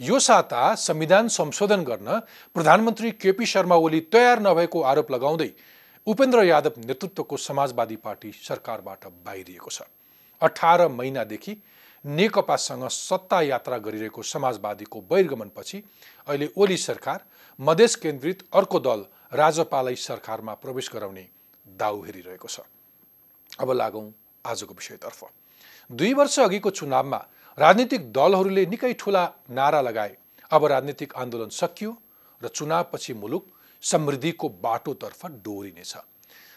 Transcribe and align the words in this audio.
यो 0.00 0.18
साता 0.18 0.74
संविधान 0.74 1.26
संशोधन 1.28 1.82
गर्न 1.84 2.18
प्रधानमन्त्री 2.56 3.10
केपी 3.12 3.46
शर्मा 3.46 3.76
ओली 3.76 4.00
तयार 4.12 4.40
नभएको 4.40 4.80
आरोप 4.82 5.10
लगाउँदै 5.12 5.48
उपेन्द्र 6.06 6.42
यादव 6.42 6.78
नेतृत्वको 6.86 7.36
समाजवादी 7.36 7.96
पार्टी 7.96 8.30
सरकारबाट 8.38 9.04
बाहिरिएको 9.26 9.70
छ। 9.70 9.82
अठार 10.40 10.86
महिनादेखि 10.88 11.56
नेकपासँग 12.04 12.86
सत्ता 12.88 13.40
यात्रा 13.42 13.78
गरिरहेको 13.78 14.22
समाजवादीको 14.24 15.00
बहिर्गमनपछि 15.10 15.82
अहिले 16.28 16.48
ओली 16.56 16.76
सरकार 16.78 17.24
मधेस 17.58 17.96
केन्द्रित 17.96 18.44
अर्को 18.54 18.80
दल 18.80 19.04
राजपालाई 19.32 19.96
सरकारमा 20.00 20.54
प्रवेश 20.54 20.90
गराउने 20.94 21.26
दाउ 21.66 22.00
हेरिरहेको 22.02 22.48
छ। 22.48 22.60
अब 23.60 23.72
लागौँ 23.72 24.06
आजको 24.44 24.74
विषयतर्फ। 24.74 25.24
दुई 25.90 26.12
वर्ष 26.14 26.38
अघिको 26.40 26.70
चुनावमा 26.70 27.20
राजनीतिक 27.58 28.12
दलहरूले 28.12 28.66
निकै 28.66 28.92
ठुला 28.92 29.24
नारा 29.50 29.80
लगाए। 29.80 30.16
अब 30.50 30.64
राजनीतिक 30.66 31.14
आन्दोलन 31.14 31.48
सकियो 31.50 31.90
र 32.40 32.48
चुनावपछि 32.48 33.14
मुलुक 33.14 33.44
समृद्धिको 33.82 34.48
बाटोतर्फ 34.62 35.26
डोरिनेछ। 35.44 35.94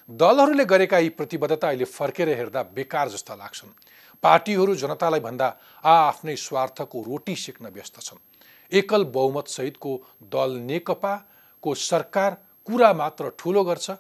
दलहरूले 0.10 0.66
गरेका 0.66 0.98
यी 0.98 1.10
प्रतिबद्धता 1.10 1.68
अहिले 1.68 1.86
फर्केर 1.88 2.30
हेर्दा 2.30 2.64
बेकार 2.76 3.10
जस्ता 3.10 3.36
लाग्छन्। 3.36 3.76
पार्टीहरू 4.24 4.76
जनतालाई 4.76 5.20
भन्दा 5.20 5.48
आ 5.84 5.94
आफ्नै 6.08 6.36
स्वार्थको 6.38 7.02
रोटी 7.02 7.36
सेक्न 7.36 7.68
व्यस्त 7.68 8.00
छन्। 8.00 8.24
एकल 8.72 9.04
बहुमतसहितको 9.12 9.92
दल 10.32 10.52
नेकपाको 10.62 11.74
सरकार 11.76 12.38
कुरा 12.68 12.94
मात्र 12.94 13.32
ठुलो 13.38 13.64
गर्छ 13.64 13.92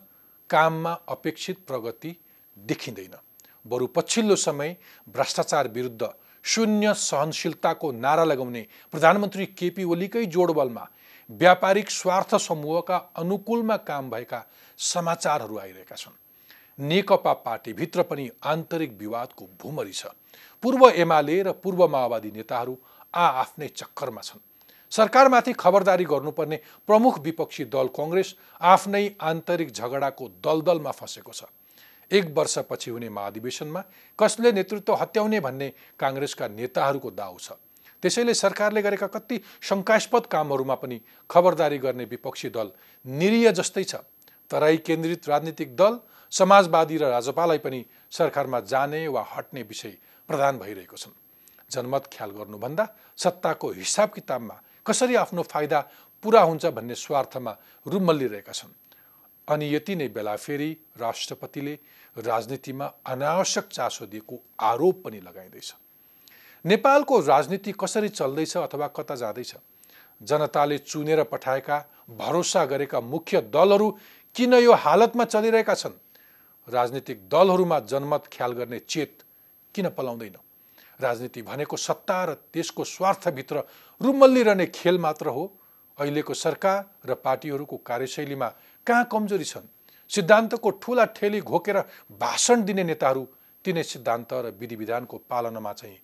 काममा 0.49 0.91
अपेक्षित 1.09 1.57
प्रगति 1.67 2.15
देखिँदैन। 2.57 3.15
बरु 3.65 3.87
पछिल्लो 3.87 4.35
समय 4.35 4.75
भ्रष्टाचार 5.07 5.67
विरुद्ध 5.67 6.03
शून्य 6.43 6.93
सहनशीलताको 6.93 7.91
नारा 7.91 8.23
लगाउने 8.23 8.65
प्रधानमन्त्री 8.91 9.45
केपी 9.45 9.83
ओलीकै 9.83 10.25
जोडबलमा 10.25 10.85
व्यापारिक 11.29 11.89
स्वार्थ 11.89 12.35
समूहका 12.37 12.97
अनुकूलमा 13.17 13.77
काम 13.87 14.09
भएका 14.09 14.41
समाचारहरू 14.79 15.57
आइरहेका 15.57 15.95
छन्। 15.95 16.19
नेकपा 16.79 17.33
पार्टीभित्र 17.45 18.03
पनि 18.03 18.29
आन्तरिक 18.43 18.97
विवादको 18.99 19.47
भूमरी 19.61 19.91
छ। 19.91 20.05
पूर्व 20.63 20.89
एमाले 20.89 21.41
र 21.43 21.51
पूर्व 21.63 21.87
माओवादी 21.87 22.31
नेताहरू 22.31 22.77
आ 23.13 23.25
आफ्नै 23.41 23.67
चक्करमा 23.67 24.21
छन्। 24.21 24.45
सरकारमाथि 24.91 25.53
खबरदारी 25.53 26.05
गर्नुपर्ने 26.05 26.57
प्रमुख 26.87 27.19
विपक्षी 27.19 27.65
दल 27.65 27.87
कङ्ग्रेस 27.95 28.35
आफ्नै 28.61 29.05
आन्तरिक 29.21 29.71
झगडाको 29.71 30.27
दलदलमा 30.43 30.91
फँसेको 30.91 31.31
छ। 31.31 31.43
एक 32.11 32.33
वर्षपछि 32.35 32.91
हुने 32.91 33.09
महाधिवेशनमा 33.09 33.83
कसले 34.19 34.51
नेतृत्व 34.51 34.93
हत्याउने 34.93 35.39
भन्ने 35.39 35.69
काङ्ग्रेसका 35.99 36.47
नेताहरूको 36.49 37.11
दाउ 37.11 37.37
छ। 37.37 37.51
त्यसैले 38.03 38.33
सरकारले 38.33 38.81
गरेका 38.81 39.07
कति 39.07 39.39
शङ्कास्पद 39.61 40.25
कामहरूमा 40.27 40.75
पनि 40.75 41.01
खबरदारी 41.29 41.77
गर्ने 41.77 42.05
विपक्षी 42.05 42.49
दल 42.49 42.71
निरीय 43.05 43.51
जस्तै 43.51 43.83
छ। 43.83 43.95
तराई 44.51 44.77
केन्द्रित 44.83 45.29
राजनीतिक 45.29 45.75
दल 45.75 45.99
समाजवादी 46.31 46.97
र 46.97 47.09
राजपालाई 47.09 47.57
पनि 47.63 47.85
सरकारमा 48.11 48.59
जाने 48.61 49.07
वा 49.07 49.23
हट्ने 49.31 49.61
विषय 49.63 49.97
प्रदान 50.29 50.57
भइरहेको 50.59 50.97
छन्। 50.97 51.15
जनमत 51.71 52.03
ख्याल 52.11 52.31
गर्नुभन्दा 52.31 52.85
सत्ताको 53.17 53.69
हिसाब 53.71 54.09
किताबमा 54.11 54.55
कसरी 54.85 55.15
आफ्नो 55.15 55.41
फाइदा 55.43 55.79
पुरा 56.23 56.41
हुन्छ 56.41 56.65
भन्ने 56.75 56.95
स्वार्थमा 56.95 57.51
रुमल्लिरहेका 57.85 58.51
छन्। 58.51 58.71
अनि 59.47 59.73
यति 59.75 59.95
नै 59.95 60.07
बेला 60.07 60.35
फेरि 60.35 60.71
राष्ट्रपतिले 60.97 61.73
राजनीतिमा 62.17 62.85
अनावश्यक 63.05 63.67
चासो 63.67 64.05
दिएको 64.05 64.39
आरोप 64.61 65.01
पनि 65.05 65.19
लगाइँदैछ। 65.19 65.73
नेपालको 66.65 67.19
राजनीति 67.19 67.71
कसरी 67.71 68.09
चल्दैछ 68.09 68.57
अथवा 68.57 68.87
कता 68.87 69.15
जाँदैछ? 69.15 69.55
जनताले 70.21 70.77
चुनेर 70.77 71.23
पठाएका 71.23 71.77
भरोसा 72.09 72.63
गरेका 72.65 72.99
मुख्य 73.01 73.41
दलहरू 73.53 73.89
किन 74.35 74.53
यो 74.53 74.73
हालतमा 74.73 75.25
चलिरहेका 75.25 75.73
छन्? 75.73 75.91
राजनीतिक 76.67 77.27
दलहरूमा 77.29 77.79
जनमत 77.81 78.29
ख्याल 78.31 78.51
गर्ने 78.51 78.79
चेत 78.79 79.23
किन 79.75 79.89
पलाउँदैन? 79.89 80.35
राजनीति 80.99 81.41
भनेको 81.41 81.77
सत्ता 81.77 82.23
र 82.25 82.33
त्यसको 82.53 82.83
स्वार्थभित्र 82.83 83.63
रुमल्लिरहने 84.01 84.65
खेल 84.65 84.99
मात्र 84.99 85.27
हो। 85.27 85.43
अहिलेको 85.97 86.33
सरकार 86.33 86.85
र 87.05 87.13
पार्टीहरूको 87.15 87.77
कार्यशैलीमा 87.77 88.47
कहाँ 88.87 89.07
कमजोरी 89.11 89.43
छन्? 89.43 89.67
सिद्धान्तको 90.09 90.69
ठुला 90.69 91.05
ठेली 91.05 91.39
घोकेर 91.41 91.77
भाषण 92.19 92.63
दिने 92.63 92.83
नेताहरू 92.83 93.23
तिनै 93.65 93.83
सिद्धान्त 93.83 94.33
र 94.33 94.51
विधि 94.59 94.75
विधानको 94.75 95.17
पालनामा 95.29 95.73
चाहिँ 95.73 95.97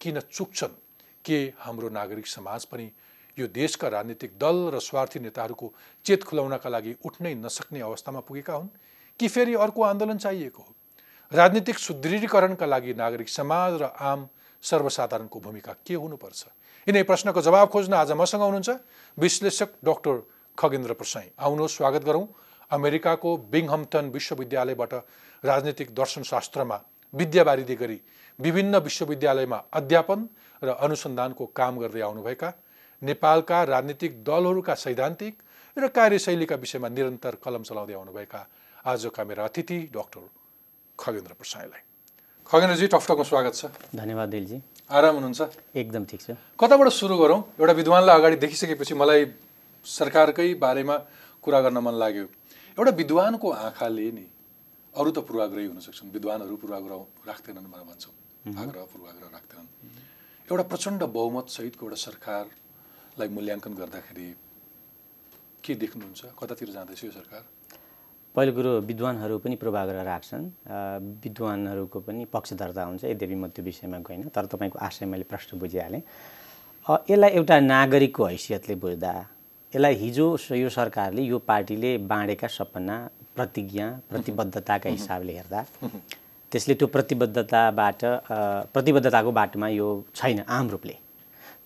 किन 0.00 0.20
चुक्छन्? 0.20 0.76
के 1.24 1.38
हाम्रो 1.58 1.88
नागरिक 1.88 2.26
समाज 2.26 2.64
पनि 2.64 2.92
यो 3.38 3.46
देशका 3.46 3.88
राजनीतिक 3.88 4.38
दल 4.38 4.70
र 4.74 4.78
स्वार्थी 4.78 5.20
नेताहरूको 5.20 5.72
चेत 6.04 6.24
खुलाउनका 6.24 6.68
लागि 6.68 6.96
उठ्नै 7.04 7.34
नसक्ने 7.34 7.80
अवस्थामा 7.80 8.20
पुगेका 8.20 8.54
हुन्? 8.54 8.68
कि 9.20 9.28
फेरि 9.28 9.54
अर्को 9.54 9.82
आन्दोलन 9.82 10.18
चाहिएको 10.18 10.62
हो? 10.62 10.74
राजनीतिक 11.32 11.78
सुदृढीकरणका 11.78 12.66
लागि 12.66 12.94
नागरिक 12.94 13.28
समाज 13.28 13.82
र 13.82 13.84
आम 13.96 14.28
सर्वसाधारणको 14.62 15.40
भूमिका 15.40 15.72
के 15.86 15.94
हुनुपर्छ? 15.94 16.44
यिनै 16.86 17.02
प्रश्नको 17.02 17.40
जवाब 17.40 17.68
खोज्न 17.68 17.92
आज 17.94 18.12
मसँग 18.12 18.40
हुनुहुन्छ 18.40 18.70
विश्लेषक 19.18 19.80
डक्टर 19.84 20.35
खगेन्द्र 20.58 20.92
प्रसाई 20.92 21.28
आउनुहोस् 21.38 21.76
स्वागत 21.76 22.04
गरौँ। 22.04 22.26
अमेरिकाको 22.70 23.30
बिङहम्टन 23.52 24.04
विश्वविद्यालयबाट 24.10 24.92
राजनीतिक 25.42 25.94
दर्शनशास्त्रमा 25.94 26.78
विद्यावारिधि 27.14 27.74
गरी 27.76 28.00
विभिन्न 28.38 28.76
विश्वविद्यालयमा 28.78 29.58
अध्यापन 29.72 30.28
र 30.62 30.68
अनुसन्धानको 30.80 31.46
काम 31.52 31.78
गर्दै 31.78 32.00
आउनुभएका 32.00 32.52
नेपालका 33.02 33.62
राजनीतिक 33.64 34.12
दलहरूका 34.24 34.74
सैद्धान्तिक 34.76 35.34
र 35.76 35.88
कार्यशैलीका 35.88 36.56
विषयमा 36.56 36.88
निरन्तर 36.88 37.34
कलम 37.44 37.62
चलाउँदै 37.62 37.94
आउनुभएका 37.94 38.40
आजका 38.84 39.24
मेरा 39.24 39.44
अतिथि 39.44 39.78
डक्टर 39.92 40.24
खगेन्द्र 40.98 41.32
प्रसाईलाई। 41.36 41.82
खगेन्द्रजी 42.46 42.86
टकटकमा 42.86 43.24
स्वागत 43.24 43.54
छ। 43.54 43.64
धन्यवाद 43.92 44.28
दिलजी। 44.28 44.58
आराम 44.88 45.14
हुनुहुन्छ? 45.14 45.40
एकदम 45.76 46.04
ठिक 46.06 46.20
छ। 46.20 46.30
कताबाट 46.56 46.88
सुरु 46.88 47.16
गरौँ? 47.18 47.40
एउटा 47.60 47.72
विद्वानलाई 47.72 48.16
अगाडि 48.16 48.36
देखिसकेपछि 48.36 48.94
मलाई 48.94 49.24
सरकारकै 49.86 50.54
बारेमा 50.54 50.96
कुरा 51.42 51.60
गर्न 51.64 51.78
मन 51.78 51.94
लाग्यो। 51.94 52.26
एउटा 52.78 52.92
विद्वानको 53.00 53.48
आँखाले 53.66 54.10
नि 54.12 54.26
अरू 54.94 55.10
त 55.10 55.18
पूर्वाग्रही 55.28 55.66
हुन 55.66 55.80
सक्छन्। 55.80 56.10
विद्वानहरू 56.12 56.56
पूर्वाग्रह 56.56 56.98
राख्दैनन् 57.30 57.70
भनेर 57.72 57.86
भन्छौँ। 57.90 58.14
आग्रह 58.62 58.82
पूर्वाग्रह 58.92 59.28
राख्दैनन्। 59.36 59.68
एउटा 60.48 60.64
प्रचण्ड 60.72 61.02
बहुमत 61.16 61.46
सहितको 61.56 61.82
एउटा 61.86 61.98
सरकारलाई 62.06 63.28
मूल्याङ्कन 63.36 63.72
गर्दाखेरि 63.80 64.28
के 65.64 65.74
देख्नुहुन्छ? 65.74 66.20
कतातिर 66.38 66.68
जाँदैछ 66.70 67.04
यो 67.04 67.10
सरकार? 67.10 67.42
पहिलो 68.34 68.52
कुरो 68.52 68.72
विद्वानहरू 68.90 69.38
पनि 69.40 69.56
पूर्वाग्रह 69.56 70.02
राख्छन्। 70.02 70.44
विद्वानहरूको 71.24 71.98
पनि 72.06 72.24
पक्षधर्ता 72.28 72.82
हुन्छ। 72.84 73.02
यद्यपि 73.04 73.34
म 73.34 73.48
त्यो 73.48 73.62
विषयमा 73.64 73.98
गइनँ 74.04 74.28
तर 74.28 74.44
तपाईँको 74.52 74.78
आशय 74.78 75.06
मैले 75.08 75.24
प्रश्न 75.24 75.58
बुझिहालेँ। 75.58 76.02
यसलाई 77.10 77.30
एउटा 77.38 77.56
नागरिकको 77.60 78.24
हैसियतले 78.24 78.74
बुझ्दा 78.76 79.12
यसलाई 79.74 79.94
हिजो 79.94 80.26
यो 80.54 80.68
सरकारले 80.70 81.22
यो 81.22 81.38
पार्टीले 81.38 81.96
बाँडेका 82.10 82.48
सपना 82.48 82.96
प्रतिज्ञा 83.36 83.88
प्रतिबद्धताका 84.10 84.90
हिसाबले 84.90 85.32
हेर्दा 85.32 85.64
त्यसले 86.52 86.74
त्यो 86.74 86.86
प्रतिबद्धताबाट 86.88 88.00
प्रतिबद्धताको 88.72 89.32
बाटोमा 89.32 89.68
यो 89.68 89.88
छैन 90.14 90.40
आम 90.48 90.68
रूपले। 90.70 90.94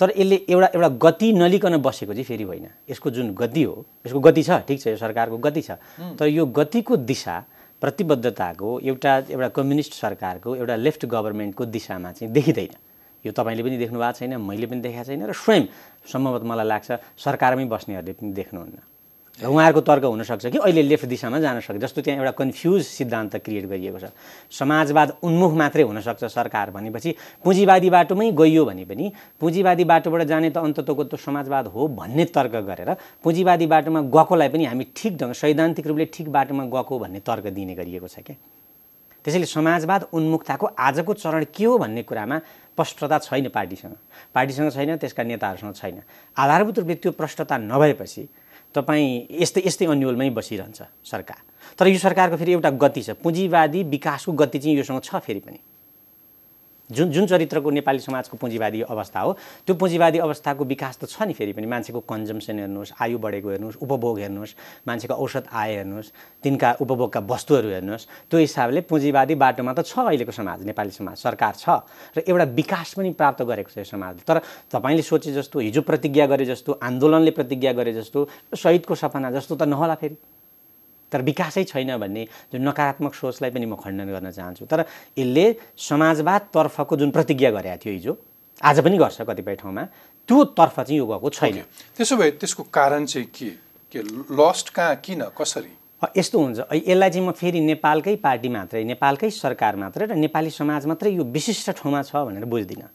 तर 0.01 0.13
यसले 0.17 0.37
एउटा 0.49 0.69
एउटा 0.75 0.89
गति 1.05 1.33
नलिकन 1.33 1.77
बसेको 1.77 2.13
चाहिँ 2.13 2.25
फेरि 2.25 2.45
होइन। 2.45 2.67
यसको 2.91 3.11
जुन 3.11 3.35
गति 3.37 3.63
हो 3.63 3.85
यसको 4.07 4.21
गति 4.21 4.43
छ 4.43 4.51
ठिक 4.69 4.81
छ 4.81 4.87
यो 4.87 4.97
सरकारको 4.97 5.39
गति 5.39 5.63
छ। 5.63 5.71
तर 6.19 6.27
यो 6.27 6.47
गतिको 6.47 6.97
दिशा 6.97 7.37
प्रतिबद्धताको 7.83 8.79
एउटा 8.81 9.17
एउटा 9.31 9.49
कम्युनिस्ट 9.57 9.93
सरकारको 9.95 10.57
एउटा 10.57 10.77
लेफ्ट 10.77 11.07
गभर्मेन्टको 11.07 11.65
दिशामा 11.77 12.13
चाहिँ 12.13 12.33
देखिँदैन। 12.33 12.75
यो 13.25 13.33
तपाईँले 13.33 13.63
पनि 13.63 13.77
देख्नु 13.77 13.99
भएको 13.99 14.19
छैन 14.19 14.37
मैले 14.41 14.67
पनि 14.67 14.81
देखाएको 14.81 15.09
छैन 15.09 15.23
र 15.29 15.33
स्वयं 15.33 15.65
सम्भवतः 16.07 16.47
मलाई 16.47 16.67
लाग्छ 16.67 16.89
सरकारमै 17.19 17.65
बस्नेहरूले 17.69 18.13
पनि 18.17 18.33
देख्नुहुन्न। 18.33 18.79
र 19.41 19.49
उहाँहरूको 19.49 19.81
तर्क 19.81 20.05
हुनसक्छ 20.05 20.47
कि 20.53 20.59
अहिले 20.61 20.83
लेफ्ट 20.85 21.07
दिशामा 21.09 21.39
जान 21.41 21.61
सक्छ। 21.65 21.81
जस्तो 21.81 22.01
त्यहाँ 22.05 22.21
एउटा 22.21 22.33
कन्फ्युज 22.37 22.81
सिद्धान्त 22.85 23.37
क्रिएट 23.41 23.65
गरिएको 23.73 23.99
छ। 23.99 24.13
समाजवाद 24.53 25.09
उन्मुख 25.25 25.53
मात्रै 25.57 25.83
हुनसक्छ 25.89 26.25
सरकार 26.29 26.71
भनेपछि 26.77 27.11
पुँजीवादी 27.41 27.89
बाटोमै 27.89 28.31
गइयो 28.37 28.65
भने 28.69 28.85
पनि 28.85 29.13
पुँजीवादी 29.41 29.85
बाटोबाट 29.85 30.23
जाने 30.29 30.51
त 30.53 30.61
अन्ततको 30.61 31.05
त 31.05 31.17
समाजवाद 31.17 31.73
हो 31.73 31.89
भन्ने 31.89 32.25
तर्क 32.29 32.55
गरेर 32.69 32.91
पुँजीवादी 33.25 33.67
बाटोमा 33.67 34.01
गएकोलाई 34.13 34.49
पनि 34.53 34.65
हामी 34.69 34.85
ठिक 34.93 35.17
ढङ्ग 35.17 35.33
सैद्धान्तिक 35.33 35.87
रूपले 35.89 36.05
ठिक 36.13 36.29
बाटोमा 36.29 36.65
गएको 36.69 36.99
भन्ने 36.99 37.21
तर्क 37.25 37.45
दिने 37.49 37.75
गरिएको 37.81 38.09
छ 38.09 38.21
क्या। 38.21 38.60
त्यसैले 39.25 39.47
समाजवाद 39.47 40.09
उन्मुक्ताको 40.13 40.67
आजको 40.79 41.13
चरण 41.15 41.45
के 41.55 41.65
हो 41.65 41.79
भन्ने 41.79 42.03
कुरामा 42.03 42.39
स्पष्टता 42.39 43.19
छैन 43.19 43.49
पार्टीसँग। 43.49 43.95
पार्टीसँग 44.35 44.71
छैन 44.73 44.97
त्यसका 44.97 45.23
नेताहरूसँग 45.23 45.75
छैन। 45.75 46.01
आधारभूत 46.37 46.79
रूपले 46.79 46.95
त्यो 46.95 47.13
प्रष्टता 47.13 47.59
नभएपछि 47.59 48.29
तपाईँ 48.75 49.27
यस्तै 49.41 49.63
यस्तै 49.67 49.87
अन्यलमै 49.87 50.31
बसिरहन्छ 50.31 50.83
सरकार। 51.05 51.41
तर 51.79 51.87
यो 51.87 51.99
सरकारको 51.99 52.37
फेरि 52.37 52.53
एउटा 52.53 52.71
गति 52.81 53.03
छ। 53.03 53.11
पुँजीवादी 53.21 53.83
विकासको 53.85 54.33
गति 54.33 54.59
चाहिँ 54.59 54.77
योसँग 54.77 55.03
छ 55.05 55.21
फेरि 55.21 55.41
पनि। 55.45 55.61
जुन 56.91 57.11
जुन 57.11 57.27
चरित्रको 57.27 57.71
नेपाली 57.71 57.99
समाजको 58.01 58.37
पुँजीवादी 58.37 58.81
अवस्था 58.83 59.21
हो 59.21 59.33
त्यो 59.67 59.75
पुँजीवादी 59.75 60.19
अवस्थाको 60.19 60.65
विकास 60.65 60.99
त 60.99 61.05
छ 61.07 61.23
नि 61.23 61.33
फेरि 61.33 61.53
पनि। 61.53 61.67
मान्छेको 61.67 62.01
कन्जम्सन 62.03 62.59
हेर्नुहोस् 62.59 62.93
आयु 62.99 63.19
बढेको 63.19 63.49
हेर्नुहोस् 63.51 63.77
उपभोग 63.79 64.19
हेर्नुहोस् 64.19 64.55
मान्छेको 64.89 65.15
औषध 65.15 65.45
आय 65.53 65.75
हेर्नुहोस् 65.77 66.13
तिनका 66.43 66.71
उपभोगका 66.81 67.21
वस्तुहरू 67.23 67.69
हेर्नुहोस् 67.71 68.07
त्यो 68.31 68.39
हिसाबले 68.41 68.81
पुँजीवादी 68.91 69.35
बाटोमा 69.35 69.73
त 69.73 69.87
छ 69.87 69.99
अहिलेको 70.03 70.33
समाज 70.33 70.67
नेपाली 70.67 70.91
समाज 70.91 71.17
सरकार 71.19 71.55
छ 71.55 71.87
र 72.17 72.27
एउटा 72.27 72.45
विकास 72.59 72.95
पनि 72.99 73.11
प्राप्त 73.15 73.43
गरेको 73.47 73.71
छ 73.71 73.79
यो 73.79 73.85
समाजले। 73.87 74.27
तर 74.27 74.43
तपाईँले 74.73 75.03
सोचे 75.03 75.33
जस्तो 75.33 75.57
हिजो 75.61 75.83
प्रतिज्ञा 75.83 76.27
गरे 76.27 76.45
जस्तो 76.45 76.79
आन्दोलनले 76.83 77.31
प्रतिज्ञा 77.31 77.73
गरे 77.73 77.93
जस्तो 77.95 78.29
शहीदको 78.57 78.95
सपना 78.95 79.31
जस्तो 79.31 79.57
त 79.57 79.63
नहोला 79.71 79.95
फेरि। 79.95 80.17
तर 81.13 81.23
विकासै 81.23 81.65
छैन 81.65 81.97
भन्ने 81.99 82.23
जुन 82.55 82.63
नकारात्मक 82.69 83.15
सोचलाई 83.15 83.51
पनि 83.51 83.67
म 83.67 83.75
खण्डन 83.77 84.09
गर्न 84.15 84.31
चाहन्छु। 84.31 84.65
तर 84.67 84.85
यसले 85.19 85.45
समाजवादतर्फको 85.77 86.97
जुन 86.97 87.11
प्रतिज्ञा 87.11 87.51
गरेका 87.51 87.77
थियो 87.83 87.93
हिजो 87.95 88.13
आज 88.63 88.77
पनि 88.85 88.97
गर्छ 88.99 89.21
कतिपय 89.27 89.55
ठाउँमा 89.61 89.83
त्यो 90.29 90.45
तर्फ 90.55 90.77
चाहिँ 90.81 90.99
यो 90.99 91.07
गएको 91.07 91.29
छैन। 91.31 91.59
त्यसो 91.97 92.17
भए 92.17 92.31
त्यसको 92.39 92.63
कारण 92.71 93.05
चाहिँ 93.07 93.27
के? 93.35 93.51
के 93.93 94.01
लस्ट 94.39 94.69
कहाँ 94.71 94.97
किन 95.03 95.23
कसरी? 95.35 95.73
यस्तो 96.17 96.39
हुन्छ। 96.41 96.59
यसलाई 96.73 97.11
चाहिँ 97.11 97.27
म 97.29 97.33
फेरि 97.37 97.61
नेपालकै 97.61 98.17
पार्टी 98.25 98.49
मात्रै 98.49 98.85
नेपालकै 98.85 99.31
सरकार 99.31 99.77
मात्रै 99.77 100.07
र 100.07 100.13
नेपाली 100.17 100.51
समाज 100.51 100.87
मात्रै 100.87 101.13
यो 101.13 101.25
विशिष्ट 101.29 101.71
ठाउँमा 101.77 102.01
छ 102.09 102.25
भनेर 102.25 102.45
बुझ्दिनँ। 102.49 102.89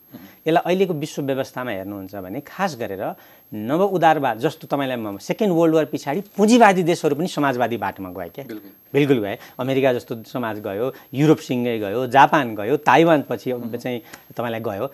यसलाई 0.48 0.64
अहिलेको 0.66 0.94
विश्व 0.94 1.22
व्यवस्थामा 1.22 1.72
हेर्नुहुन्छ 1.72 2.16
भने 2.16 2.40
खास 2.42 2.78
गरेर 2.82 3.04
नव 3.54 3.82
उदारवाद 3.86 4.40
जस्तो 4.40 4.68
तपाईँलाई 4.68 5.18
सेकेन्ड 5.22 5.54
वर्ल्ड 5.54 5.76
वार 5.76 5.86
पछाडि 5.86 6.22
पुँजीवादी 6.38 6.84
देशहरू 6.84 7.16
पनि 7.16 7.28
समाजवादी 7.28 7.78
बाटोमा 7.78 8.10
गए 8.10 8.30
क्या। 8.36 8.46
बिल्कुल। 8.94 9.20
गए। 9.20 9.38
अमेरिका 9.60 9.94
जस्तो 9.94 10.24
समाज 10.26 10.60
गयो 10.60 10.92
युरोपसँगै 11.14 11.78
गयो 11.80 12.06
जापान 12.08 12.56
गयो 12.56 12.78
ताइवान 12.82 13.22
पछि 13.30 13.52
चाहिँ 13.52 14.00
तपाईँलाई 14.36 14.60
गयो। 14.60 14.86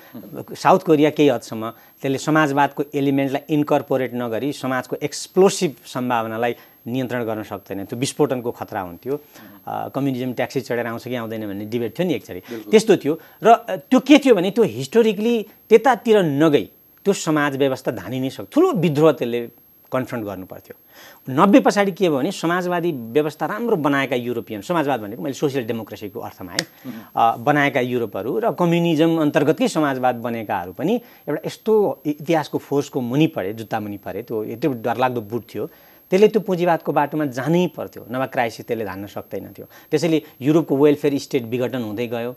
साउथ 0.54 0.80
कोरिया 0.86 1.10
केही 1.10 1.30
हदसम्म 1.30 1.70
त्यसले 2.02 2.18
समाजवादको 2.18 2.84
एलिमेन्टलाई 2.94 3.42
इन्कर्पोरेट 3.56 4.12
नगरी 4.14 4.52
समाजको 4.54 4.96
एक्सप्लोसिभ 5.00 5.72
सम्भावनालाई 5.86 6.54
नियन्त्रण 6.82 7.24
गर्न 7.24 7.44
सक्दैन। 7.46 7.86
त्यो 7.86 7.98
विस्फोटनको 7.98 8.52
खतरा 8.52 8.82
हुन्थ्यो। 8.82 9.16
कम्युनिजम 9.94 10.34
ट्याक्सी 10.34 10.62
चढेर 10.62 10.86
आउँछ 10.86 11.08
कि 11.08 11.16
आउँदैन 11.16 11.48
भन्ने 11.48 11.66
डिबेट 11.66 11.92
थियो 11.98 12.06
नि 12.08 12.14
एकचोटि 12.14 12.42
त्यस्तो 12.68 12.94
थियो। 12.98 13.14
र 13.42 13.48
त्यो 13.90 14.00
के 14.02 14.18
थियो 14.18 14.34
भने 14.36 14.52
त्यो 14.52 14.64
हिस्टोरिकली 14.66 15.36
त्यतातिर 15.70 16.18
नगई। 16.42 16.66
त्यो 17.06 17.14
समाज 17.14 17.58
व्यवस्था 17.58 17.92
धानी 17.92 18.20
नै 18.20 18.30
सक्छ 18.30 18.48
ठुलो 18.54 18.72
विद्रोह 18.86 19.12
त्यसले 19.20 19.42
कन्फ्रन्ट 19.92 20.24
गर्नु 20.26 20.46
पर्थ्यो 20.48 20.76
नब्बे 21.36 21.60
पछाडि 21.60 21.92
के 21.92 22.10
भयो 22.10 22.18
भने 22.18 22.32
समाजवादी 22.32 22.92
व्यवस्था 23.12 23.46
राम्रो 23.46 23.76
बनाएका 23.76 24.16
युरोपियन 24.16 24.62
समाजवाद 24.64 25.00
भनेको 25.02 25.24
मैले 25.24 25.34
सोसियल 25.36 25.66
डेमोक्रेसीको 25.68 26.20
अर्थमा 26.20 26.52
है 26.52 26.64
बनाएका 27.44 27.80
युरोपहरू 27.80 28.38
र 28.40 28.52
कम्युनिजम 28.56 29.18
अन्तर्गतकै 29.22 29.68
समाजवाद 29.68 30.16
बनेकाहरू 30.24 30.72
पनि 30.80 30.94
एउटा 31.28 31.42
यस्तो 31.46 31.74
इतिहासको 32.06 32.58
फोर्सको 32.58 33.02
मुनि 33.02 33.28
परे 33.36 33.54
जुत्ता 33.60 33.80
मुनि 33.80 33.98
परे 34.06 34.22
त्यो 34.24 34.44
त्यो 34.62 34.72
डरलाग्दो 34.80 35.22
बुट 35.28 35.44
थियो। 35.52 35.66
त्यसले 36.12 36.28
त्यो 36.28 36.42
पुँजीवादको 36.48 36.92
बाटोमा 36.92 37.26
जानै 37.36 37.66
पर्थ्यो 37.76 38.06
नभए 38.12 38.28
क्राइसिस 38.32 38.66
त्यसले 38.68 38.86
धान्न 38.86 39.08
सक्दैन 39.08 39.52
थियो। 39.58 39.66
त्यसैले 39.92 40.22
युरोपको 40.48 40.78
वेलफेयर 40.78 41.18
स्टेट 41.20 41.44
विघटन 41.52 41.84
हुँदै 41.84 42.08
गयो। 42.16 42.32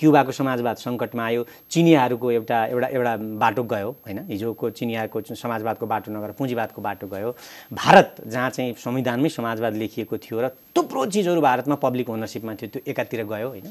क्युबाको 0.00 0.32
समाजवाद 0.32 0.76
सङ्कटमा 0.76 1.24
आयो 1.24 1.44
चिनियाहरूको 1.68 2.30
एउटा 2.32 2.58
एउटा 2.72 2.88
एउटा 2.88 3.12
बाटो 3.36 3.62
गयो 3.62 3.90
होइन? 4.00 4.18
हिजोको 4.32 4.70
चिनियाको 4.72 5.20
समाजवादको 5.36 5.86
बाटो 5.86 6.08
नगएर 6.12 6.32
पुँजीवादको 6.40 6.80
बाटो 6.80 7.06
गयो। 7.06 7.30
भारत 7.72 8.24
जहाँ 8.26 8.50
चाहिँ 8.50 8.74
संविधानमै 8.80 9.28
समाजवाद 9.28 9.74
लेखिएको 9.76 10.16
थियो 10.18 10.40
र 10.40 10.48
थुप्रो 10.72 11.06
चिजहरू 11.06 11.40
भारतमा 11.40 11.74
पब्लिक 11.76 12.10
ओनरसिपमा 12.10 12.54
थियो 12.56 12.68
त्यो 12.72 12.82
एकातिर 12.88 13.24
गयो 13.28 13.48
होइन? 13.48 13.68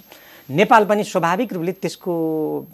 नेपाल 0.49 0.85
पनि 0.85 1.03
स्वाभाविक 1.03 1.53
रूपले 1.53 1.73
त्यसको 1.81 2.13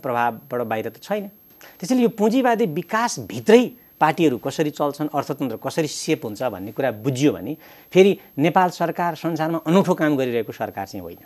प्रभावबाट 0.03 0.61
बाहिर 0.61 0.89
त 0.89 0.99
छैन। 0.99 1.31
त्यसैले 1.79 2.03
यो 2.03 2.09
पुँजीवादी 2.11 2.65
विकासभित्रै 2.75 3.63
पार्टीहरू 3.95 4.37
कसरी 4.43 4.69
चल्छन् 4.75 5.09
अर्थतन्त्र 5.15 5.57
कसरी 5.63 5.87
सेप 5.87 6.25
हुन्छ 6.25 6.43
भन्ने 6.51 6.71
कुरा 6.75 6.91
बुझियो 6.99 7.31
भने 7.31 7.55
फेरि 7.93 8.11
नेपाल 8.37 8.69
सरकार 8.75 9.15
संसारमा 9.15 9.59
अनौठो 9.63 9.93
काम 9.95 10.15
गरिरहेको 10.19 10.51
सरकार 10.51 10.85
चाहिँ 10.87 11.03
होइन। 11.03 11.23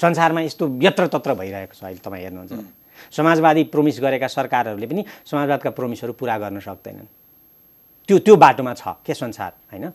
संसारमा 0.00 0.40
यस्तो 0.40 0.64
यत्र 0.82 1.06
तत्र 1.06 1.34
भइरहेको 1.34 1.74
छ 1.74 1.84
अहिले 1.84 2.00
तपाईँ 2.02 2.22
हेर्नुहुन्छ। 2.24 2.52
समाजवादी 3.12 3.62
प्रोमिस 3.70 4.00
गरेका 4.00 4.26
सरकारहरूले 4.26 4.86
पनि 4.86 5.04
समाजवादका 5.26 5.70
प्रोमिसहरू 5.70 6.12
पुरा 6.12 6.38
गर्न 6.38 6.60
सक्दैनन्। 6.60 7.06
त्यो 8.08 8.18
त्यो 8.18 8.36
बाटोमा 8.36 8.74
छ 8.74 9.00
के 9.06 9.14
संसार 9.14 9.52
होइन? 9.72 9.92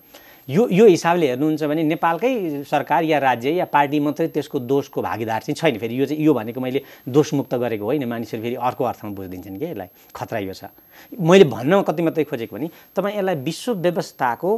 यो 0.50 0.68
यो 0.72 0.86
हिसाबले 0.86 1.28
हेर्नुहुन्छ 1.30 1.64
भने 1.64 1.84
नेपालकै 1.84 2.64
सरकार 2.66 3.04
या 3.04 3.18
राज्य 3.20 3.50
या 3.54 3.66
पार्टी 3.70 4.00
मात्रै 4.00 4.28
त्यसको 4.34 4.60
दोषको 4.66 5.02
भागीदार 5.02 5.42
चाहिँ 5.46 5.56
छैन। 5.56 5.78
फेरि 5.78 5.94
यो 5.94 6.06
चाहिँ 6.06 6.24
यो 6.26 6.34
भनेको 6.34 6.60
मैले 6.60 6.82
दोषमुक्त 7.06 7.54
गरेको 7.54 7.86
होइन। 7.86 8.06
मानिसहरू 8.10 8.42
फेरि 8.42 8.56
अर्को 8.58 8.84
अर्थमा 8.84 9.12
बुझिदिन्छन् 9.14 9.60
कि 9.60 9.66
यसलाई। 9.66 9.88
खतरा 10.10 10.40
यो 10.40 10.54
छ। 10.54 10.74
मैले 11.14 11.46
भन्न 11.46 11.82
कति 11.86 12.02
मात्रै 12.02 12.24
खोजेको 12.26 12.56
भने 12.56 12.70
तपाईँ 12.96 13.16
यसलाई 13.18 13.36
विश्व 13.46 13.74
व्यवस्थाको 13.78 14.52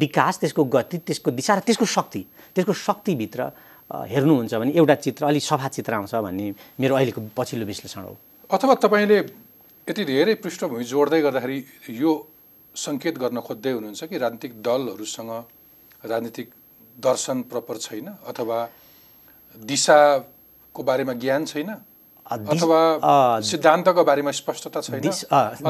विकास 0.00 0.38
त्यसको 0.40 0.64
गति 0.64 0.98
त्यसको 1.04 1.30
दिशा 1.30 1.54
र 1.54 1.60
त्यसको 1.68 1.84
शक्ति 1.84 2.24
त्यसको 2.56 2.72
शक्तिभित्र 2.72 3.40
हेर्नुहुन्छ 3.90 4.54
भने 4.54 4.72
एउटा 4.72 4.94
चित्र 4.94 5.24
अलिक 5.24 5.42
सफा 5.42 5.68
चित्र 5.68 5.94
आउँछ 5.94 6.14
भन्ने 6.14 6.54
मेरो 6.80 6.94
अहिलेको 6.94 7.20
पछिल्लो 7.36 7.66
विश्लेषण 7.66 8.02
हो। 8.02 8.16
अथवा 8.50 8.74
तपाईँले 8.74 9.18
यति 9.88 10.04
धेरै 10.04 10.34
पृष्ठभूमि 10.40 10.84
जोड्दै 10.84 11.20
गर्दाखेरि 11.22 11.58
यो 12.00 12.12
सङ्केत 12.74 13.18
गर्न 13.18 13.40
खोज्दै 13.40 13.72
हुनुहुन्छ 13.72 14.04
कि 14.04 14.18
राजनीतिक 14.18 14.52
दलहरूसँग 14.62 15.30
राजनीतिक 16.04 16.48
दर्शन 16.98 17.42
प्रपर 17.50 17.76
छैन 17.76 18.06
अथवा 18.28 18.58
दिशाको 19.56 20.82
बारेमा 20.82 21.12
ज्ञान 21.12 21.44
छैन? 21.44 21.70
अथवा 22.26 22.80
सिद्धान्तको 23.40 24.04
बारेमा 24.04 24.30
स्पष्टता 24.30 24.80
छैन? 24.80 25.10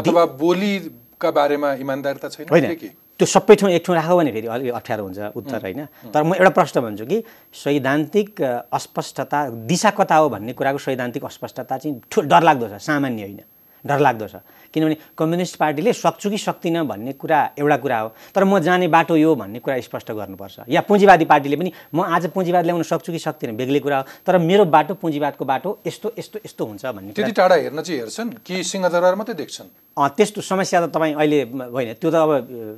अथवा 0.00 0.24
बोलीका 0.40 1.30
बारेमा 1.30 1.72
इमान्दारिता 1.84 2.28
छैन? 2.28 2.46
कि? 2.74 2.90
त्यो 3.18 3.26
सबै 3.26 3.54
ठाउँ 3.54 3.70
एक 3.70 3.82
ठाउँ 3.86 3.96
राख्यो 3.96 4.16
भने 4.18 4.30
फेरि 4.32 4.46
अलिक 4.46 4.72
अप्ठ्यारो 4.74 5.02
हुन्छ 5.04 5.18
उत्तर 5.38 5.60
होइन। 5.62 5.80
तर 6.10 6.22
म 6.22 6.34
एउटा 6.34 6.50
प्रश्न 6.50 6.80
भन्छु 6.82 7.04
कि 7.06 7.18
सैद्धान्तिक 7.54 8.42
अस्पष्टता 8.74 9.38
दिशा 9.70 9.90
कता 9.94 10.16
हो 10.18 10.28
भन्ने 10.34 10.52
कुराको 10.58 10.78
सैद्धान्तिक 10.78 11.24
अस्पष्टता 11.24 11.78
चाहिँ 11.78 12.00
ठु 12.10 12.20
डरलाग्दो 12.26 12.66
छ 12.68 12.82
सामान्य 12.82 13.22
होइन। 13.22 13.40
डरलाग्दो 13.84 14.26
छ। 14.26 14.34
किनभने 14.74 14.96
कम्युनिस्ट 15.14 15.56
पार्टीले 15.56 15.92
सक्छु 15.94 16.30
कि 16.30 16.38
सक्दिनँ 16.38 16.84
भन्ने 16.84 17.12
कुरा 17.14 17.40
एउटा 17.58 17.76
कुरा 17.78 17.98
हो। 17.98 18.08
तर 18.34 18.44
म 18.44 18.58
जाने 18.58 18.88
बाटो 18.90 19.16
यो 19.16 19.34
भन्ने 19.34 19.58
कुरा 19.62 19.80
स्पष्ट 19.80 20.10
गर्नुपर्छ। 20.10 20.66
या 20.68 20.80
पुँजीवादी 20.82 21.24
पार्टीले 21.24 21.56
पनि 21.56 21.70
म 21.94 22.02
आज 22.02 22.26
पुँजीवाद 22.34 22.64
ल्याउन 22.66 22.82
सक्छु 22.82 23.12
कि 23.12 23.18
सक्दिनँ 23.18 23.54
बेग्लै 23.54 23.80
कुरा 23.80 23.98
हो। 23.98 24.04
तर 24.26 24.38
मेरो 24.38 24.64
बाटो 24.66 24.94
पुँजीवादको 24.98 25.44
बाटो 25.44 25.78
यस्तो 25.86 26.12
यस्तो 26.18 26.38
यस्तो 26.44 26.62
हुन्छ 26.66 26.86
भन्ने 26.86 27.12
त्यति 27.14 27.32
टाढा 27.32 27.54
हेर्न 27.54 27.80
चाहिँ 27.80 28.00
हेर्छन् 28.00 28.30
कि 28.42 28.62
सिंहदरबार 28.64 29.14
मात्रै 29.14 29.34
देख्छन्? 29.38 29.70
त्यस्तो 29.94 30.40
समस्या 30.42 30.80
त 30.82 30.90
तपाईँ 30.90 31.14
अहिले 31.14 31.38
होइन 31.70 31.94
त्यो 32.02 32.10
त 32.10 32.14
अब 32.18 32.30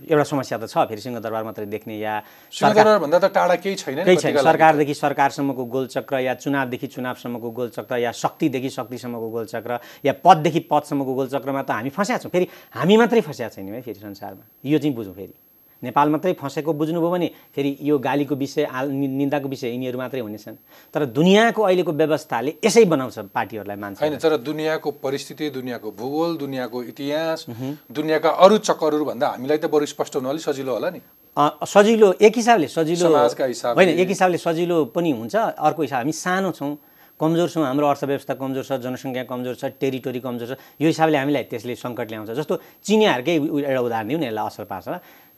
एउटा 0.04 0.24
समस्या 0.28 0.58
त 0.60 0.68
छ 0.68 0.84
फेरि 0.84 1.00
सिंहदरबार 1.00 1.42
मात्रै 1.48 1.64
देख्ने 1.64 1.96
या 1.96 2.20
भन्दा 2.52 3.18
त 3.18 3.32
टाढा 3.32 3.56
केही 3.56 3.76
छैन 3.80 4.04
केही 4.04 4.16
छैन। 4.20 4.36
सरकारदेखि 4.36 4.94
सरकारसम्मको 4.94 5.64
गोलचक्र 5.64 6.14
या 6.20 6.34
चुनावदेखि 6.36 6.86
चुनावसम्मको 6.92 7.50
गोलचक्र 7.56 7.96
या 8.04 8.12
शक्तिदेखि 8.12 8.68
शक्तिसम्मको 8.68 9.28
गोलचक्र 9.32 9.72
या 10.04 10.12
पददेखि 10.20 10.60
पदसम्मको 10.68 11.12
गोलचक्रमा 11.16 11.62
त 11.64 11.70
हामी 11.72 11.85
फँस्या 11.90 12.18
छौँ। 12.18 12.30
फेरि 12.30 12.46
हामी 12.74 12.96
मात्रै 12.96 13.20
फँस्या 13.20 13.48
छैनौँ 13.48 13.74
है 13.74 13.82
फेरि 13.82 14.00
संसारमा। 14.00 14.44
यो 14.64 14.78
चाहिँ 14.78 14.94
बुझौँ 14.94 15.14
फेरि। 15.14 15.34
नेपाल 15.82 16.08
मात्रै 16.08 16.32
फँसेको 16.32 16.72
बुझ्नुभयो 16.72 17.10
भने 17.10 17.28
फेरि 17.52 17.76
यो 17.82 17.98
गालीको 17.98 18.34
विषय 18.34 18.64
आल 18.64 18.88
निन्दाको 18.90 19.48
विषय 19.48 19.68
यिनीहरू 19.70 19.98
मात्रै 19.98 20.20
हुनेछन्। 20.20 20.56
तर 20.94 21.04
दुनियाँको 21.12 21.62
अहिलेको 21.62 21.92
व्यवस्थाले 21.92 22.54
यसै 22.64 22.84
बनाउँछ 22.84 23.18
पार्टीहरूलाई 23.28 23.76
मान्छ 23.76 24.00
होइन 24.00 24.16
तर 24.16 24.36
दुनियाँको 24.40 24.90
परिस्थिति 25.04 25.50
दुनियाँको 25.52 25.90
भूगोल 25.92 26.36
दुनियाँको 26.36 26.82
इतिहास 26.82 27.46
दुनियाँका 27.92 28.30
अरू 28.30 28.58
चक्करहरू 28.58 29.04
भन्दा 29.04 29.28
हामीलाई 29.28 29.58
त 29.58 29.68
बरु 29.68 29.86
स्पष्ट 29.86 30.16
हुनु 30.16 30.28
अलिक 30.28 30.42
सजिलो 30.48 30.72
होला 30.72 30.90
नि। 30.90 31.00
सजिलो 31.36 32.12
एक 32.24 32.36
हिसाबले 32.36 32.68
सजिलो 32.72 33.08
होइन 33.76 33.88
एक 34.00 34.08
हिसाबले 34.08 34.38
सजिलो 34.38 34.84
पनि 34.96 35.10
हुन्छ। 35.12 35.36
अर्को 35.36 35.82
हिसाब 35.82 35.98
हामी 35.98 36.12
सानो 36.16 36.50
छौँ। 36.56 36.72
कमजोर 37.20 37.48
छौँ 37.48 37.64
हाम्रो 37.64 37.86
अर्थव्यवस्था 37.86 38.34
कमजोर 38.36 38.64
छ 38.64 38.72
जनसङ्ख्या 38.84 39.24
कमजोर 39.24 39.54
छ 39.56 39.64
टेरिटोरी 39.80 40.20
कमजोर 40.20 40.48
छ। 40.48 40.52
यो 40.80 40.86
हिसाबले 40.92 41.16
हामीलाई 41.16 41.44
त्यसले 41.48 41.74
सङ्कट 41.74 42.06
ल्याउँछ। 42.12 42.30
जस्तो 42.36 42.54
चिनियाहरूकै 42.84 43.34
एउटा 43.72 43.80
उदाहरण 43.80 44.08
दिउँ 44.08 44.20
न 44.20 44.24
यसलाई 44.28 44.46
असर 44.46 44.64
पार्छ। 44.68 44.88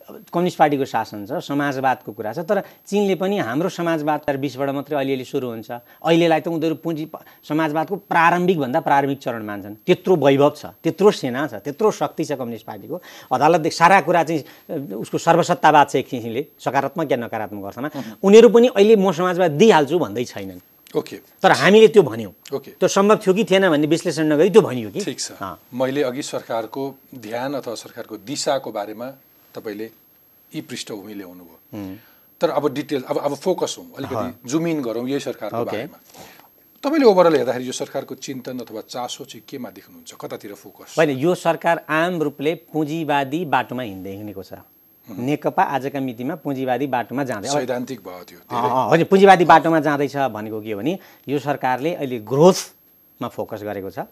कम्युनिस्ट 0.08 0.58
पार्टीको 0.58 0.84
शासन 0.88 1.28
छ 1.28 1.36
समाजवादको 1.44 2.10
कुरा 2.16 2.32
छ 2.32 2.40
तर 2.40 2.64
चिनले 2.88 3.14
पनि 3.20 3.44
हाम्रो 3.44 3.68
समाजवाद 3.68 4.24
बिसबाट 4.40 4.68
मात्रै 4.72 4.96
अलिअलि 4.96 5.24
सुरु 5.28 5.46
हुन्छ। 5.52 5.68
अहिलेलाई 6.00 6.40
त 6.40 6.48
उनीहरू 6.48 6.80
पुँजी 6.80 7.04
समाजवादको 7.44 7.94
प्रारम्भिकभन्दा 8.08 8.80
प्रारम्भिक 8.80 9.18
चरण 9.20 9.44
मान्छन्। 9.44 9.74
त्यत्रो 9.84 10.16
वैभव 10.16 10.52
छ 10.56 10.72
त्यत्रो 10.80 11.10
सेना 11.12 11.46
छ 11.52 11.60
त्यत्रो 11.60 11.90
शक्ति 11.92 12.24
छ 12.24 12.40
कम्युनिस्ट 12.40 12.64
पार्टीको। 12.64 12.96
अदालतदेखि 13.28 13.76
सारा 13.76 14.00
कुरा 14.00 14.22
चाहिँ 14.24 14.96
उसको 14.96 15.16
सर्वसत्तावाद 15.20 15.86
छ 15.92 15.94
एक 16.00 16.08
किसिमले 16.08 16.42
सकारात्मक 16.56 17.06
या 17.12 17.18
नकारात्मक 17.28 17.64
अर्थमा। 17.68 17.88
उनीहरू 18.24 18.48
पनि 18.48 18.66
अहिले 18.72 18.96
म 18.96 19.12
समाजवाद 19.12 19.60
दिइहाल्छु 19.60 19.98
भन्दै 20.00 20.24
छैनन्। 20.24 20.77
ओके। 20.96 21.16
तर 21.42 21.52
हामीले 21.52 21.88
त्यो 21.88 22.02
भन्यौँ। 22.02 22.32
ओके। 22.54 22.70
त्यो 22.80 22.88
सम्भव 22.88 23.16
थियो 23.20 23.34
कि 23.34 23.44
थिएन 23.44 23.68
भन्ने 23.68 23.86
विश्लेषण 23.86 24.24
नगरी 24.32 24.50
त्यो 24.50 24.62
भनियो 24.62 24.90
कि? 24.90 25.00
ठिक 25.04 25.20
छ। 25.20 25.32
मैले 25.74 26.02
अघि 26.02 26.22
सरकारको 26.22 26.82
ध्यान 27.16 27.54
अथवा 27.54 27.74
सरकारको 27.74 28.16
दिशाको 28.24 28.72
बारेमा 28.72 29.08
तपाईँले 29.54 29.90
यी 30.52 30.60
पृष्ठभूमि 30.60 31.14
ल्याउनु 31.14 31.44
भयो 31.44 31.96
तर 32.40 32.50
अब 32.50 32.72
डिटेल 32.74 33.02
अब 33.04 33.18
अब 33.18 33.34
फोकस 33.36 33.74
हौँ। 33.78 33.86
अलिकति 33.98 34.48
जुम 34.48 34.66
इन 34.66 34.82
गरौँ 34.82 35.08
यही 35.08 35.20
सरकारको। 35.20 35.64
बारेमा। 35.64 35.98
तपाईँले 36.84 37.06
ओभरअल 37.06 37.34
हेर्दाखेरि 37.36 37.66
यो 37.66 37.72
सरकारको 37.72 38.14
चिन्तन 38.14 38.58
अथवा 38.62 38.80
चासो 38.88 39.24
चाहिँ 39.24 39.44
केमा 39.44 39.70
देख्नुहुन्छ? 39.70 40.14
कतातिर 40.14 40.54
फोकस? 40.54 40.94
होइन 40.96 41.10
यो 41.18 41.34
सरकार 41.34 41.84
आम 41.84 42.22
रूपले 42.22 42.54
पुँजीवादी 42.72 43.44
बाटोमा 43.44 43.82
हिँड्दै 43.82 44.16
हिँडेको 44.16 44.42
छ। 44.42 44.62
नेकपा 45.08 45.62
आजका 45.62 46.00
मितिमा 46.00 46.34
पुँजीवादी 46.44 46.86
बाटोमा 46.86 47.24
जाँदै 47.24 47.48
सैद्धान्तिक 47.48 48.00
भयो 48.00 48.22
त्यो 48.28 48.38
होइन 48.52 49.04
पुँजीवादी 49.04 49.44
बाटोमा 49.44 49.80
जाँदैछ 49.80 50.16
भनेको 50.28 50.60
के 50.60 50.72
हो 50.72 50.78
भने 50.78 50.98
यो 51.28 51.38
सरकारले 51.38 51.94
अहिले 51.94 52.18
ग्रोथमा 52.28 53.28
फोकस 53.28 53.62
गरेको 53.64 53.90
छ। 53.90 54.04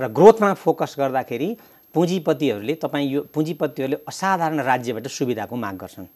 र 0.00 0.08
ग्रोथमा 0.08 0.52
फोकस 0.54 0.94
गर्दाखेरि 0.98 1.56
पुँजीपतिहरूले 1.94 2.74
तपाईँ 2.80 3.08
यो 3.08 3.20
पुँजीपतिहरूले 3.34 3.96
असाधारण 4.08 4.60
राज्यबाट 4.64 5.06
सुविधाको 5.12 5.56
माग 5.56 5.76
गर्छन्। 5.76 6.06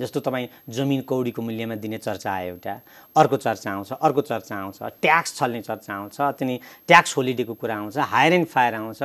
जस्तो 0.00 0.20
तपाईँ 0.26 0.46
जमिन 0.66 1.00
कौडीको 1.06 1.42
मूल्यमा 1.42 1.74
दिने 1.78 1.98
चर्चा 2.02 2.30
आयो 2.30 2.58
एउटा 2.58 2.74
अर्को 3.14 3.36
चर्चा 3.38 3.70
आउँछ 3.70 3.92
अर्को 3.92 4.20
चर्चा 4.26 4.54
आउँछ 4.56 4.78
ट्याक्स 5.02 5.30
छल्ने 5.38 5.60
चर्चा 5.62 5.94
आउँछ 5.94 6.16
त्यहाँदेखि 6.16 6.58
ट्याक्स 6.88 7.16
होलिडेको 7.16 7.54
कुरा 7.54 7.76
आउँछ 7.78 7.98
हायर 8.10 8.32
एन्ड 8.32 8.46
फायर 8.50 8.74
आउँछ 8.74 9.02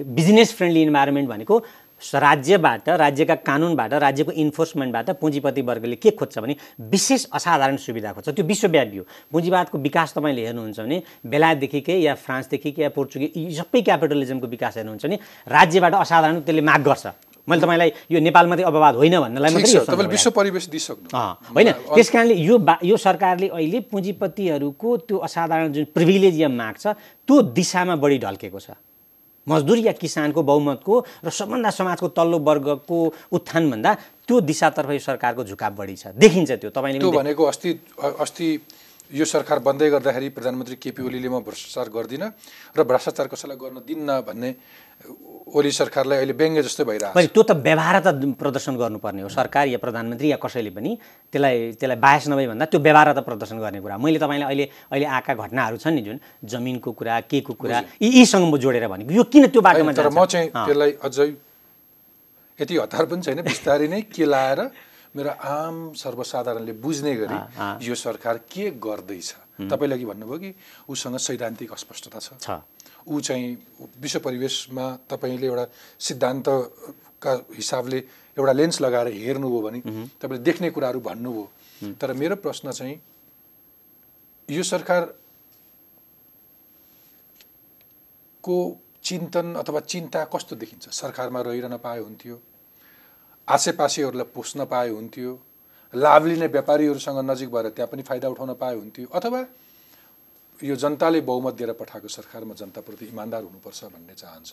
बिजनेस 0.00 0.56
फ्रेन्डली 0.56 0.82
इन्भाइरोमेन्ट 0.82 1.28
भनेको 1.28 1.56
राज्यबाट 2.14 2.88
राज्यका 2.88 3.34
कानुनबाट 3.42 3.92
राज्यको 3.94 4.32
इन्फोर्समेन्टबाट 4.32 5.10
पुँजीपति 5.20 5.62
वर्गले 5.62 5.96
के 5.96 6.10
खोज्छ 6.10 6.38
भने 6.38 6.56
विशेष 6.90 7.26
असाधारण 7.32 7.76
सुविधा 7.76 8.12
खोज्छ। 8.12 8.28
त्यो 8.28 8.44
विश्वव्यापी 8.44 8.96
हो। 8.98 9.04
पुँजीवादको 9.32 9.78
विकास 9.78 10.14
तपाईँले 10.14 10.44
हेर्नुहुन्छ 10.46 10.80
भने 10.80 11.02
बेलायतदेखिकै 11.26 11.98
या 12.00 12.14
फ्रान्सदेखिकै 12.14 12.82
या 12.82 12.90
पोर्चुगिज 12.90 13.30
यी 13.36 13.54
सबै 13.54 13.80
क्यापिटलिजमको 13.80 14.46
विकास 14.46 14.76
हेर्नुहुन्छ 14.76 15.04
भने 15.06 15.16
राज्यबाट 15.48 15.94
असाधारण 15.94 16.40
त्यसले 16.40 16.60
माग 16.60 16.82
गर्छ। 16.82 17.06
मैले 17.48 17.60
तपाईँलाई 17.60 17.90
यो 18.10 18.20
नेपाल 18.20 18.46
मात्रै 18.48 18.64
अपवाद 18.64 18.94
होइन 18.96 19.16
भन्नलाई 19.20 19.52
मात्रै 19.52 20.06
विश्व 20.08 20.30
परिवेश 20.32 20.68
दिइसक्नु। 20.68 21.08
होइन। 21.12 21.70
त्यस 21.92 22.10
कारणले 22.10 22.34
यो 22.40 22.56
बा 22.58 22.74
यो 22.82 22.96
सरकारले 22.96 23.48
अहिले 23.48 23.80
पुँजीपतिहरूको 23.92 24.96
त्यो 25.04 25.18
असाधारण 25.18 25.72
जुन 25.72 25.84
प्रिभिलेज 25.92 26.40
या 26.40 26.48
माग 26.48 26.74
छ 26.80 26.96
त्यो 27.28 27.40
दिशामा 27.52 27.94
बढी 28.00 28.18
ढल्केको 28.18 28.58
छ। 28.58 28.70
मजदुर 29.48 29.78
या 29.78 29.92
किसानको 29.92 30.42
बहुमतको 30.42 30.94
र 31.24 31.30
सबभन्दा 31.30 31.70
समाजको 31.70 32.08
तल्लो 32.16 32.38
वर्गको 32.48 32.98
उत्थानभन्दा 33.32 33.90
त्यो 34.24 34.40
दिशातर्फ 34.40 34.90
यो 34.90 35.02
सरकारको 35.04 35.44
झुकाव 35.44 35.72
बढी 35.74 35.96
छ। 35.96 36.16
देखिन्छ 36.16 36.50
त्यो 36.60 36.70
तपाईँले 36.72 37.10
भनेको 37.12 37.42
अस्ति 37.44 37.70
अस्ति 38.24 38.48
यो 39.12 39.24
सरकार 39.24 39.58
बन्दै 39.60 39.88
गर्दाखेरि 39.90 40.28
प्रधानमन्त्री 40.32 40.76
केपी 40.80 41.02
ओलीले 41.04 41.28
म 41.28 41.44
भ्रष्टाचार 41.44 41.88
गर्दिनँ 41.92 42.28
र 42.72 42.80
भ्रष्टाचार 42.88 43.26
कसैलाई 43.28 43.56
गर्न 43.60 43.84
दिन्न 43.84 44.08
भन्ने 44.24 44.50
ओली 45.54 45.70
सरकारलाई 45.70 46.18
अहिले 46.18 46.34
व्यङ्ग्य 46.34 46.62
जस्तै 46.66 46.84
भइरहेको 46.84 47.14
मैले 47.14 47.28
त्यो 47.30 47.42
त 47.42 47.52
व्यवहार 47.66 47.96
त 48.02 48.08
प्रदर्शन 48.34 48.74
गर्नुपर्ने 48.74 49.22
हो। 49.22 49.28
सरकार 49.28 49.68
या 49.68 49.78
प्रधानमन्त्री 49.78 50.28
या 50.32 50.38
कसैले 50.42 50.70
पनि 50.74 50.90
त्यसलाई 51.30 51.78
त्यसलाई 51.78 51.98
बायस 52.02 52.24
नभई 52.32 52.46
भन्दा 52.50 52.64
त्यो 52.66 52.80
व्यवहार 52.80 53.08
त 53.14 53.20
प्रदर्शन 53.22 53.56
गर्ने 53.62 53.80
कुरा 53.84 53.96
मैले 54.02 54.18
तपाईँलाई 54.18 54.48
अहिले 54.50 54.64
अहिले 54.90 55.06
आएका 55.06 55.32
घटनाहरू 55.34 55.76
छन् 55.78 55.94
नि 55.94 56.02
जुन 56.02 56.18
जमिनको 56.42 56.90
कुरा 56.98 57.20
के 57.30 57.40
को 57.46 57.52
कुरा 57.54 57.78
यी 58.02 58.08
यीसँग 58.18 58.44
म 58.50 58.56
जोडेर 58.58 58.88
भनेको। 58.88 59.10
यो 59.14 59.24
किन 59.30 59.46
त्यो 59.54 59.60
बाटोमा 59.62 59.92
तर? 59.94 60.10
म 60.10 60.24
चाहिँ। 60.26 60.48
त्यसलाई 60.50 60.90
अझै 61.06 61.28
यति 62.58 62.74
हतार 62.74 63.04
पनि 63.06 63.22
छैन 63.22 63.42
बिस्तारै 63.46 63.86
नै 63.94 64.00
के 64.10 64.24
लाएर 64.26 64.60
मेरो 65.14 65.30
आम 65.30 65.94
सर्वसाधारणले 65.94 66.72
बुझ्ने 66.82 67.14
गरी 67.14 67.38
यो 67.86 67.94
सरकार 67.94 68.36
के 68.50 68.70
गर्दैछ? 68.74 69.30
तपाईँले 69.70 69.94
अघि 69.94 70.06
भन्नुभयो 70.10 70.38
कि 70.42 70.50
उसँग 70.90 71.16
सैद्धान्तिक 71.22 71.70
अस्पष्टता 71.70 72.18
छ। 72.18 72.28
छ। 72.42 72.50
ऊ 73.06 73.20
चाहिँ 73.20 73.56
विश्व 74.00 74.18
परिवेशमा 74.26 74.86
तपाईँले 75.10 75.46
एउटा 75.46 75.64
सिद्धान्तका 76.00 77.32
हिसाबले 77.56 77.98
एउटा 78.36 78.52
लेन्स 78.52 78.80
लगाएर 78.80 79.08
हेर्नुभयो 79.14 79.60
भने 79.60 79.80
तपाईँले 80.20 80.42
देख्ने 80.44 80.70
कुराहरू 80.70 81.00
भन्नुभयो 81.00 81.44
तर 82.00 82.12
मेरो 82.12 82.36
प्रश्न 82.36 82.72
चाहिँ 82.72 82.96
यो 84.48 84.62
सरकारको 84.62 85.16
चिन्तन 89.04 89.54
अथवा 89.54 89.80
चिन्ता 89.80 90.24
कस्तो 90.32 90.56
देखिन्छ? 90.56 90.88
सरकारमा 90.90 91.40
रहिरहन 91.40 91.76
पाए 91.76 91.98
हुन्थ्यो 92.00 92.36
आसेपासेहरूलाई 93.48 94.26
पोस्न 94.34 94.64
पाए 94.64 94.88
हुन्थ्यो 94.88 95.30
लाभ 95.94 96.22
लिने 96.26 96.46
व्यापारीहरूसँग 96.46 97.18
नजिक 97.30 97.48
भएर 97.52 97.68
त्यहाँ 97.76 97.88
पनि 97.92 98.02
फाइदा 98.02 98.28
उठाउन 98.28 98.54
पाए 98.60 98.74
हुन्थ्यो 98.74 99.06
अथवा 99.14 99.40
यो 100.62 100.74
जनताले 100.76 101.20
बहुमत 101.20 101.54
दिएर 101.54 101.72
पठाएको 101.74 102.08
सरकारमा 102.08 102.54
जनताप्रति 102.54 103.04
इमान्दार 103.06 103.42
हुनुपर्छ 103.42 103.84
भन्ने 103.84 104.14
चाहन्छ। 104.14 104.52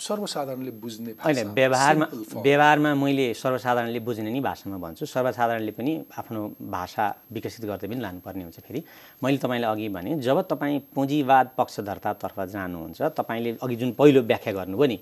सर्वसाधारणले 0.00 0.70
बुझ्ने 0.80 1.12
भाषा, 1.12 1.24
होइन 1.24 1.54
व्यवहारमा। 1.54 2.06
व्यवहारमा 2.42 2.94
मैले 2.94 3.26
सर्वसाधारणले 3.34 4.00
बुझ्ने 4.00 4.30
नि 4.32 4.40
भाषामा 4.40 4.76
भन्छु। 4.76 5.06
सर्वसाधारणले 5.06 5.72
पनि 5.76 5.92
आफ्नो 6.18 6.40
भाषा 6.58 7.04
विकसित 7.32 7.64
गर्दै 7.64 7.88
पनि 7.88 8.00
लानुपर्ने 8.00 8.42
हुन्छ 8.42 8.58
फेरि। 8.60 8.80
मैले 9.22 9.38
तपाईँलाई 9.38 9.70
अघि 9.70 9.88
भने 9.88 10.18
जब 10.20 10.40
तपाईँ 10.50 10.78
पुँजीवाद 10.94 11.50
पक्षधर्तातर्फ 11.58 12.40
जानुहुन्छ 12.48 13.02
तपाईँले 13.16 13.56
अघि 13.62 13.76
जुन 13.76 13.92
पहिलो 13.92 14.20
व्याख्या 14.22 14.52
गर्नुभयो 14.52 14.86
नि 14.88 14.98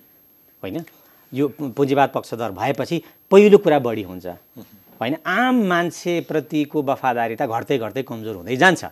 होइन? 0.63 0.85
यो 1.33 1.49
पुँजीवाद 1.49 2.11
पक्षधर 2.15 2.51
भएपछि 2.53 3.03
पहिलो 3.31 3.59
कुरा 3.59 3.79
बढी 3.79 4.03
हुन्छ। 4.03 4.27
होइन 5.01 5.15
आम 5.25 5.55
मान्छेप्रतिको 5.71 6.83
वफादारिता 6.83 7.47
घट्दै 7.47 7.79
घट्दै 7.79 8.03
कमजोर 8.03 8.37
हुँदै 8.37 8.57
जान्छ। 8.57 8.85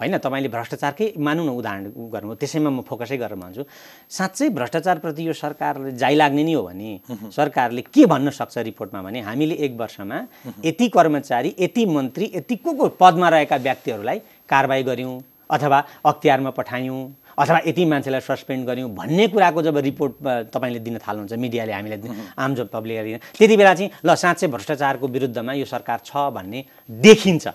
होइन 0.00 0.16
तपाईँले 0.16 0.48
भ्रष्टाचारकै 0.48 1.06
मानौँ 1.20 1.44
न 1.44 1.50
उदाहरण 1.60 1.84
गर्नु 2.12 2.34
त्यसैमा 2.40 2.70
म 2.72 2.80
फोकसै 2.88 3.16
गरेर 3.20 3.36
भन्छु। 3.36 3.62
साँच्चै 4.08 4.48
भ्रष्टाचारप्रति 4.56 5.22
यो 5.28 5.32
सरकारले 5.36 5.92
जाइ 5.92 6.14
लाग्ने 6.16 6.44
नै 6.44 6.54
हो 6.56 6.62
भने 6.64 6.90
सरकारले 7.36 7.82
के 7.92 8.06
भन्न 8.08 8.30
सक्छ 8.32 8.56
रिपोर्टमा 8.64 9.00
भने 9.00 9.20
हामीले 9.28 9.54
एक 9.60 9.72
वर्षमा 9.76 10.18
यति 10.64 10.88
कर्मचारी 10.88 11.54
यति 11.60 11.84
मन्त्री 11.86 12.32
यति 12.34 12.56
को 12.56 12.72
को 12.72 12.88
पदमा 12.96 13.28
रहेका 13.28 13.56
व्यक्तिहरूलाई 13.56 14.18
कारवाही 14.48 14.82
गऱ्यौँ 14.88 15.20
अथवा 15.50 15.78
अख्तियारमा 16.06 16.50
पठायौँ। 16.56 17.00
अथवा 17.40 17.58
यति 17.66 17.84
मान्छेलाई 17.84 18.20
सस्पेन्ड 18.20 18.66
गऱ्यौँ 18.68 18.90
भन्ने 18.94 19.26
कुराको 19.28 19.62
जब 19.62 19.76
रिपोर्ट 19.88 20.14
तपाईँले 20.52 20.78
दिन 20.78 20.98
थाल्नुहुन्छ 21.00 21.32
मिडियाले 21.40 21.72
हामीलाई 21.72 21.98
आम 22.36 22.54
जन 22.54 22.68
पब्लिकले 22.72 23.04
दिन। 23.04 23.18
त्यति 23.38 23.56
बेला 23.56 23.74
चाहिँ 23.74 23.90
ल 24.04 24.14
साँच्चै 24.14 24.46
भ्रष्टाचारको 24.46 25.08
विरुद्धमा 25.08 25.52
यो 25.52 25.64
सरकार 25.64 26.00
छ 26.04 26.30
भन्ने 26.36 26.64
देखिन्छ 27.00 27.48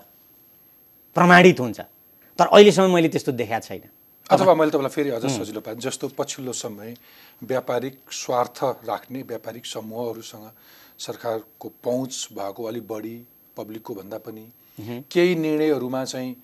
प्रमाणित 1.16 1.60
हुन्छ। 1.60 1.80
तर 2.40 2.46
अहिलेसम्म 2.48 2.94
मैले 2.94 3.10
त्यस्तो 3.10 3.32
देखाएको 3.32 3.66
छैन। 3.68 3.82
अथवा 4.26 4.54
मैले 4.56 4.72
तपाईँलाई 4.72 4.94
फेरि 4.96 5.10
अझ 5.14 5.26
सजिलो 5.32 5.62
पाएँ 5.62 5.78
जस्तो 5.78 6.08
पछिल्लो 6.18 6.54
समय 6.56 6.96
व्यापारिक 7.46 7.96
स्वार्थ 8.12 8.64
राख्ने 8.90 9.22
व्यापारिक 9.22 9.66
समूहहरूसँग 9.66 10.50
सरकारको 10.98 11.68
पहुँच 11.84 12.14
भएको 12.34 12.64
अलिक 12.64 12.88
बढी 12.88 13.16
पब्लिकको 13.58 13.94
भन्दा 13.94 14.18
पनि 14.18 14.46
केही 15.12 15.36
निर्णयहरूमा 15.36 16.04
चाहिँ 16.06 16.36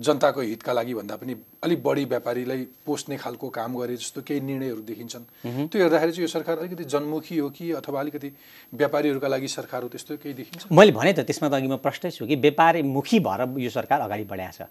जनताको 0.00 0.40
हितका 0.40 0.72
लागि 0.72 0.94
भन्दा 0.94 1.16
पनि 1.16 1.34
अलिक 1.64 1.82
बढी 1.82 2.04
व्यापारीलाई 2.04 2.62
पोस्ने 2.86 3.16
खालको 3.16 3.48
काम 3.48 3.76
गरे 3.76 3.96
जस्तो 3.96 4.20
केही 4.24 4.40
निर्णयहरू 4.40 4.80
देखिन्छन्। 4.80 5.24
त्यो 5.68 5.80
हेर्दाखेरि 5.80 6.12
चाहिँ 6.12 6.24
यो 6.24 6.28
सरकार 6.28 6.58
अलिकति 6.58 6.84
जनमुखी 6.84 7.36
हो 7.38 7.48
कि 7.50 7.70
अथवा 7.76 8.00
अलिकति 8.00 8.32
व्यापारीहरूका 8.80 9.28
लागि 9.28 9.48
सरकार 9.50 9.82
हो 9.82 9.88
त्यस्तो 9.88 10.16
केही 10.16 10.34
देखिन्छ? 10.34 10.72
मैले 10.72 10.92
भने 10.92 11.12
त 11.12 11.20
त्यसमा 11.28 11.48
त 11.48 11.54
अघि 11.60 11.68
म 11.68 11.76
प्रष्टै 11.76 12.10
छु 12.10 12.26
कि 12.26 12.36
व्यापारीमुखी 12.36 13.20
भएर 13.20 13.40
यो 13.60 13.70
सरकार 13.70 14.00
अगाडि 14.00 14.24
बढाएको 14.24 14.56
छ। 14.56 14.68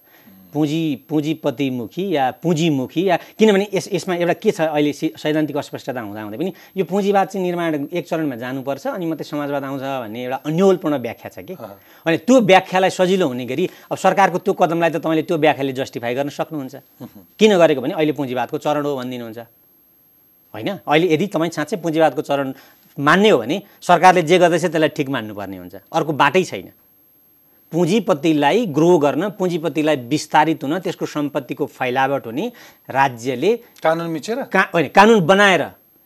पुँजी 0.53 1.05
पुँजीपतिमुखी 1.09 2.03
या 2.15 2.23
पुँजीमुखी 2.41 3.03
या 3.07 3.15
किनभने 3.37 3.67
यस 3.73 3.89
यसमा 3.93 4.15
एउटा 4.15 4.33
के 4.33 4.51
छ 4.51 4.61
अहिले 4.61 4.91
सैद्धान्तिक 4.93 5.57
अस्पष्टता 5.57 6.01
हुँदा 6.01 6.21
हुँदै 6.21 6.37
पनि 6.37 6.51
यो 6.77 6.85
पुँजीवाद 6.85 7.27
चाहिँ 7.27 7.45
निर्माण 7.45 7.87
एक 7.93 8.05
चरणमा 8.09 8.35
जानुपर्छ 8.35 8.87
अनि 8.87 9.05
मात्रै 9.05 9.25
समाजवाद 9.29 9.63
आउँछ 9.63 9.81
भन्ने 9.81 10.19
एउटा 10.23 10.37
अन्यलपूर्ण 10.49 10.95
व्याख्या 10.97 11.29
छ 11.29 11.37
कि? 11.45 11.53
अनि 11.53 12.17
त्यो 12.25 12.35
व्याख्यालाई 12.41 12.89
सजिलो 12.89 13.27
हुने 13.29 13.45
गरी 13.45 13.69
अब 13.93 13.97
सरकारको 13.97 14.37
त्यो 14.41 14.53
कदमलाई 14.57 14.89
त 14.89 14.97
तपाईँले 14.97 15.23
त्यो 15.29 15.37
व्याख्याले 15.37 15.73
जस्टिफाई 15.77 16.13
गर्न 16.17 16.29
सक्नुहुन्छ। 16.33 16.75
किन 17.37 17.51
गरेको 17.57 17.81
भने 17.81 17.93
अहिले 17.93 18.13
पुँजीवादको 18.17 18.57
चरण 18.57 18.85
हो 18.85 18.95
भनिदिनुहुन्छ। 18.97 19.39
होइन? 20.49 20.69
अहिले 20.81 21.05
यदि 21.13 21.25
तपाईँ 21.29 21.51
साँच्चै 21.53 21.77
पुँजीवादको 21.77 22.21
चरण 22.25 22.53
मान्ने 22.97 23.29
हो 23.29 23.37
भने 23.37 23.57
सरकारले 23.85 24.21
जे 24.25 24.37
गर्दैछ 24.41 24.65
त्यसलाई 24.65 24.89
ठिक 24.97 25.07
मान्नुपर्ने 25.13 25.57
हुन्छ। 25.57 25.75
अर्को 25.93 26.11
बाटै 26.17 26.43
छैन। 26.43 26.73
पुँजीपतिलाई 27.71 28.65
ग्रो 28.73 28.97
गर्न 28.97 29.29
पुँजीपतिलाई 29.39 29.95
विस्तारित 30.09 30.63
हुन 30.63 30.79
त्यसको 30.79 31.05
सम्पत्तिको 31.05 31.65
फैलावट 31.65 32.25
हुने 32.25 32.51
राज्यले 32.89 33.55
कानुन 33.83 34.09
मिचेर? 34.09 34.43
का 34.49 34.61
होइन 34.73 34.87
कानुन 34.89 35.19
बनाएर 35.25 35.63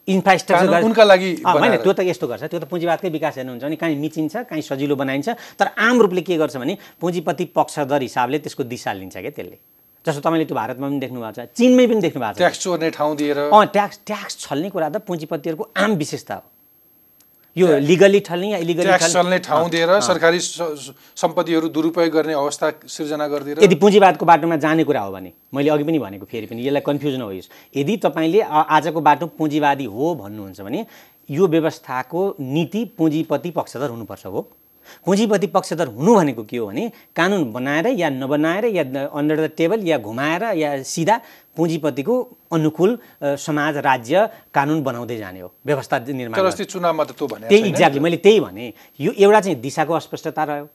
इन्फ्रास्ट्रक्चर 0.07 0.83
उनका 0.83 1.03
लागि 1.03 1.29
होइन। 1.47 1.75
त्यो 1.79 1.93
त 1.93 1.99
यस्तो 2.03 2.27
गर्छ। 2.27 2.43
त्यो 2.51 2.59
त 2.59 2.67
पुँजीवादकै 2.67 3.09
विकास 3.09 3.37
हेर्नुहुन्छ 3.37 3.63
भने 3.63 3.75
काहीँ 3.79 3.95
मिचिन्छ 3.95 4.35
काहीँ 4.51 4.61
सजिलो 4.61 4.95
बनाइन्छ। 4.99 5.29
तर 5.55 5.67
आम 5.79 6.01
रूपले 6.01 6.21
के 6.27 6.35
गर्छ 6.37 6.57
भने 6.59 6.77
पुँजीपति 6.99 7.45
पक्षधर 7.55 8.01
हिसाबले 8.01 8.39
त्यसको 8.43 8.63
दिशा 8.67 8.93
लिन्छ 8.93 9.15
क्या 9.17 9.31
त्यसले। 9.31 9.57
जस्तो 10.05 10.19
तपाईँले 10.19 10.45
त्यो 10.45 10.55
भारतमा 10.59 10.87
पनि 10.87 10.99
देख्नु 10.99 11.19
भएको 11.23 11.31
छ 11.31 11.55
चिनमै 11.55 11.87
पनि 11.87 12.01
देख्नु 12.03 12.19
भएको 12.19 12.35
छ। 12.35 12.37
ट्याक्स 12.43 12.59
चोर्ने 12.59 12.89
ठाउँ 12.91 13.15
दिएर। 13.15 13.37
अँ 13.47 13.65
ट्याक्स 13.71 13.99
ट्याक्स 14.03 14.33
छल्ने 14.43 14.69
कुरा 14.69 14.89
त 14.91 14.99
पुँजीपतिहरूको 15.07 15.71
आम 15.79 15.95
विशेषता 15.95 16.35
हो। 16.35 16.43
यो 17.57 17.67
लिगली 17.79 18.19
छल्ने 18.19 18.47
या 18.49 18.57
इलिगली 18.57 18.85
ट्याक्स 18.85 19.13
चल्ने 19.13 19.37
ठाउँ 19.39 19.69
दिएर 19.69 19.99
सरकारी 20.01 20.39
सम्पत्तिहरू 20.39 21.67
दुरुपयोग 21.69 22.13
गर्ने 22.13 22.33
अवस्था 22.33 22.71
सिर्जना 22.89 23.27
गरिदिएर 23.27 23.63
यदि 23.63 23.75
पुँजीवादको 23.77 24.25
बाटोमा 24.25 24.55
जाने 24.65 24.83
कुरा 24.83 25.01
हो 25.01 25.11
भने 25.11 25.31
मैले 25.53 25.69
अघि 25.69 25.83
पनि 25.83 25.99
भनेको 25.99 26.25
फेरि 26.31 26.47
पनि 26.47 26.65
यसलाई 26.67 26.81
कन्फ्युज 26.81 27.15
नहोस् 27.15 27.49
यदि 27.77 27.97
तपाईँले 28.05 28.41
आजको 28.41 29.01
बाटो 29.01 29.25
पुँजीवादी 29.37 29.85
हो 29.85 30.15
भन्नुहुन्छ 30.23 30.61
भने 30.61 30.85
यो 31.29 31.47
व्यवस्थाको 31.47 32.21
नीति 32.39 32.85
पुँजीपति 32.97 33.51
पक्षधर 33.51 33.89
हुनुपर्छ 33.89 34.25
हो। 34.25 34.47
पुँजीपति 35.05 35.47
पक्षधर 35.47 35.87
हुनु 35.87 36.15
भनेको 36.15 36.43
के 36.43 36.57
हो 36.57 36.67
भने 36.67 36.91
कानुन 37.15 37.51
बनाएर 37.53 37.87
या 37.99 38.09
नबनाएर 38.09 38.65
या 38.75 38.83
अन्डर 39.07 39.47
द 39.47 39.49
टेबल 39.57 39.87
या 39.87 39.97
घुमाएर 39.97 40.43
या 40.57 40.69
सिधा 40.83 41.19
पुँजीपतिको 41.55 42.15
अनुकूल 42.53 42.97
समाज 43.21 43.77
राज्य 43.89 44.27
कानुन 44.53 44.83
बनाउँदै 44.83 45.17
जाने 45.17 45.39
हो 45.39 45.53
व्यवस्था 45.65 45.99
निर्माण 46.13 46.51
चुनावमा 46.51 47.03
त 47.03 47.11
त्यो 47.17 47.27
भने 47.27 47.47
त्यही 47.49 47.67
एक्ज्याक्टली 47.69 47.99
मैले 47.99 48.17
त्यही 48.17 48.39
भने 48.39 48.73
यो 48.99 49.11
एउटा 49.11 49.39
चाहिँ 49.41 49.59
दिशाको 49.61 49.93
अस्पष्टता 49.93 50.43
रह्यो। 50.43 50.67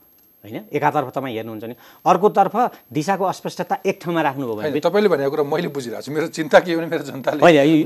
होइन? 0.44 0.64
एकातर्फ 0.72 1.08
तपाईँ 1.14 1.34
हेर्नुहुन्छ 1.36 1.64
भने 1.64 1.74
अर्कोतर्फ 2.06 2.54
दिशाको 2.92 3.24
अस्पष्टता 3.24 3.74
एक 3.86 3.96
ठाउँमा 4.02 4.22
राख्नुभयो 4.22 4.54
भने 4.54 4.80
तपाईँले 4.80 5.08
भनेको 5.08 5.30
कुरा 5.30 5.44
मैले 5.52 5.68
बुझिरहेको 5.74 6.02
छु। 6.02 6.12
मेरो 6.14 6.26
चिन्ता 6.30 6.58
के 6.62 6.72
हो 6.72 6.78
भने 6.78 6.86
मेरो 6.94 7.04
जनताले 7.10 7.40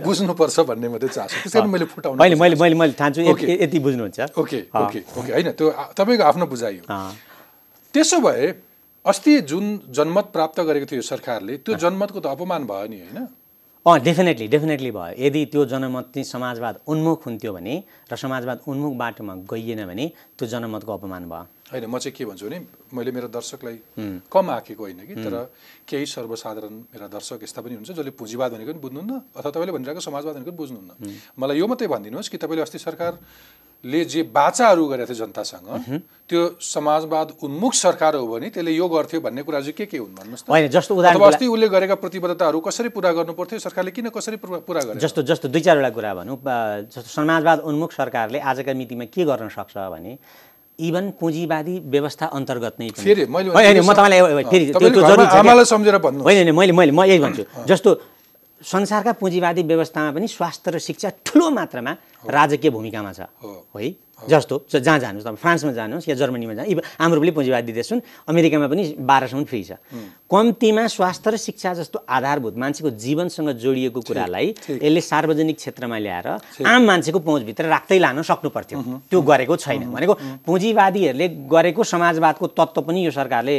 बुझ्नुपर्छ 0.04 0.56
भन्ने 0.68 0.88
मात्रै 0.92 1.08
चाहन्छु 1.08 1.36
त्यस 1.42 1.52
कारण 1.52 1.68
मैले 1.72 1.84
फुटाउनु 1.88 2.18
मैले 2.22 2.36
मैले 2.42 2.56
मैले 2.62 2.74
मैले 2.82 2.92
ठान्छु 2.92 3.20
यति- 3.22 3.82
बुझ्नुहुन्छ। 3.82 4.18
Okay 4.38 4.58
okay 4.84 4.98
okay. 5.18 5.30
होइन 5.32 5.48
त्यो 5.58 5.66
तपाईँको 5.96 6.24
आफ्नो 6.30 6.46
बुझाइ 6.52 6.76
हो। 6.80 6.84
त्यसो 7.94 8.18
भए 8.20 8.44
अस्ति 9.04 9.32
जुन 9.50 9.64
जनमत 9.90 10.26
प्राप्त 10.32 10.60
गरेको 10.60 10.86
थियो 10.86 11.02
सरकारले 11.02 11.56
त्यो 11.66 11.74
जनमतको 11.82 12.20
त 12.20 12.26
अपमान 12.36 12.62
भयो 12.70 12.86
नि 12.92 12.98
होइन? 13.02 13.18
अँ 13.86 13.98
डेफिनेटली 13.98 14.46
डेफिनेटली 14.46 14.90
भयो। 14.90 15.14
यदि 15.18 15.44
त्यो 15.50 15.64
जनमत 15.66 16.14
चाहिँ 16.14 16.24
समाजवाद 16.24 16.86
उन्मुख 16.86 17.26
हुन्थ्यो 17.26 17.52
भने 17.52 17.74
र 18.06 18.16
समाजवाद 18.16 18.60
उन्मुख 18.70 18.92
बाटोमा 18.94 19.34
गइएन 19.50 19.86
भने 19.86 20.06
त्यो 20.38 20.46
जनमतको 20.46 20.92
अपमान 20.92 21.26
भयो। 21.26 21.42
होइन 21.66 21.90
म 21.90 21.98
चाहिँ 21.98 22.14
के 22.14 22.24
भन्छु 22.24 22.46
भने 22.46 22.58
मैले 22.94 23.10
मेरो 23.10 23.28
दर्शकलाई 23.34 23.76
कम 24.30 24.50
आँकेको 24.54 24.82
होइन 24.86 25.02
कि 25.02 25.14
तर 25.18 25.34
केही 25.82 26.06
सर्वसाधारण 26.06 26.74
मेरा 26.94 27.06
दर्शक 27.10 27.42
यस्ता 27.42 27.58
पनि 27.58 27.74
हुन्छ 27.82 27.90
जसले 27.90 28.14
पुँजीवाद 28.14 28.52
भनेको 28.54 28.70
पनि 28.70 28.80
बुझ्नुहुन्न 28.86 29.12
अथवा 29.34 29.50
तपाईँले 29.50 29.72
भनिरहेको 29.74 30.00
समाजवाद 30.00 30.34
भनेको 30.38 30.50
पनि 30.54 30.58
बुझ्नुहुन्न। 30.62 31.18
मलाई 31.34 31.58
यो 31.58 31.66
मात्रै 31.66 31.88
भनिदिनुहोस् 31.90 32.30
कि 32.30 32.38
तपाईँले 32.38 32.62
अस्ति 32.62 32.78
सरकारले 33.82 34.04
जे 34.04 34.22
बाचाहरू 34.30 34.86
गरेको 34.86 35.12
थियो 35.12 35.26
जनतासँग 35.26 36.00
त्यो 36.28 36.40
समाजवाद 36.62 37.28
उन्मुख 37.42 37.74
सरकार 37.74 38.14
हो 38.14 38.26
भने 38.26 38.48
त्यसले 38.54 38.72
यो 38.72 38.88
गर्थ्यो 38.88 39.20
भन्ने 39.20 39.42
कुरा 39.42 39.60
चाहिँ 39.60 39.72
के 39.74 39.86
के 39.86 39.98
हुन् 39.98 40.14
भन्नुहोस् 40.14 40.46
त 40.46 40.50
होइन 40.50 40.68
जस्तो 40.70 40.94
उदाहरण 40.94 41.18
अस्ति 41.18 41.46
उसले 41.46 41.68
गरेका 41.68 41.94
प्रतिबद्धताहरू 41.98 42.60
कसरी 42.62 42.88
पुरा 42.94 43.12
गर्नु 43.12 43.32
पर्थ्यो? 43.34 43.58
सरकारले 43.58 43.90
किन 43.90 44.08
कसरी 44.14 44.36
पुरा 44.38 44.58
पुरा 44.62 44.80
गरे 44.86 45.00
जस्तो 45.02 45.22
जस्तो 45.22 45.48
दुई 45.50 45.60
चारवटा 45.66 45.90
कुरा 45.90 46.14
भनौँ। 46.14 46.38
जस्तो 46.94 47.10
समाजवाद 47.10 47.58
उन्मुख 47.66 47.90
सरकारले 47.92 48.38
आजका 48.38 48.72
मितिमा 48.74 49.04
के 49.10 49.24
गर्न 49.26 49.48
सक्छ 49.50 49.74
भने 49.74 50.18
इभन 50.78 51.10
पुँजीवादी 51.18 51.74
व्यवस्था 51.90 52.26
अन्तर्गत 52.38 52.74
नै 52.78 52.88
फेरि 52.96 53.26
मैले 53.26 53.82
म 53.82 53.92
तपाईँलाई 53.92 54.44
फेरि? 54.46 54.64
आमालाई 55.42 55.64
सम्झेर 55.66 55.98
भन्नु 55.98 56.22
होइन 56.22 56.54
मैले 56.54 56.72
मैले 56.72 56.92
म 56.94 57.02
यही 57.04 57.18
भन्छु। 57.18 57.66
जस्तो 57.66 57.90
संसारका 58.62 59.12
पुँजीवादी 59.12 59.62
व्यवस्थामा 59.62 60.10
पनि 60.12 60.28
स्वास्थ्य 60.28 60.70
र 60.70 60.78
शिक्षा 60.78 61.08
ठुलो 61.26 61.50
मात्रामा 61.50 61.92
राजकीय 62.30 62.70
भूमिकामा 62.70 63.12
छ। 63.12 63.20
हो। 63.42 63.68
जस्तो 64.28 64.54
जहाँ 64.72 64.98
जानुहोस् 64.98 65.24
तपाईँ 65.24 65.42
फ्रान्समा 65.42 65.72
जानुहोस् 65.72 66.08
या 66.08 66.14
जर्मनीमा 66.14 66.54
जानुहोस् 66.54 66.72
इभन 66.72 66.84
हाम्रो 67.00 67.20
पनि 67.20 67.30
पुँजीवादी 67.30 67.72
देश 67.72 67.92
हुन् 67.92 68.02
अमेरिकामा 68.28 68.66
पनि 68.68 68.82
बाह्रसम्म 69.00 69.44
फ्री 69.44 69.62
छ। 69.64 69.72
कम्तीमा 70.30 70.86
स्वास्थ्य 70.86 71.30
र 71.30 71.36
शिक्षा 71.36 71.74
जस्तो 71.74 71.98
आधारभूत 72.08 72.56
मान्छेको 72.56 72.90
जीवनसँग 72.96 73.50
जोडिएको 73.62 74.00
कुरालाई। 74.00 74.46
यसले 74.80 75.00
सार्वजनिक 75.02 75.56
क्षेत्रमा 75.56 75.98
ल्याएर 75.98 76.28
आम 76.64 76.82
मान्छेको 76.86 77.18
पहुँचभित्र 77.18 77.64
राख्दै 77.68 77.98
लान 77.98 78.22
सक्नु 78.22 78.50
पर्थ्यो 78.50 78.78
त्यो 79.10 79.20
गरेको 79.20 79.56
छैन। 79.56 79.92
भनेको 79.92 80.14
पुँजीवादीहरूले 80.46 81.28
गरेको 81.50 81.82
समाजवादको 81.84 82.46
तत्त्व 82.56 82.80
पनि 82.80 83.04
यो 83.04 83.10
सरकारले 83.10 83.56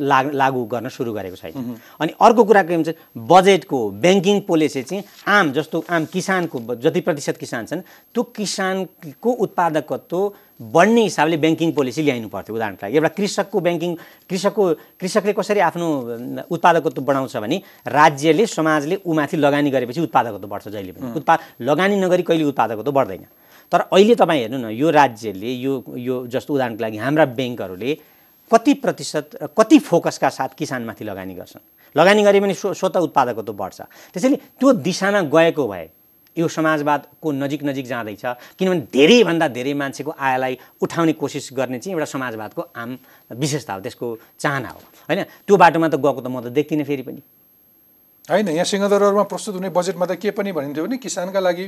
लाग 0.00 0.54
गर्न 0.72 0.88
सुरु 0.88 1.12
गरेको 1.12 1.36
छैन। 1.36 1.76
अनि 2.00 2.12
अर्को 2.16 2.42
कुरा 2.44 2.62
के 2.62 2.74
हुन्छ 2.74 2.90
बजेटको 3.28 3.78
ब्याङ्किङ 4.00 4.40
पोलिसी 4.48 4.82
चाहिँ 4.82 5.04
आम 5.28 5.52
जस्तो 5.52 5.84
आम 5.90 6.04
किसानको 6.08 6.80
जति 6.80 7.00
प्रतिशत 7.00 7.36
किसान 7.36 7.66
छन् 7.66 7.80
त्यो 8.14 8.22
किसानको 8.36 9.30
उत्पादकत्व 9.96 10.72
बढ्ने 10.72 11.02
हिसाबले 11.02 11.36
ब्याङ्किङ 11.36 11.72
पोलिसी 11.72 12.02
ल्याइनु 12.02 12.28
पर्थ्यो 12.28 12.54
उदाहरणको 12.56 12.86
लागि। 12.86 12.96
एउटा 12.96 13.08
कृषकको 13.16 13.60
ब्याङ्किङ 13.60 13.90
कृषकको 14.28 14.62
कृषकले 15.00 15.32
कसरी 15.32 15.60
आफ्नो 15.68 15.86
उत्पादकत्व 16.50 17.00
बढाउँछ 17.02 17.36
भने 17.36 17.56
राज्यले 17.84 18.46
समाजले 18.46 19.00
ऊमाथि 19.04 19.36
लगानी 19.36 19.70
गरेपछि 19.70 20.00
उत्पादकत्व 20.00 20.46
बढ्छ 20.48 20.68
जहिले 20.68 20.92
पनि। 20.92 21.12
उत्पाद 21.20 21.38
लगानी 21.60 21.96
नगरी 22.00 22.22
कहिले 22.22 22.44
उत्पादकत्व 22.44 22.92
बढ्दैन। 22.92 23.24
तर 23.72 23.80
अहिले 23.92 24.14
तपाईँ 24.14 24.40
हेर्नु 24.40 24.58
न 24.58 24.70
यो 24.72 24.90
राज्यले 24.90 25.50
यो 25.60 25.72
यो 25.96 26.26
जस्तो 26.32 26.54
उदाहरणको 26.54 26.82
लागि 26.82 26.96
हाम्रा 26.96 27.24
ब्याङ्कहरूले 27.36 27.90
कति 28.50 28.72
प्रतिशत 28.78 29.52
कति 29.58 29.78
फोकसका 29.78 30.28
साथ 30.30 30.54
किसानमाथि 30.56 31.04
लगानी 31.04 31.34
गर्छन्? 31.34 31.62
लगानी 31.96 32.22
गरे 32.22 32.40
भने 32.40 32.54
स्व 32.54 32.72
स्वतः 32.72 33.00
उत्पादकत्व 33.00 33.52
बढ्छ। 33.52 33.80
त्यसैले 34.14 34.36
त्यो 34.60 34.72
दिशामा 34.72 35.20
गएको 35.26 35.66
भए 35.68 35.86
यो 36.38 36.48
समाजवादको 36.48 37.32
नजिक 37.32 37.62
नजिक 37.64 37.86
जाँदैछ। 37.86 38.24
किनभने 38.58 38.80
धेरैभन्दा 38.92 39.46
धेरै 39.48 39.74
मान्छेको 39.74 40.10
आयलाई 40.12 40.58
उठाउने 40.82 41.12
कोसिस 41.16 41.50
गर्ने 41.52 41.78
चाहिँ 41.78 41.94
एउटा 41.96 42.06
समाजवादको 42.12 42.60
आम 42.76 42.98
विशेषता 43.32 43.72
हो 43.74 43.80
त्यसको 43.80 44.06
चाहना 44.38 44.68
हो। 44.68 44.80
होइन? 45.08 45.22
त्यो 45.46 45.56
बाटोमा 45.56 45.88
त 45.88 45.96
गएको 45.96 46.20
त 46.20 46.28
म 46.28 46.40
त 46.40 46.52
देख्दिनँ 46.52 46.84
फेरि 46.84 47.02
पनि। 47.02 47.20
होइन 48.30 48.48
यहाँ 48.48 48.64
सिंहदरबारमा 48.64 49.22
प्रस्तुत 49.30 49.54
हुने 49.54 49.70
बजेटमा 49.70 50.06
त 50.06 50.18
के 50.18 50.30
पनि 50.34 50.52
भनिन्थ्यो 50.52 50.84
भने 50.84 50.96
किसानका 50.98 51.40
लागि 51.40 51.66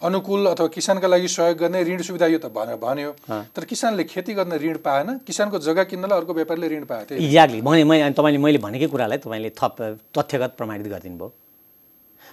अनुकूल 0.00 0.46
अथवा 0.46 0.66
किसानका 0.72 1.08
लागि 1.12 1.28
सहयोग 1.28 1.56
गर्ने 1.60 1.82
ऋण 1.84 2.00
सुविधा 2.00 2.26
यो 2.32 2.38
त 2.40 2.48
भन 2.48 2.80
भन्यो। 2.80 3.10
तर 3.52 3.64
किसानले 3.68 4.04
खेती 4.08 4.32
गर्न 4.32 4.56
ऋण 4.56 4.76
पाएन 4.80 5.20
किसानको 5.28 5.58
जग्गा 5.60 5.84
किन्नलाई 5.92 6.18
अर्को 6.18 6.32
व्यापारीले 6.34 6.68
ऋण 6.72 6.84
पाएको 6.88 7.04
थियो 7.10 7.20
एक्ज्याक्टली 7.20 7.60
भने 7.60 7.84
मैले 7.84 8.10
तपाईँले 8.16 8.40
मैले 8.40 8.58
भनेकै 8.64 8.88
कुरालाई 8.88 9.18
तपाईँले 9.20 9.50
थप 9.52 9.76
तथ्यगत 10.16 10.56
प्रमाणित 10.56 10.86
गरिदिनु 10.88 11.18
भयो 11.20 11.28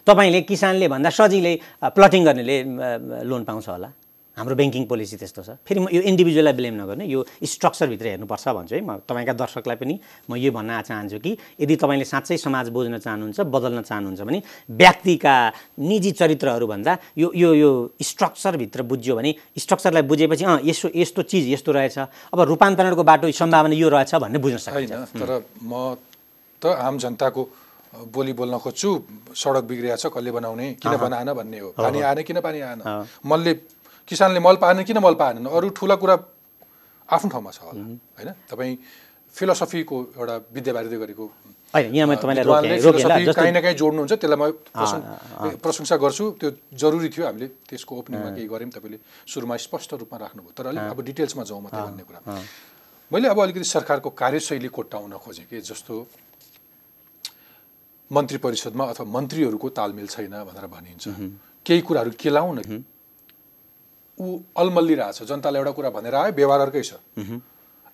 तपाईँले 0.07 0.41
किसानले 0.47 0.87
भन्दा 0.87 1.09
सजिलै 1.11 1.53
प्लटिङ 1.91 2.21
गर्नेले 2.25 2.55
लोन 3.27 3.43
पाउँछ 3.43 3.67
होला। 3.69 3.89
हाम्रो 4.37 4.53
ब्याङ्किङ 4.53 4.85
पोलिसी 4.85 5.17
त्यस्तो 5.17 5.41
छ। 5.41 5.49
फेरि 5.65 5.79
म 5.81 5.89
यो 5.89 6.01
इन्डिभिजुअललाई 6.13 6.53
ब्लेम 6.53 6.75
नगर्नु 6.77 7.03
यो 7.09 7.25
स्ट्रक्चरभित्र 7.41 8.05
हेर्नुपर्छ 8.21 8.45
भन्छु 8.53 8.73
है। 8.77 8.81
म 8.85 9.01
तपाईँका 9.01 9.33
दर्शकलाई 9.33 9.77
पनि 9.81 9.95
म 10.29 10.37
यो 10.37 10.53
भन्न 10.53 10.77
चाहन्छु 10.85 11.17
कि 11.25 11.31
यदि 11.57 11.75
तपाईँले 11.81 12.05
साँच्चै 12.05 12.37
समाज 12.37 12.69
बुझ्न 12.69 13.01
चाहनुहुन्छ 13.01 13.39
बदल्न 13.49 13.81
चाहनुहुन्छ 13.81 14.21
भने 14.21 14.39
व्यक्तिका 14.69 15.35
निजी 15.89 16.11
चरित्रहरूभन्दा 16.21 16.93
यो 17.17 17.33
यो 17.33 17.49
यो 17.57 17.71
स्ट्रक्चरभित्र 17.97 18.79
बुझ्यो 18.85 19.13
भने 19.17 19.31
स्ट्रक्चरलाई 19.57 20.03
बुझेपछि 20.05 20.45
अँ 20.45 20.61
यस्तो 20.69 20.87
यस्तो 20.93 21.21
चिज 21.33 21.57
यस्तो 21.57 21.71
रहेछ। 21.73 21.97
अब 22.29 22.39
रूपान्तरणको 22.45 23.03
बाटो 23.03 23.25
सम्भावना 23.33 23.73
यो 23.73 23.89
रहेछ 23.89 24.21
भन्ने 24.21 24.37
बुझ्न 24.37 24.57
सकिन्छ। 24.61 25.17
तर 25.17 25.41
म 25.65 25.97
त 26.61 26.77
आम 26.77 26.97
जनताको 27.01 27.41
बोली 28.13 28.33
बोल्न 28.33 28.57
खोज्छु 28.57 28.89
सडक 29.33 29.63
बिग्रिया 29.69 29.95
छ 29.95 30.05
कसले 30.13 30.31
बनाउने 30.31 30.67
किन 30.81 30.97
बनाएन 30.97 31.33
भन्ने 31.33 31.60
हो। 31.60 31.69
पानी 31.77 32.01
आएन 32.01 32.21
किन 32.23 32.39
पानी 32.41 32.60
आएन? 32.62 32.81
मलले 33.25 33.53
किसानले 34.07 34.39
मल 34.39 34.55
पाएन 34.62 34.83
किन 34.83 34.97
मल 34.99 35.15
पाएन? 35.17 35.45
अरू 35.45 35.69
ठुला 35.73 35.95
कुरा 36.01 36.15
आफ्नो 37.10 37.29
ठाउँमा 37.29 37.51
छ 37.51 37.60
होला 37.65 37.83
होइन? 38.17 38.29
तपाईँ 38.49 38.75
फिलोसफीको 39.36 39.95
एउटा 40.17 40.36
विद्यावारिधि 40.55 40.97
गरेको 40.97 41.25
काहीँ 43.36 43.51
न 43.51 43.60
काहीँ 43.62 43.75
जोड्नुहुन्छ 43.75 44.13
त्यसलाई 44.13 44.39
म 44.39 44.51
प्रशं- 44.71 45.60
प्रशंसा 45.63 45.95
गर्छु। 45.99 46.25
त्यो 46.39 46.49
जरुरी 46.73 47.10
थियो 47.12 47.25
हामीले 47.27 47.47
त्यसको 47.69 47.91
ओपनिङमा 48.01 48.29
केही 48.36 48.47
गऱ्यौँ 48.47 48.71
तपाईँले 48.71 48.97
सुरुमा 49.27 49.55
स्पष्ट 49.67 49.93
रूपमा 50.01 50.17
राख्नुभयो। 50.17 50.51
तर 50.57 50.65
अलिक 50.71 50.83
अब 50.95 50.99
डिटेल्समा 51.12 51.43
जाउँ 51.43 51.62
मात्रै 51.67 51.81
भन्ने 51.91 52.03
कुरा। 52.07 52.19
मैले 53.12 53.27
अब 53.27 53.39
अलिकति 53.39 53.67
सरकारको 53.67 54.10
कार्यशैली 54.15 54.67
कोट्याउन 54.67 55.12
खोजेँ 55.23 55.45
कि 55.51 55.60
जस्तो 55.62 55.93
मन्त्री 58.11 58.37
परिषदमा 58.37 58.83
अथवा 58.85 59.05
मन्त्रीहरूको 59.11 59.69
तालमेल 59.69 60.07
छैन 60.07 60.35
भनेर 60.49 60.65
भनिन्छ। 60.67 61.05
केही 61.65 61.81
कुराहरू 61.81 62.11
केलाउँ 62.19 62.53
न 62.55 62.83
ऊ 64.17 64.25
अल्मल्लिरहेछ 64.57 65.23
जनतालाई 65.29 65.59
एउटा 65.61 65.71
कुरा 65.77 65.89
भनेर 65.93 66.15
आयो 66.15 66.33
व्यवहार 66.33 66.59
अर्कै 66.61 66.83
छ 66.83 66.91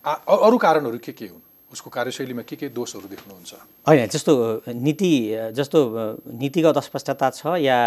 अरू 0.05 0.57
कारणहरू 0.57 0.97
के 1.03 1.11
के 1.11 1.27
हुन्? 1.27 1.41
उसको 1.73 1.89
कार्यशैलीमा 1.89 2.41
के 2.45 2.55
के 2.55 2.69
दोषहरू 2.69 3.07
देख्नुहुन्छ? 3.09 3.51
होइन 3.87 4.07
जस्तो 4.07 4.33
नीति 4.69 5.11
जस्तो 5.57 5.79
नीतिगत 6.39 6.77
अस्पष्टता 6.77 7.29
छ 7.29 7.57
या 7.59 7.77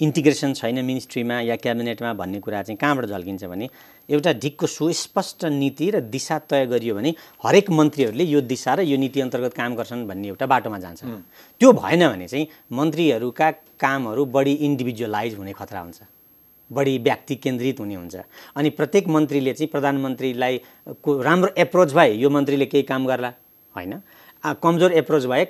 इन्टिग्रेसन 0.00 0.52
छैन 0.54 0.84
मिनिस्ट्रीमा 0.84 1.40
या 1.42 1.56
क्याबिनेटमा 1.58 2.12
भन्ने 2.14 2.40
कुरा 2.40 2.62
चाहिँ 2.62 2.78
कहाँबाट 2.78 3.06
झल्किन्छ 3.10 3.44
भने 3.44 3.68
एउटा 4.08 4.32
ढिकको 4.38 4.66
सुस्पष्ट 4.66 5.44
नीति 5.52 5.90
र 5.90 6.00
दिशा 6.06 6.38
तय 6.46 6.66
गरियो 6.66 6.94
भने 6.94 7.14
हरेक 7.44 7.70
मन्त्रीहरूले 7.70 8.24
यो 8.24 8.40
दिशा 8.46 8.74
र 8.74 8.80
यो 8.86 8.96
नीति 8.96 9.20
अन्तर्गत 9.20 9.54
काम 9.54 9.74
गर्छन् 9.74 10.06
भन्ने 10.06 10.28
एउटा 10.28 10.46
बाटोमा 10.46 10.78
जान्छ। 10.78 11.02
त्यो 11.60 11.72
भएन 11.72 12.08
भने 12.08 12.26
चाहिँ 12.28 12.46
मन्त्रीहरूका 12.72 13.50
कामहरू 13.82 14.24
बढी 14.30 14.52
इन्डिभिजुअलाइज 14.66 15.34
हुने 15.38 15.52
खतरा 15.52 15.80
हुन्छ। 15.80 16.00
बढी 16.72 16.98
व्यक्ति 16.98 17.34
केन्द्रित 17.36 17.80
हुने 17.80 17.94
हुन्छ। 17.94 18.16
अनि 18.56 18.70
प्रत्येक 18.70 19.08
मन्त्रीले 19.08 19.52
चाहिँ 19.52 19.70
प्रधानमन्त्रीलाई 19.70 20.60
को 21.04 21.20
राम्रो 21.22 21.50
एप्रोच 21.58 21.92
भए 21.92 22.12
यो 22.16 22.30
मन्त्रीले 22.30 22.66
केही 22.66 22.82
काम 22.88 23.06
गर्ला? 23.06 23.32
होइन। 23.74 23.92
कमजोर 24.62 24.92
एप्रोच 24.92 25.24
भए 25.26 25.46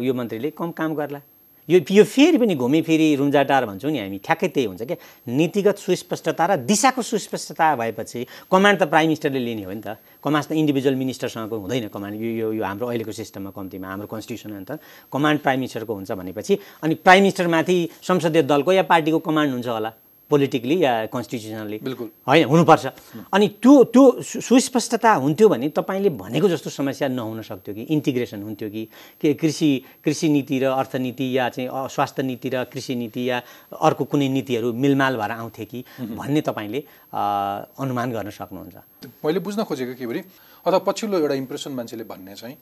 यो 0.00 0.14
मन्त्रीले 0.14 0.50
कम 0.50 0.70
काम 0.72 0.94
गर्ला। 0.94 1.20
यो 1.68 1.78
यो 1.86 2.02
फेरि 2.02 2.38
पनि 2.38 2.54
घुमिफिरी 2.56 3.14
रुम्जाटार 3.14 3.66
भन्छौँ 3.66 3.90
नि 3.92 3.98
हामी। 3.98 4.18
ठ्याक्कै 4.18 4.48
त्यही 4.48 4.66
हुन्छ 4.66 4.82
क्या। 4.82 4.96
नीतिगत 5.28 5.78
सुस्पष्टता 5.78 6.44
र 6.46 6.56
दिशाको 6.66 7.02
सुस्पष्टता 7.02 7.76
भएपछि 7.78 8.50
कमान्ड 8.50 8.78
त 8.80 8.90
प्राइम 8.90 9.06
मिनिस्टरले 9.06 9.38
लिने 9.38 9.62
हो 9.62 9.70
नि 9.70 9.82
त। 9.86 9.94
कमान्ड 10.18 10.46
त 10.50 10.52
इन्डिभिजुअल 10.58 10.96
मिनिस्टरसँगको 10.98 11.56
हुँदैन 11.62 11.88
कमान्ड। 11.94 12.18
यो 12.18 12.58
यो 12.58 12.64
हाम्रो 12.64 12.86
अहिलेको 12.90 13.12
सिस्टममा 13.12 13.50
कम्तीमा 13.54 13.86
हाम्रो 13.86 14.06
कन्स्टिट्युसन 14.10 14.50
अन्त 14.50 14.70
कमान्ड 15.12 15.38
प्राइम 15.46 15.58
मिनिस्टरको 15.60 15.94
हुन्छ 15.94 16.10
भनेपछि। 16.10 16.58
अनि 16.82 16.94
प्राइम 17.06 17.22
मिनिस्टरमाथि 17.22 17.76
संसदीय 18.02 18.42
दलको 18.50 18.72
या 18.72 18.82
पार्टीको 18.90 19.18
कमान्ड 19.22 19.50
हुन्छ 19.52 19.68
होला। 19.70 20.09
पोलिटिकली 20.30 20.76
या 20.82 20.92
कन्स्टिट्युसनली 21.10 21.78
बिल्कुल। 21.82 22.08
होइन 22.28 22.44
हुनुपर्छ। 22.46 22.86
अनि 23.34 23.46
त्यो 23.58 23.72
त्यो 23.90 24.02
सुस्पष्टता 24.22 25.12
हुन्थ्यो 25.14 25.48
भने 25.48 25.68
तपाईँले 25.74 26.10
भनेको 26.14 26.48
जस्तो 26.48 26.70
समस्या 26.70 27.08
नहुन 27.10 27.42
सक्थ्यो 27.42 27.74
कि 27.74 27.82
इन्टिग्रेसन 27.90 28.42
हुन्थ्यो 28.42 28.68
कि 28.70 28.84
के 29.20 29.34
कृषि 29.34 29.70
कृषि 30.04 30.28
नीति 30.28 30.58
र 30.58 30.64
अर्थनीति 30.70 31.26
या 31.36 31.48
चाहिँ 31.48 31.68
स्वास्थ्य 31.90 32.22
नीति 32.22 32.48
र 32.48 32.64
कृषि 32.70 32.94
नीति 32.94 33.28
या 33.30 33.42
अर्को 33.74 34.04
कुनै 34.06 34.28
नीतिहरू 34.28 34.72
मिलमाल 34.72 35.16
भएर 35.16 35.30
आउँथे 35.32 35.64
कि 35.64 35.84
भन्ने 35.98 36.40
तपाईँले 36.40 36.80
अनुमान 37.12 38.10
गर्न 38.12 38.30
सक्नुहुन्छ। 38.30 38.76
मैले 39.24 39.38
बुझ्न 39.42 39.64
खोजेको 39.66 39.94
के 39.98 40.06
भने 40.06 40.22
अथवा 40.66 40.78
पछिल्लो 40.86 41.18
एउटा 41.18 41.34
इम्प्रेसन 41.34 41.72
मान्छेले 41.72 42.04
भन्ने 42.04 42.34
चाहिँ 42.34 42.56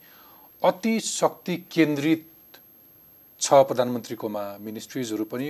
अति 0.61 0.99
शक्ति 0.99 1.55
केन्द्रित 1.71 2.25
छ 3.41 3.53
प्रधानमन्त्रीकोमा 3.67 4.43
मिनिस्ट्रिजहरू 4.59 5.23
पनि 5.23 5.47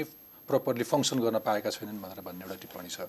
प्रपरली 0.50 0.84
फङ्सन 0.92 1.18
गर्न 1.22 1.38
पाएका 1.46 1.70
छैनन् 1.70 2.02
भनेर 2.04 2.22
भन्ने 2.26 2.44
एउटा 2.46 2.58
टिप्पणी 2.66 2.90
छ। 2.90 3.00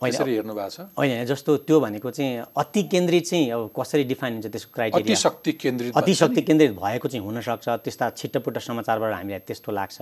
हेर्नु 0.00 0.54
भएको 0.56 0.70
छ। 0.72 0.80
होइन 0.96 1.24
जस्तो 1.28 1.56
त्यो 1.68 1.76
भनेको 1.80 2.10
चाहिँ 2.10 2.56
अति 2.56 2.82
केन्द्रित 2.88 3.24
चाहिँ 3.28 3.50
अब 3.52 3.68
कसरी 3.76 4.04
डिफाइन 4.08 4.32
हुन्छ 4.32 4.46
त्यसको 4.48 4.72
क्राइटेरिया? 4.72 5.04
अति 5.04 5.16
शक्ति 5.20 5.52
केन्द्रित 5.52 5.92
अति 5.92 6.14
शक्ति 6.14 6.42
केन्द्रित 6.42 6.72
भएको 6.72 7.08
चाहिँ 7.08 7.20
हुनसक्छ 7.20 7.68
त्यस्ता 7.84 8.08
छिट्टपुट्ट 8.16 8.58
समाचारबाट 8.64 9.12
हामीलाई 9.12 9.44
त्यस्तो 9.44 9.72
लाग्छ। 9.72 9.98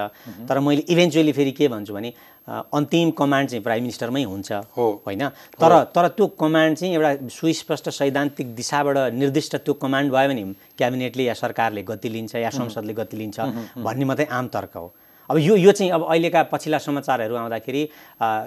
तर 0.47 0.59
मैले 0.63 0.87
इभेन्चुअली 0.87 1.33
फेरि 1.35 1.53
के 1.59 1.69
भन्छु 1.75 1.95
भने 1.99 2.13
अन्तिम 2.47 3.11
कमान्ड 3.19 3.51
चाहिँ 3.51 3.63
प्राइम 3.67 3.83
मिनिस्टरमै 3.83 4.23
हुन्छ 4.23 4.53
होइन? 4.79 5.23
तर 5.59 5.73
तर 5.91 6.09
त्यो 6.15 6.27
कमान्ड 6.39 6.79
चाहिँ 6.79 6.95
एउटा 6.95 7.11
सुस्पष्ट 7.27 7.91
सैद्धान्तिक 7.91 8.55
दिशाबाट 8.55 9.19
निर्दिष्ट 9.19 9.57
त्यो 9.67 9.75
कमान्ड 9.83 10.15
भयो 10.15 10.29
भने 10.31 10.45
क्याबिनेटले 10.79 11.25
या 11.27 11.35
सरकारले 11.35 11.83
गति 11.83 12.09
लिन्छ 12.09 12.35
या 12.39 12.51
संसदले 12.55 12.95
गति 12.95 13.17
लिन्छ 13.19 13.37
भन्ने 13.83 14.05
मात्रै 14.07 14.31
आम 14.31 14.47
तर्क 14.47 14.79
हो। 14.79 14.89
अब 15.31 15.39
यो 15.39 15.57
यो 15.57 15.73
चाहिँ 15.73 15.91
अब 15.93 16.05
अहिलेका 16.09 16.43
पछिल्ला 16.53 16.79
समाचारहरू 16.79 17.35
आउँदाखेरि 17.37 17.83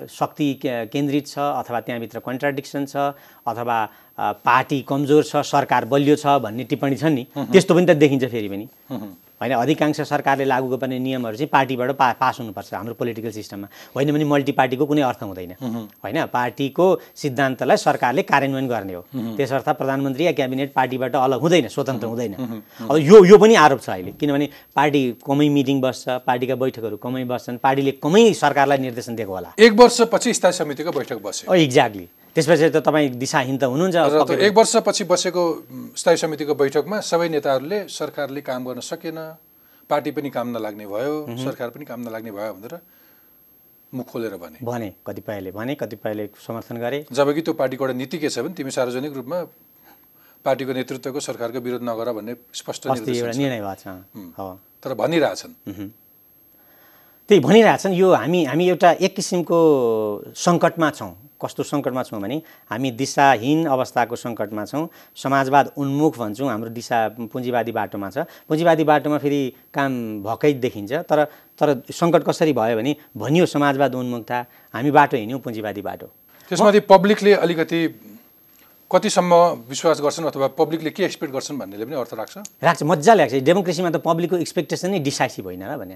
शक्ति 0.09 0.47
केन्द्रित 0.65 1.27
छ 1.27 1.37
अथवा 1.39 1.79
त्यहाँभित्र 1.85 2.19
कन्ट्राडिक्सन 2.25 2.85
छ 2.85 2.95
अथवा 3.47 3.77
पार्टी 4.45 4.81
कमजोर 4.89 5.23
छ 5.23 5.45
सरकार 5.45 5.85
बलियो 5.85 6.15
छ 6.15 6.39
भन्ने 6.41 6.63
टिप्पणी 6.71 6.95
छ 6.97 7.03
नि। 7.13 7.25
त्यस्तो 7.37 7.75
पनि 7.75 7.85
त 7.85 7.97
देखिन्छ 8.01 8.25
फेरि 8.31 8.49
पनि। 8.49 8.67
होइन 9.41 9.53
अधिकांश 9.53 10.01
सरकारले 10.05 10.45
लागू 10.45 10.67
गर्ने 10.77 10.97
नियमहरू 10.99 11.37
चाहिँ 11.37 11.49
पार्टीबाट 11.49 11.91
पा 11.97 12.11
पास 12.13 12.39
हुनुपर्छ 12.39 12.73
हाम्रो 12.73 12.93
पोलिटिकल 12.93 13.31
सिस्टममा। 13.31 13.67
होइन 13.95 14.11
भने 14.13 14.25
मल्टी 14.25 14.51
पार्टीको 14.53 14.85
कुनै 14.85 15.01
अर्थ 15.01 15.23
हुँदैन। 15.23 15.51
होइन 15.97 16.25
पार्टीको 16.29 16.85
सिद्धान्तलाई 17.17 17.77
सरकारले 17.77 18.21
कार्यान्वयन 18.21 18.67
गर्ने 18.67 18.93
हो। 18.93 19.01
त्यसर्थ 19.37 19.69
प्रधानमन्त्री 19.81 20.25
या 20.25 20.31
क्याबिनेट 20.37 20.73
पार्टीबाट 20.73 21.15
अलग 21.17 21.39
हुँदैन 21.41 21.67
स्वतन्त्र 21.73 22.07
हुँदैन। 22.07 22.33
अब 22.85 22.97
यो 23.01 23.25
यो 23.25 23.37
पनि 23.41 23.55
आरोप 23.57 23.81
छ 23.81 23.89
अहिले। 23.89 24.11
किनभने 24.21 24.49
पार्टी 24.75 25.01
कमै 25.25 25.49
मिटिङ 25.49 25.81
बस्छ 25.81 26.21
पार्टीका 26.21 26.55
बैठकहरू 26.55 26.97
कमै 27.01 27.23
बस्छन् 27.25 27.57
पार्टीले 27.57 27.91
कमै 27.97 28.23
सरकारलाई 28.37 28.77
निर्देशन 28.77 29.15
दिएको 29.15 29.33
होला। 29.33 29.53
एक 29.57 29.73
वर्षपछि 29.73 30.33
स्थायी 30.33 30.53
समितिको 30.53 30.91
बैठक 30.91 31.17
बस्यो। 31.17 31.53
एक्ज्याक्टली 31.55 32.07
त्यसपछि 32.35 32.69
त 32.71 32.77
तपाईँ 32.87 33.09
दिशाहीन 33.19 33.57
त 33.59 33.63
हुनुहुन्छ 33.67 34.39
एक 34.47 34.53
वर्षपछि 34.55 35.03
बसेको 35.11 35.43
स्थायी 35.99 36.17
समितिको 36.23 36.53
बैठकमा 36.55 36.97
सबै 37.03 37.27
नेताहरूले 37.35 37.79
सरकारले 37.91 38.41
काम 38.41 38.61
गर्न 38.67 38.79
सकेन 38.79 39.19
पार्टी 39.89 40.11
पनि 40.15 40.29
काम 40.31 40.47
नलाग्ने 40.55 40.85
भयो 40.87 41.13
सरकार 41.43 41.69
पनि 41.75 41.85
काम 41.85 41.99
नलाग्ने 42.07 42.31
भयो 42.31 42.53
भनेर 42.55 42.75
मुख 43.91 44.07
खोलेर 44.07 44.35
भने। 44.39 44.57
भने 44.63 44.89
कतिपयले 45.03 45.51
भने 45.51 45.75
कतिपयले 45.75 46.25
समर्थन 46.39 46.77
गरे। 46.79 46.99
जबकि 47.11 47.41
त्यो 47.43 47.53
पार्टीको 47.59 47.83
एउटा 47.85 47.95
नीति 47.99 48.17
के 48.23 48.29
छ 48.31 48.39
भने 48.39 48.55
तिमी 48.55 48.71
सार्वजनिक 48.71 49.11
रूपमा 49.19 49.37
पार्टीको 50.47 50.71
नेतृत्वको 50.73 51.19
सरकारको 51.19 51.59
विरोध 51.59 51.83
नगर 51.83 52.07
भन्ने 52.15 52.33
स्पष्ट 52.55 52.87
एउटा 52.87 53.35
निर्णय 53.35 53.59
भएको 53.59 53.75
छ। 53.75 53.83
तर 54.79 54.93
भनिरहेछन्। 54.95 55.53
त्यही 57.27 57.39
भनिरहेछन् 57.43 57.93
यो 57.99 58.07
हामी 58.15 58.39
हामी 58.47 58.65
एउटा 58.69 58.91
एक 59.03 59.11
किसिमको 59.15 59.59
सङ्कटमा 60.31 60.89
छौँ। 60.95 61.11
कस्तो 61.41 61.63
सङ्कटमा 61.63 62.03
छौँ 62.05 62.21
भने 62.21 62.37
हामी 62.69 62.91
दिशाहीन 62.93 63.65
अवस्थाको 63.65 64.15
सङ्कटमा 64.15 64.63
छौँ। 64.65 64.87
समाजवाद 65.17 65.73
उन्मुख 65.77 66.17
भन्छौँ 66.17 66.49
हाम्रो 66.49 66.69
दिशा 66.69 66.97
पुँजीवादी 67.27 67.71
बाटोमा 67.73 68.09
छ। 68.09 68.29
पुँजीवादी 68.47 68.83
बाटोमा 68.85 69.17
फेरि 69.17 69.41
काम 69.73 69.91
भकै 70.23 70.53
देखिन्छ 70.61 70.91
तर 71.09 71.19
तर 71.57 71.67
सङ्कट 71.89 72.21
कसरी 72.23 72.53
भयो 72.53 72.77
भने 72.77 72.95
भनियो 73.17 73.45
समाजवाद 73.45 73.95
उन्मुखता 73.95 74.37
हामी 74.73 74.91
बाटो 74.91 75.17
हिँड्यौँ 75.17 75.39
पुँजीवादी 75.41 75.81
बाटो। 75.81 76.07
त्यसमाथि 76.51 76.79
पब्लिकले 76.85 77.33
अलिकति 77.41 77.79
कतिसम्म 78.91 79.33
विश्वास 79.71 80.01
गर्छन् 80.03 80.25
अथवा 80.27 80.47
पब्लिकले 80.51 80.89
के 80.91 81.03
एक्सपेक्ट 81.07 81.33
गर्छन् 81.33 81.57
भन्नेले 81.59 81.85
पनि 81.85 81.95
अर्थ 81.95 82.13
राख्छ? 82.13 82.35
राख्छ 82.59 82.83
मजा 82.83 83.13
लाग्छ। 83.13 83.33
डेमोक्रेसीमा 83.39 83.89
त 83.89 84.03
पब्लिकको 84.03 84.37
एक्सपेक्टेसन 84.37 84.91
नै 84.91 84.99
डिसाइसिभ 84.99 85.45
होइन 85.47 85.63
र 85.63 85.77
भने 85.79 85.95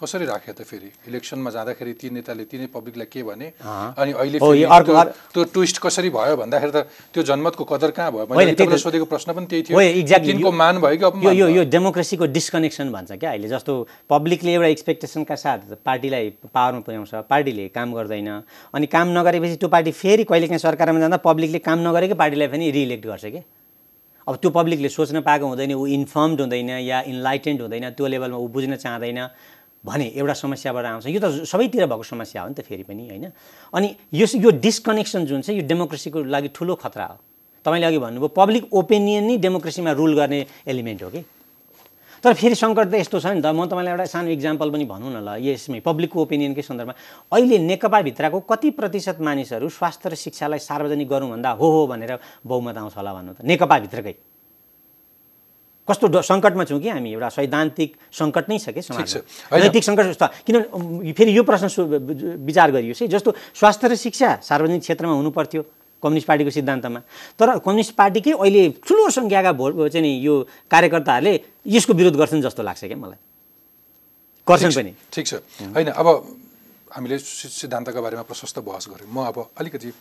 कसरी 0.00 0.24
राख्यो 0.24 0.52
त 0.56 0.64
फेरि? 0.64 0.88
इलेक्सनमा 1.08 1.50
जाँदाखेरि 1.50 1.92
ती 2.00 2.08
नेताले 2.10 2.44
ती 2.48 2.56
नै 2.58 2.66
पब्लिकलाई 2.72 3.06
के 3.12 3.22
भने? 3.22 3.46
अनि 3.60 4.12
अहिले 4.16 4.38
त्यो 4.40 5.44
ट्विस्ट 5.52 5.76
कसरी 5.78 6.10
भयो 6.10 6.36
भन्दाखेरि 6.40 6.72
त 6.72 6.88
त्यो 7.12 7.22
जनमतको 7.28 7.64
कदर 7.68 7.90
कहाँ 7.92 8.10
भयो? 8.12 8.24
मैले 8.32 8.78
सोधेको 8.80 9.04
प्रश्न 9.04 9.32
पनि 9.36 9.46
त्यही 9.46 9.62
थियो। 9.68 9.76
तिनको 10.24 10.50
मान 10.52 10.80
भयो 10.80 11.10
कि 11.10 11.38
यो 11.40 11.48
यो 11.48 11.62
डेमोक्रेसीको 11.68 12.24
डिस्कनेक्सन 12.32 12.92
भन्छ 12.92 13.12
क्या 13.20 13.30
अहिले। 13.30 13.48
जस्तो 13.48 13.72
पब्लिकले 14.08 14.52
एउटा 14.56 14.68
एक्सपेक्टेसनका 14.74 15.36
साथ 15.36 15.60
पार्टीलाई 15.84 16.30
पावरमा 16.48 16.80
पुर्याउँछ 16.80 17.28
पार्टीले 17.28 17.68
काम 17.76 17.94
गर्दैन 17.94 18.28
अनि 18.74 18.86
काम 18.86 19.06
नगरेपछि 19.18 19.56
त्यो 19.60 19.68
पार्टी 19.68 19.92
फेरि 19.92 20.24
कहिलेकाहीँ 20.24 20.58
सरकारमा 20.58 21.00
जाँदा 21.00 21.16
पब्लिकले 21.28 21.58
काम 21.60 21.78
नगरेकै 21.88 22.14
पार्टीलाई 22.16 22.48
पनि 22.48 22.70
रिइलेक्ट 22.70 23.06
गर्छ 23.06 23.24
कि? 23.26 23.42
अब 24.28 24.36
त्यो 24.36 24.50
पब्लिकले 24.52 24.88
सोच्न 24.88 25.20
पाएको 25.26 25.46
हुँदैन 25.46 25.72
ऊ 25.74 25.86
इन्फर्मड 25.96 26.40
हुँदैन 26.40 26.70
या 26.86 27.00
इन्लाइटेन्ड 27.10 27.60
हुँदैन 27.60 27.90
त्यो 27.98 28.06
लेभलमा 28.06 28.38
ऊ 28.38 28.46
बुझ्न 28.48 28.76
चाहँदैन। 28.76 29.18
भने 29.84 30.06
एउटा 30.12 30.34
समस्याबाट 30.34 30.84
आउँछ। 30.84 31.06
यो 31.08 31.20
त 31.20 31.44
सबैतिर 31.48 31.86
भएको 31.88 32.04
समस्या 32.04 32.42
हो 32.42 32.48
नि 32.48 32.54
त 32.54 32.60
फेरि 32.60 32.84
पनि 32.84 33.08
होइन? 33.08 33.32
अनि 33.72 33.88
यस 34.12 34.34
यो 34.36 34.50
डिस्कनेक्सन 34.60 35.24
जुन 35.24 35.40
छ 35.40 35.56
यो 35.56 35.64
डेमोक्रेसीको 35.64 36.28
लागि 36.28 36.48
ठुलो 36.52 36.74
खतरा 36.76 37.06
हो। 37.06 37.16
तपाईँले 37.64 37.86
अघि 37.86 37.98
भन्नुभयो 37.98 38.28
पब्लिक 38.28 38.72
ओपिनियन 38.72 39.24
नै 39.24 39.36
डेमोक्रेसीमा 39.40 39.92
रुल 39.92 40.12
गर्ने 40.16 40.40
एलिमेन्ट 40.68 41.02
हो 41.02 41.10
कि? 41.10 41.24
तर 42.20 42.34
फेरि 42.36 42.54
सङ्कट 42.54 42.92
त 42.92 42.94
यस्तो 43.00 43.16
छ 43.16 43.32
नि 43.32 43.40
त। 43.40 43.48
म 43.48 43.64
तपाईँलाई 43.64 43.92
एउटा 43.96 44.04
सानो 44.04 44.28
इक्जाम्पल 44.36 44.68
पनि 44.68 44.84
भनौँ 44.84 45.08
न 45.08 45.18
ल 45.24 45.28
यसमै 45.40 45.80
पब्लिकको 45.80 46.16
ओपिनियनकै 46.20 46.60
सन्दर्भमा। 46.60 46.94
अहिले 47.32 47.56
नेकपाभित्रको 47.64 48.40
कति 48.44 48.68
प्रतिशत 48.76 49.24
मानिसहरू 49.24 49.64
स्वास्थ्य 49.64 50.08
र 50.12 50.14
शिक्षालाई 50.20 50.60
सार्वजनिक 50.60 51.08
गरौँभन्दा 51.08 51.50
हो 51.56 51.66
हो 51.72 51.80
भनेर 51.88 52.20
बहुमत 52.44 52.76
आउँछ 52.76 52.96
होला 53.00 53.12
भन्नु 53.16 53.32
त। 53.32 53.38
नेकपाभित्रकै। 53.48 54.29
कस्तो 55.88 56.06
सङ्कटमा 56.22 56.64
छौँ 56.64 56.80
कि 56.80 56.88
हामी? 56.88 57.10
एउटा 57.12 57.28
सैद्धान्तिक 57.28 57.90
सङ्कट 58.12 58.44
नै 58.50 58.58
छ 58.58 58.68
कि 58.70 58.80
नैतिक 59.58 59.84
सङ्कट 59.84 60.04
जस्तो 60.14 60.26
किन 60.46 60.56
फेरि 61.18 61.32
यो 61.36 61.42
प्रश्न 61.42 61.66
विचार 62.46 62.68
गरियोस् 62.70 63.02
है। 63.02 63.08
जस्तो 63.08 63.30
स्वास्थ्य 63.58 63.86
र 63.88 63.94
शिक्षा 63.96 64.28
सार्वजनिक 64.44 64.80
क्षेत्रमा 64.86 65.14
हुनु 65.18 65.30
पर्थ्यो 65.34 65.62
कम्युनिस्ट 66.02 66.26
पार्टीको 66.28 66.50
सिद्धान्तमा। 66.50 67.00
तर 67.36 67.58
कम्युनिस्ट 67.60 67.92
पार्टीकै 67.92 68.32
अहिले 68.32 68.62
ठुलो 68.86 69.04
सङ्ख्याका 69.10 69.52
भोट 69.52 69.72
चाहिँ 69.92 70.04
नि 70.06 70.12
यो 70.24 70.34
कार्यकर्ताहरूले 70.70 71.34
यसको 71.66 71.92
विरोध 71.92 72.16
गर्छन् 72.16 72.42
जस्तो 72.46 72.62
लाग्छ 72.62 72.82
क्या 72.86 72.96
मलाई। 72.96 73.18
गर्छन् 74.46 74.74
पनि। 74.78 74.92
ठिक 75.12 75.26
छ। 75.26 75.32
होइन 75.74 75.88
अब 75.92 76.06
हामीले 76.94 77.18
सिद्धान्तका 77.18 78.00
बारेमा 78.00 78.24
प्रशस्त 78.24 78.58
बहस 78.62 78.88
गऱ्यौँ। 78.88 79.10
म 79.10 79.26
अब 79.28 79.36
अलिकति 79.58 79.92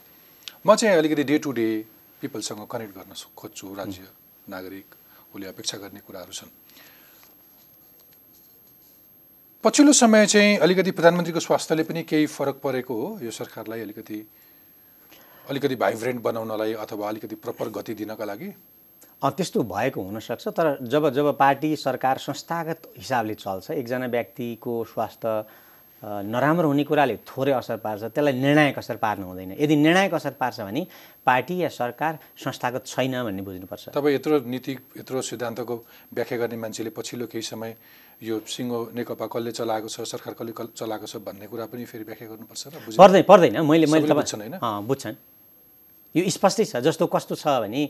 म 0.65 0.75
चाहिँ 0.75 0.97
अलिकति 1.01 1.23
डे 1.23 1.37
टु 1.39 1.51
डे 1.51 1.67
पिपलसँग 2.21 2.61
कनेक्ट 2.67 2.93
गर्न 2.95 3.11
खोज्छु 3.35 3.65
राज्य 3.75 4.01
नागरिक 4.47 4.98
उसले 5.35 5.47
अपेक्षा 5.47 5.77
गर्ने 5.77 5.99
कुराहरू 5.99 6.33
छन्। 6.33 6.51
पछिल्लो 9.63 9.93
समय 9.93 10.25
चाहिँ 10.25 10.57
अलिकति 10.57 10.91
प्रधानमन्त्रीको 10.91 11.39
स्वास्थ्यले 11.39 11.83
पनि 11.83 12.03
केही 12.03 12.25
फरक 12.27 12.59
परेको 12.63 12.93
हो। 12.95 13.19
यो 13.21 13.31
सरकारलाई 13.31 13.81
अलिकति 13.81 14.25
अलिकति 15.49 15.75
भाइब्रेन्ट 15.75 16.21
बनाउनलाई 16.21 16.73
अथवा 16.79 17.07
अलिकति 17.09 17.35
प्रपर 17.35 17.69
गति 17.69 17.93
दिनका 17.95 18.25
लागि। 18.25 18.49
त्यस्तो 19.19 19.63
भएको 19.63 20.01
हुनसक्छ 20.01 20.47
तर 20.49 20.77
जब 20.81 21.09
जब 21.09 21.37
पार्टी 21.37 21.75
सरकार 21.75 22.17
संस्थागत 22.17 22.81
हिसाबले 22.97 23.35
चल्छ 23.35 23.71
एकजना 23.71 24.07
व्यक्तिको 24.07 24.83
स्वास्थ्य 24.85 25.27
नराम्रो 26.03 26.67
हुने 26.67 26.83
कुराले 26.83 27.15
थोरै 27.27 27.51
असर 27.51 27.77
पार्छ 27.83 28.03
त्यसलाई 28.15 28.33
निर्णायक 28.33 28.77
असर 28.79 28.95
पार्नु 29.03 29.25
हुँदैन। 29.27 29.51
यदि 29.59 29.75
निर्णायक 29.75 30.13
असर 30.15 30.33
पार्छ 30.39 30.59
भने 30.61 30.81
पार्टी 31.25 31.55
या 31.59 31.69
सरकार 31.69 32.13
संस्थागत 32.39 32.83
छैन 32.87 33.23
भन्ने 33.23 33.41
बुझ्नुपर्छ। 33.43 33.89
तपाईँ 33.91 34.15
यत्रो 34.15 34.39
नीति 34.47 34.73
यत्रो 35.03 35.21
सिद्धान्तको 35.21 35.75
व्याख्या 36.15 36.37
गर्ने 36.39 36.57
मान्छेले 36.57 36.89
पछिल्लो 36.95 37.25
केही 37.27 37.43
समय 37.43 37.75
यो 38.23 38.39
सिङ्गो 38.47 38.79
नेकपा 38.95 39.25
कसले 39.27 39.51
चलाएको 39.51 39.87
छ 39.87 40.07
सरकार 40.07 40.33
कसले 40.39 40.51
चलाएको 40.71 41.05
छ 41.07 41.15
भन्ने 41.19 41.47
कुरा 41.51 41.65
पनि 41.67 41.83
फेरि 41.83 42.03
व्याख्या 42.03 42.27
गर्नुपर्छ 42.31 42.63
र 42.67 42.95
पर्दैन 42.95 43.23
पर्दैन। 43.27 43.55
मैले 43.67 43.85
मैले 43.91 44.07
तपाईँ- 44.07 44.83
बुझ्छन् 44.87 45.15
यो 46.15 46.21
स्पष्टै 46.31 46.65
छ। 46.65 46.75
जस्तो 46.79 47.05
कस्तो 47.11 47.35
छ 47.35 47.59
भने 47.59 47.83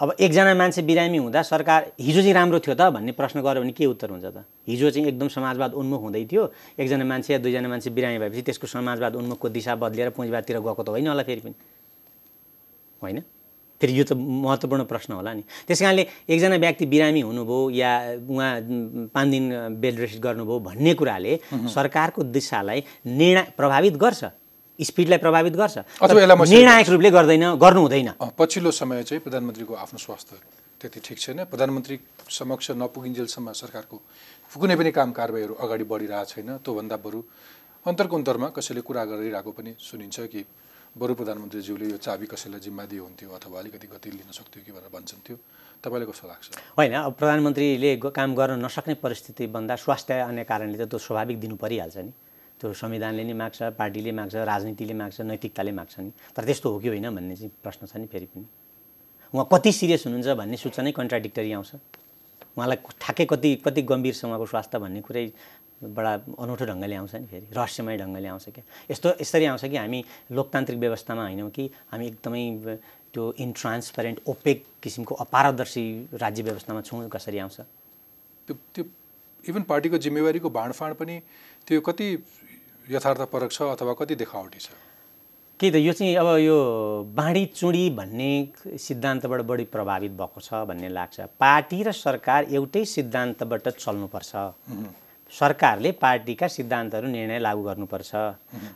अब 0.00 0.14
एकजना 0.20 0.54
मान्छे 0.54 0.82
बिरामी 0.82 1.18
हुँदा 1.18 1.42
सरकार 1.42 1.92
हिजो 1.98 2.20
चाहिँ 2.22 2.34
राम्रो 2.34 2.58
थियो 2.62 2.74
त 2.78 2.86
भन्ने 2.94 3.12
प्रश्न 3.18 3.42
गर्यो 3.42 3.62
भने 3.62 3.72
के 3.74 3.86
उत्तर 3.86 4.10
हुन्छ 4.10 4.24
त? 4.30 4.44
हिजो 4.68 4.90
चाहिँ 4.90 5.08
एकदम 5.10 5.28
समाजवाद 5.28 5.74
उन्मुख 5.74 6.00
हुँदै 6.02 6.24
थियो। 6.30 6.42
एकजना 6.78 7.04
मान्छे 7.04 7.32
या 7.34 7.38
दुईजना 7.42 7.68
मान्छे 7.68 7.90
बिरामी 7.90 8.18
भएपछि 8.22 8.42
त्यसको 8.46 8.66
समाजवाद 8.70 9.16
उन्मुखको 9.18 9.48
दिशा 9.50 9.74
बदलिएर 9.74 10.10
पुँजीवादतिर 10.14 10.62
गएको 10.62 10.82
त 10.82 10.88
होइन 10.94 11.06
होला 11.10 11.22
फेरि 11.26 11.40
पनि। 11.42 11.54
होइन? 13.02 13.18
फेरि 13.82 13.92
यो 13.98 14.04
त 14.06 14.12
महत्त्वपूर्ण 14.14 14.84
प्रश्न 14.86 15.18
होला 15.18 15.34
नि। 15.34 15.42
त्यस 15.66 15.82
कारणले 15.82 16.06
एकजना 16.30 16.56
व्यक्ति 16.62 16.86
बिरामी 16.86 17.20
हुनुभयो 17.26 17.58
या 17.74 17.90
उहाँ 18.22 18.50
पाँच 19.10 19.28
दिन 19.34 19.44
बेड 19.82 19.98
रेस्ट 19.98 20.22
गर्नुभयो 20.22 20.58
भन्ने 20.62 20.94
कुराले 20.94 21.32
सरकारको 21.74 22.22
दिशालाई 22.22 22.80
निर्णय 23.02 23.46
प्रभावित 23.58 23.94
गर्छ। 23.98 24.24
स्पिडलाई 24.78 25.18
प्रभावित 25.18 25.54
गर्छ। 25.58 25.78
निर्णायक 25.98 26.88
रूपले 26.88 27.10
गर्दैन 27.10 27.44
गर्नु 27.58 27.80
हुँदैन। 27.80 28.10
पछिल्लो 28.38 28.70
समय 28.70 29.02
चाहिँ 29.02 29.20
प्रधानमन्त्रीको 29.26 29.74
आफ्नो 29.74 29.98
स्वास्थ्य 29.98 30.36
त्यति 30.80 31.00
ठिक 31.02 31.18
छैन। 31.18 31.44
प्रधानमन्त्री 31.50 31.98
समक्ष 32.30 32.70
नपुगिन्जेलसम्म 32.78 33.52
सरकारको 33.52 33.96
कुनै 34.54 34.76
पनि 34.78 34.90
काम 34.94 35.10
कारबाहीहरू 35.12 35.54
अगाडि 35.54 35.84
बढिरहेको 35.84 36.30
छैन। 36.30 36.48
त्योभन्दा 36.62 36.96
बरु 36.96 37.22
अन्तरको 37.86 38.14
अन्तरमा 38.16 38.48
कसैले 38.54 38.80
कुरा 38.86 39.04
गरिरहेको 39.10 39.50
पनि 39.50 39.74
सुनिन्छ 39.80 40.18
कि 40.30 40.44
बरु 40.94 41.14
प्रधानमन्त्रीज्यूले 41.14 41.86
यो 41.90 41.98
चाबी 41.98 42.26
कसैलाई 42.26 42.60
जिम्मा 42.60 42.84
दियो 42.86 43.02
हुन्थ्यो 43.02 43.30
अथवा 43.34 43.58
अलिकति 43.58 43.86
गति 43.86 44.10
लिन 44.10 44.30
सक्थ्यो 44.30 44.62
कि 44.62 44.72
भनेर 44.72 44.90
भन्छन् 44.94 45.22
थियो 45.26 45.36
तपाईँलाई 45.82 46.06
कस्तो 46.06 46.26
लाग्छ? 46.28 46.46
होइन 46.78 46.94
अब 47.02 47.12
प्रधानमन्त्रीले 47.18 47.90
काम 48.14 48.34
गर्न 48.34 48.62
नसक्ने 48.64 48.94
परिस्थिति 49.02 49.46
भन्दा 49.50 49.74
स्वास्थ्य 49.76 50.22
अन्य 50.22 50.44
कारणले 50.46 50.78
त 50.78 50.86
त्यो 50.86 50.98
स्वाभाविक 50.98 51.38
दिनु 51.40 51.56
परिहाल्छ 51.58 51.96
नि। 51.98 52.12
त्यो 52.60 52.72
संविधानले 52.74 53.24
नै 53.24 53.32
माग्छ 53.32 53.62
पार्टीले 53.78 54.12
माग्छ 54.12 54.34
राजनीतिले 54.34 54.94
माग्छ 54.94 55.20
नैतिकताले 55.20 55.72
माग्छ 55.72 55.94
नि? 56.00 56.10
तर 56.36 56.44
त्यस्तो 56.44 56.70
हो 56.72 56.78
कि 56.78 56.88
होइन 56.88 57.10
भन्ने 57.14 57.36
चाहिँ 57.36 57.52
प्रश्न 57.62 57.86
छ 57.86 57.96
नि 57.96 58.06
फेरि 58.06 58.26
पनि। 58.26 58.46
उहाँ 59.34 59.46
कति 59.52 59.72
सिरियस 59.72 60.06
हुनुहुन्छ 60.06 60.28
भन्ने 60.38 60.56
सूचनै 60.56 60.92
कन्ट्राडिक्टरी 60.92 61.52
आउँछ। 61.52 61.74
उहाँलाई 62.58 62.76
ठ्याक्कै 62.98 63.24
कति 63.30 63.50
कति 63.64 63.82
गम्भीर 63.82 64.14
छ 64.14 64.24
उहाँको 64.24 64.46
स्वास्थ्य 64.46 64.78
भन्ने 64.78 65.00
कुरै 65.06 65.24
बडा 65.78 66.12
अनौठो 66.42 66.64
ढङ्गले 66.66 66.94
आउँछ 66.98 67.14
नि 67.14 67.26
फेरि 67.30 67.46
रहस्यमय 67.54 67.96
ढङ्गले 68.02 68.28
आउँछ 68.28 68.46
क्या। 68.50 68.64
यस्तो 68.90 69.08
यसरी 69.22 69.44
आउँछ 69.44 69.64
कि 69.70 69.76
हामी 69.76 70.04
लोकतान्त्रिक 70.34 70.78
व्यवस्थामा 70.80 71.22
होइनौँ 71.22 71.50
कि 71.54 71.70
हामी 71.94 72.06
एकदमै 72.06 72.42
त्यो 73.14 73.24
इन्ट्रान्सपेरेन्ट 73.38 74.18
ओपेक 74.26 74.64
किसिमको 74.82 75.14
अपारदर्शी 75.14 75.84
राज्य 76.18 76.42
व्यवस्थामा 76.42 76.80
छौँ 76.82 77.08
कसरी 77.08 77.38
आउँछ? 77.38 77.60
त्यो 78.48 78.54
त्यो 78.74 78.84
इभन 79.48 79.62
पार्टीको 79.70 79.98
जिम्मेवारीको 79.98 80.50
बाँडफाँड 80.50 80.94
पनि 80.98 81.20
त्यो 81.68 81.80
कति 81.80 82.06
यथार्थपरक 82.90 83.50
छ 83.52 83.62
अथवा 83.62 83.92
कति 83.94 84.14
देखावटी 84.16 84.58
छ? 84.58 84.68
के 85.60 85.70
त 85.70 85.76
यो 85.76 85.92
चाहिँ 85.92 86.14
अब 86.16 86.28
यो 86.38 86.56
बाँडी 87.12 87.44
चुडी 87.52 87.90
भन्ने 87.90 88.30
सिद्धान्तबाट 88.78 89.40
बढी 89.44 89.64
प्रभावित 89.68 90.12
भएको 90.16 90.40
छ 90.40 90.64
भन्ने 90.64 90.88
लाग्छ। 90.88 91.20
पार्टी 91.36 91.82
र 91.82 91.92
सरकार 91.92 92.46
एउटै 92.48 92.84
सिद्धान्तबाट 92.86 93.68
चल्नुपर्छ। 93.68 94.32
सरकारले 95.32 95.92
पार्टीका 96.00 96.48
सिद्धान्तहरू 96.48 97.08
निर्णय 97.08 97.38
लागू 97.38 97.62
गर्नुपर्छ। 97.62 98.12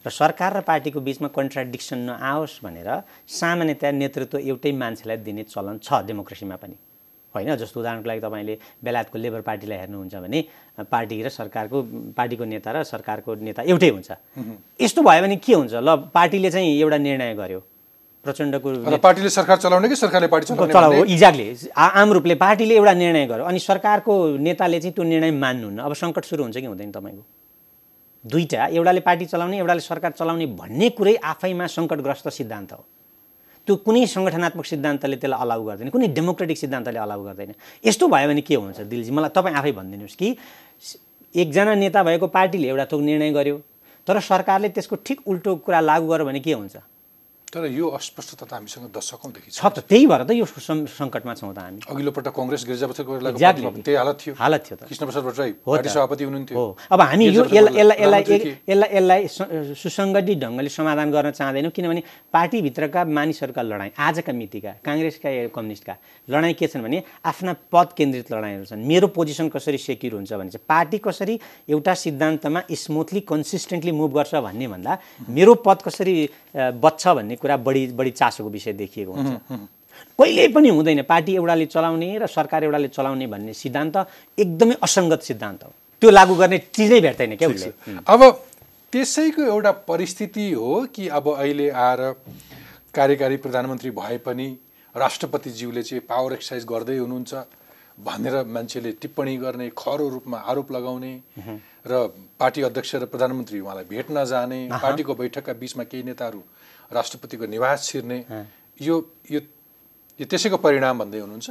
र 0.05 0.11
सरकार 0.11 0.57
र 0.57 0.61
पार्टीको 0.61 1.01
बिचमा 1.01 1.29
कन्ट्राडिक्सन 1.33 1.99
नआओस् 2.11 2.61
भनेर 2.65 2.89
सामान्यतया 3.41 3.91
नेतृत्व 3.93 4.39
एउटै 4.39 4.73
मान्छेलाई 4.77 5.17
दिने 5.25 5.43
चलन 5.49 5.79
छ 5.81 6.05
डेमोक्रेसीमा 6.05 6.57
पनि। 6.61 6.77
होइन 7.35 7.57
जस्तो 7.57 7.81
उदाहरणको 7.81 8.09
लागि 8.09 8.21
तपाईँले 8.21 8.55
बेलायतको 8.85 9.19
लेबर 9.19 9.41
पार्टीलाई 9.41 9.79
हेर्नुहुन्छ 9.79 10.15
भने 10.15 10.41
पार्टी 10.91 11.23
र 11.23 11.29
सरकारको 11.29 11.83
पार्टीको 12.17 12.45
नेता 12.45 12.71
र 12.73 12.83
सरकारको 12.85 13.35
नेता 13.41 13.63
एउटै 13.63 13.89
हुन्छ। 13.89 14.11
यस्तो 14.81 15.03
भयो 15.03 15.23
भने 15.23 15.37
के 15.37 15.53
हुन्छ? 15.55 15.75
ल 15.75 15.97
पार्टीले 16.13 16.51
चाहिँ 16.51 16.81
एउटा 16.81 16.99
निर्णय 16.99 17.35
गर्यो। 17.35 17.61
प्रचण्डको 18.23 18.99
पार्टीले 19.03 19.31
सरकार 19.31 19.57
चलाउने 19.59 19.89
कि 19.89 19.97
सरकारले 19.97 20.29
पार्टी 20.31 20.47
चलाउने? 20.55 21.03
इज्याक्टली। 21.11 21.47
आम 21.75 22.13
रूपले 22.13 22.35
पार्टीले 22.39 22.75
एउटा 22.77 22.93
निर्णय 22.95 23.27
गर्यो। 23.27 23.45
अनि 23.45 23.59
सरकारको 23.59 24.15
नेताले 24.39 24.81
चाहिँ 24.81 24.95
त्यो 24.95 25.05
निर्णय 25.05 25.31
मान्नुहुन्न। 25.31 25.79
अब 25.83 25.93
सङ्कट 25.95 26.25
सुरु 26.25 26.43
हुन्छ 26.43 26.57
कि 26.57 26.67
हुँदैन 26.67 26.91
तपाईँको? 26.93 27.25
दुईवटा 28.25 28.67
एउटाले 28.79 29.01
पार्टी 29.01 29.27
चलाउने 29.27 29.59
एउटाले 29.59 29.81
सरकार 29.81 30.11
चलाउने 30.15 30.47
भन्ने 30.47 30.89
कुरै 30.95 31.15
आफैमा 31.19 31.67
सङ्कटग्रस्त 31.67 32.29
सिद्धान्त 32.29 32.73
हो। 32.73 32.85
त्यो 33.67 33.77
कुनै 33.87 34.07
सङ्गठनात्मक 34.07 34.67
सिद्धान्तले 34.67 35.17
त्यसलाई 35.23 35.41
अलाउ 35.43 35.63
गर्दैन 35.65 35.89
कुनै 35.95 36.07
डेमोक्रेटिक 36.19 36.59
सिद्धान्तले 36.59 36.99
अलाउ 36.99 37.23
गर्दैन। 37.25 37.55
यस्तो 37.87 38.09
भयो 38.09 38.29
भने 38.29 38.43
के 38.43 38.55
हुन्छ 38.55 38.81
दिलजी? 38.91 39.11
मलाई 39.11 39.31
तपाईँ 39.31 39.55
आफै 39.55 39.73
भनिदिनुहोस् 39.73 40.17
कि 40.19 40.29
एकजना 41.35 41.75
नेता 41.79 42.03
भएको 42.03 42.27
पार्टीले 42.27 42.69
एउटा 42.69 42.85
थोक 42.91 43.01
निर्णय 43.01 43.31
गर्यो 43.33 43.57
तर 44.07 44.19
सरकारले 44.21 44.69
त्यसको 44.75 44.97
ठिक 45.07 45.19
उल्टो 45.31 45.51
कुरा 45.63 45.81
लागू 45.81 46.07
गर्यो 46.11 46.27
भने 46.27 46.41
के 46.41 46.53
हुन्छ? 46.53 46.77
तर 47.53 47.69
यो 47.69 47.85
अस्पष्टता 47.85 48.49
त 48.49 48.53
हामीसँग 48.57 48.89
दशकौँदेखि 48.97 49.51
छ 49.53 49.61
त 49.61 49.85
त्यही 49.85 50.07
भएर 50.09 50.23
त 50.25 50.33
यो 50.33 50.49
सङ्कटमा 50.49 51.33
छौँ 51.37 51.53
त 51.53 51.61
हामी। 51.61 51.85
अघिल्लो 51.85 52.13
पटक 52.17 52.33
कङ्ग्रेस 52.33 52.65
गिरिजाप्रसाद 52.65 53.05
कोइरालाको 53.05 53.37
Exactly. 53.37 53.65
पार्टीमा 53.69 53.85
त्यही 53.85 53.97
हालत 54.01 54.17
थियो। 54.25 54.33
हालत 54.41 54.61
थियो 54.65 54.77
त। 54.81 54.83
कृष्णप्रसाद 54.89 55.23
भट्टराई 55.29 55.53
हो 55.53 55.69
त। 55.69 55.77
पार्टी 55.77 55.91
सभापति 55.93 56.25
हुनुहुन्थ्यो। 56.25 56.57
हो। 56.57 56.77
अब 56.97 57.01
हामी 57.13 57.25
यो 57.29 57.45
यसलाई 57.53 58.25
यसलाई 58.65 58.89
यसलाई 58.97 59.23
सुसङ्गठित 59.77 60.39
ढङ्गले 60.41 60.71
समाधान 60.73 61.09
गर्न 61.13 61.31
चाहँदैनौँ 61.37 61.73
किनभने 61.77 62.03
पार्टीभित्रका 62.33 63.01
मानिसहरूका 63.05 63.63
लडाइँ 63.69 63.93
आजका 64.01 64.33
मितिका 64.33 64.73
काङ्ग्रेसका 64.81 65.29
कम्युनिस्टका 65.53 65.95
लडाइँ 66.33 66.55
के 66.57 66.67
छन् 66.73 66.83
भने 66.89 66.99
आफ्ना 67.21 67.53
पद 67.69 67.89
केन्द्रित 67.93 68.33
लडाइँहरू 68.33 68.65
छन्। 68.65 68.81
मेरो 68.81 69.07
पोजिसन 69.13 69.53
कसरी 69.53 69.77
सेक्युर 69.77 70.13
हुन्छ 70.25 70.33
भने 70.41 70.51
चाहिँ 70.57 70.65
पार्टी 70.65 70.99
कसरी 71.05 71.35
एउटा 71.69 71.95
सिद्धान्तमा 72.01 72.61
स्मुथली 72.73 73.21
कन्सिस्टेन्टली 73.29 73.93
मुभ 73.93 74.11
गर्छ 74.17 74.41
भन्ने 74.41 74.67
भन्दा 74.73 74.93
मेरो 75.29 75.53
पद 75.61 75.79
कसरी 75.85 76.15
बच्छ 76.57 77.03
भन्ने 77.09 77.37
कुरा 77.43 77.57
बढी 77.67 77.87
बढी 77.99 78.11
चासोको 78.11 78.51
विषय 78.51 78.73
देखिएको 78.73 79.13
हुन्छ। 79.13 79.59
कहिल्यै 80.19 80.49
पनि 80.55 80.69
हुँदैन 80.69 81.03
पार्टी 81.05 81.35
एउटाले 81.35 81.67
चलाउने 81.67 82.09
र 82.19 82.27
सरकार 82.29 82.65
एउटाले 82.65 82.89
चलाउने 82.89 83.27
भन्ने 83.27 83.53
सिद्धान्त 83.55 83.97
एकदमै 84.39 84.75
असङ्गत 84.83 85.23
सिद्धान्त 85.23 85.63
हो। 85.65 85.73
त्यो 86.03 86.11
लागू 86.11 86.35
गर्ने 86.35 86.59
चिजै 86.75 87.01
भेट्दैन 87.01 87.37
क्या 87.37 87.49
उसले। 87.49 87.73
अब 88.07 88.21
त्यसैको 88.93 89.43
एउटा 89.43 89.71
परिस्थिति 89.89 90.51
हो 90.53 90.87
कि 90.95 91.09
अब 91.09 91.29
अहिले 91.33 91.69
आएर 91.71 92.01
कार्यकारी 92.95 93.37
प्रधानमन्त्री 93.45 93.91
भए 93.91 94.19
पनि 94.27 94.47
राष्ट्रपतिज्यूले 94.95 95.83
चाहिँ 95.83 96.03
पावर 96.09 96.33
एक्सर्साइज 96.33 96.65
गर्दै 96.69 96.97
हुनुहुन्छ 96.99 97.33
भनेर 97.99 98.37
मान्छेले 98.49 98.93
टिप्पणी 99.01 99.37
गर्ने 99.37 99.69
खरो 99.79 100.09
रूपमा 100.09 100.39
आरोप 100.51 100.73
लगाउने 100.73 101.13
र 101.87 101.93
पार्टी 102.41 102.63
अध्यक्ष 102.69 102.95
र 102.95 103.05
प्रधानमन्त्री 103.13 103.61
उहाँलाई 103.61 103.85
भेट्न 103.89 104.25
जाने 104.25 104.61
पार्टीको 104.83 105.15
बैठकका 105.15 105.53
बिचमा 105.63 105.85
केही 105.85 106.03
नेताहरू 106.03 106.43
राष्ट्रपतिको 106.93 107.47
निवास 107.47 107.79
छिर्ने। 107.89 108.19
यो 108.81 108.95
यो 109.31 109.41
यो 110.21 110.25
त्यसैको 110.29 110.57
परिणाम 110.57 110.99
भन्दै 110.99 111.19
हुनुहुन्छ? 111.21 111.51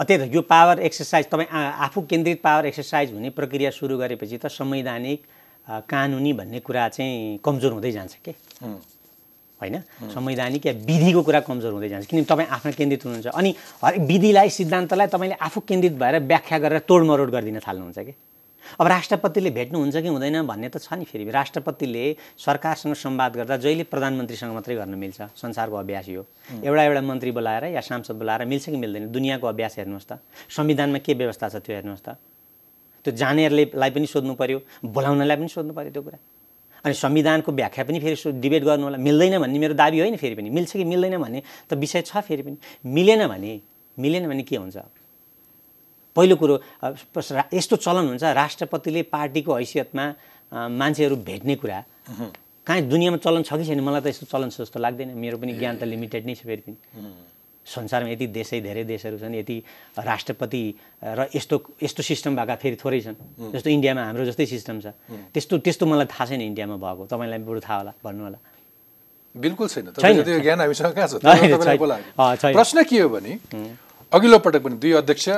त्यही 0.00 0.18
त 0.18 0.34
यो 0.34 0.40
पावर 0.42 0.78
एक्सर्साइज 0.82 1.26
तपाईँ 1.30 1.48
आफू 1.86 2.00
केन्द्रित 2.10 2.40
पावर 2.42 2.66
एक्सर्साइज 2.66 3.12
हुने 3.12 3.30
प्रक्रिया 3.30 3.70
सुरु 3.70 3.94
गरेपछि 3.98 4.38
त 4.42 4.46
संवैधानिक 4.50 5.20
कानुनी 5.86 6.32
भन्ने 6.32 6.60
कुरा 6.60 6.88
चाहिँ 6.88 7.38
कमजोर 7.44 7.72
हुँदै 7.72 7.92
जान्छ 7.92 8.14
के। 8.24 8.32
होइन? 9.60 9.76
संवैधानिक 10.10 10.66
या 10.66 10.72
विधिको 10.82 11.22
कुरा 11.22 11.40
कमजोर 11.46 11.72
हुँदै 11.72 11.88
जान्छ 11.88 12.06
किनभने 12.10 12.26
तपाईँ 12.26 12.48
आफ्ना 12.50 12.72
केन्द्रित 12.74 13.04
हुनुहुन्छ। 13.04 13.26
अनि 13.30 13.50
हरेक 13.82 14.00
विधिलाई 14.10 14.48
सिद्धान्तलाई 14.50 15.06
तपाईँले 15.06 15.36
आफू 15.38 15.60
केन्द्रित 15.62 15.94
भएर 16.02 16.18
व्याख्या 16.26 16.58
गरेर 16.58 16.78
तोडमरोड 16.82 17.30
गरिदिन 17.30 17.58
थाल्नुहुन्छ 17.62 17.98
कि? 17.98 18.14
अब 18.80 18.86
राष्ट्रपतिले 18.86 19.50
भेट्नुहुन्छ 19.50 19.96
कि 19.96 20.08
हुँदैन 20.08 20.42
भन्ने 20.46 20.68
त 20.68 20.78
छ 20.78 20.92
नि 20.94 21.04
फेरि। 21.04 21.30
राष्ट्रपतिले 21.30 22.04
सरकारसँग 22.38 22.94
संवाद 22.94 23.36
गर्दा 23.36 23.56
जहिले 23.56 23.84
प्रधानमन्त्रीसँग 23.84 24.52
मात्रै 24.52 24.74
गर्न 24.76 24.94
मिल्छ 24.94 25.20
संसारको 25.36 25.76
अभ्यास 25.76 26.08
यो। 26.08 26.24
एउटा 26.64 26.82
एउटा 26.82 27.00
मन्त्री 27.00 27.30
बोलाएर 27.30 27.64
या 27.74 27.80
सांसद 27.80 28.16
बोलाएर 28.16 28.44
मिल्छ 28.44 28.64
कि 28.70 28.76
मिल्दैन? 28.76 29.10
दुनियाँको 29.12 29.46
अभ्यास 29.46 29.78
हेर्नुहोस् 29.78 30.06
त। 30.06 30.18
संविधानमा 30.50 30.98
के 30.98 31.14
व्यवस्था 31.14 31.48
छ 31.48 31.56
त्यो 31.62 31.74
हेर्नुहोस् 31.74 32.02
त। 32.02 32.16
त्यो 33.04 33.12
जानेहरूलाई 33.12 33.66
लाई 33.74 33.90
पनि 33.90 34.06
सोध्नु 34.06 34.34
पऱ्यो 34.34 34.58
बोलाउनलाई 34.86 35.36
पनि 35.36 35.48
सोध्नु 35.48 35.72
पऱ्यो 35.74 35.90
त्यो 35.90 36.02
कुरा। 36.02 36.18
अनि 36.84 36.94
संविधानको 36.94 37.52
व्याख्या 37.52 37.84
पनि 37.84 37.98
फेरि 38.00 38.32
डिबेट 38.40 38.62
गर्नु 38.62 38.84
होला। 38.86 38.98
मिल्दैन 38.98 39.38
भन्ने 39.38 39.58
मेरो 39.58 39.74
दाबी 39.74 39.98
होइन 40.00 40.16
फेरि 40.16 40.34
पनि। 40.34 40.50
मिल्छ 40.50 40.72
कि 40.72 40.84
मिल्दैन 40.84 41.18
भन्ने 41.18 41.42
त 41.68 41.74
विषय 41.74 42.02
छ 42.02 42.22
फेरि 42.22 42.42
पनि। 42.42 42.56
मिलेन 42.86 43.26
भने 43.26 43.60
मिलेन 43.98 44.28
भने 44.28 44.42
के 44.42 44.56
हुन्छ? 44.56 45.01
पहिलो 46.16 46.36
कुरो 46.36 46.54
यस्तो 47.54 47.76
चलन 47.76 48.04
हुन्छ 48.12 48.22
राष्ट्रपतिले 48.22 49.02
पार्टीको 49.08 49.52
हैसियतमा 49.54 50.04
मान्छेहरू 50.52 51.16
भेट्ने 51.16 51.54
कुरा। 51.56 51.78
कहाँ 52.66 52.80
दुनियाँमा 52.86 53.18
चलन 53.18 53.42
छ 53.42 53.56
कि 53.58 53.64
छैन? 53.64 53.80
मलाई 53.80 54.00
त 54.00 54.06
यस्तो 54.12 54.26
चलन 54.28 54.48
छ 54.52 54.60
जस्तो 54.62 54.78
लाग्दैन। 54.78 55.16
मेरो 55.18 55.36
पनि 55.40 55.52
ज्ञान 55.56 55.76
त 55.80 55.82
लिमिटेड 55.88 56.22
नै 56.26 56.34
छ 56.34 56.44
फेरि 56.44 56.62
पनि। 56.62 56.76
संसारमा 57.66 58.10
यति 58.10 58.26
देशै 58.34 58.60
धेरै 58.60 58.84
देशहरू 58.84 59.18
छन् 59.22 59.34
यति 59.34 59.56
राष्ट्रपति 59.98 60.62
र 61.02 61.20
यस्तो 61.34 61.56
यस्तो 61.82 62.02
सिस्टम 62.02 62.36
भएका 62.36 62.54
फेरि 62.58 62.76
थोरै 62.76 63.00
छन्। 63.00 63.16
जस्तो 63.54 63.70
इन्डियामा 63.70 64.02
हाम्रो 64.02 64.24
जस्तै 64.30 64.46
सिस्टम 64.46 64.80
छ। 64.82 64.86
त्यस्तो 65.32 65.58
त्यस्तो 65.62 65.86
मलाई 65.86 66.06
थाहा 66.10 66.26
छैन 66.26 66.42
इन्डियामा 66.42 66.76
भएको। 66.76 67.02
तपाईँलाई 67.06 67.38
बरु 67.38 67.60
थाहा 67.62 67.76
होला 67.78 67.92
भन्नु 68.04 68.22
होला। 68.26 68.38
बिल्कुल 69.34 69.68
छैन। 69.68 69.96
ज्ञान 70.42 70.58
हामीसँग 70.60 70.92
कहाँ 70.92 71.08
छ। 71.08 71.22
प्रश्न 72.52 72.82
के 72.84 72.98
हो 73.00 73.08
भने 73.08 73.32
अघिल्लो 74.12 74.38
पटक 74.44 74.62
पनि 74.62 74.76
दुई 74.76 74.92
अध्यक्ष 75.00 75.28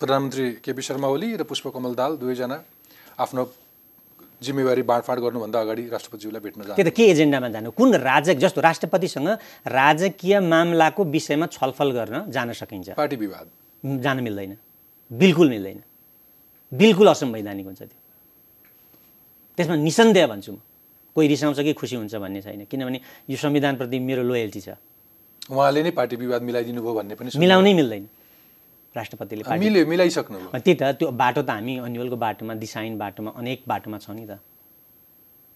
प्रधानमन्त्री 0.00 0.46
केपी 0.64 0.82
शर्मा 0.82 1.08
ओली 1.08 1.28
र 1.36 1.42
पुष्पकमल 1.48 1.94
दाल 1.94 2.12
दुवैजना 2.20 2.56
आफ्नो 3.16 3.42
जिम्मेवारी 4.36 4.82
बाँडफाँड 4.84 5.20
गर्नुभन्दा 5.24 5.58
अगाडि 5.60 5.84
राष्ट्रपतिज्यूलाई 5.88 6.40
भेट्न 6.44 6.60
जानु। 6.62 6.76
त्यो 6.76 6.84
त 6.84 6.92
के 6.92 7.04
एजेन्डामा 7.08 7.48
जानु? 7.48 7.70
कुन 7.72 7.88
राजक 8.04 8.36
जस्तो 8.36 8.60
राष्ट्रपतिसँग 8.60 9.28
राजकीय 9.64 10.40
मामलाको 10.44 11.00
विषयमा 11.04 11.46
छलफल 11.48 11.90
गर्न 11.96 12.28
जान 12.28 12.52
सकिन्छ? 12.52 12.88
पार्टी 13.00 13.16
विवाद। 13.16 13.46
जान 14.04 14.16
मिल्दैन। 14.20 14.52
बिल्कुल 15.10 15.48
मिल्दैन। 15.48 15.80
बिल्कुल 16.72 17.06
असंवैधानिक 17.08 17.66
हुन्छ 17.66 17.80
त्यो। 17.80 17.98
त्यसमा 19.56 19.76
निसन्देह 19.80 20.26
भन्छु 20.26 20.52
म। 20.52 20.60
कोही 21.16 21.26
रिसाउँछ 21.32 21.58
कि 21.64 21.72
खुसी 21.72 21.96
हुन्छ 21.96 22.14
भन्ने 22.20 22.40
छैन। 22.44 22.68
किनभने 22.68 23.00
यो 23.32 23.36
संविधानप्रति 23.40 23.96
मेरो 23.96 24.22
लोयल्टी 24.28 24.60
छ। 24.60 24.76
उहाँले 25.48 25.80
नै 25.80 25.90
पार्टी 25.96 26.16
विवाद 26.20 26.42
मिलाइदिनु 26.44 26.80
भयो 26.84 26.92
भन्ने 26.92 27.14
पनि 27.16 27.28
मिलाउनै 27.40 27.72
मिल्दैन। 27.72 28.04
राष्ट्रपतिले 28.96 29.42
मिल्यो 29.58 29.86
मिलाइसक्नु 29.86 30.38
त्यही 30.52 30.74
त 30.80 30.82
त्यो 30.98 31.10
बाटो 31.22 31.42
त 31.42 31.50
हामी 31.50 31.74
अन्यलको 31.86 32.16
बाटोमा 32.16 32.54
दिशाहीन 32.64 32.98
बाटोमा 32.98 33.30
अनेक 33.36 33.62
बाटोमा 33.68 33.98
छ 33.98 34.10
नि 34.10 34.26
त। 34.26 34.40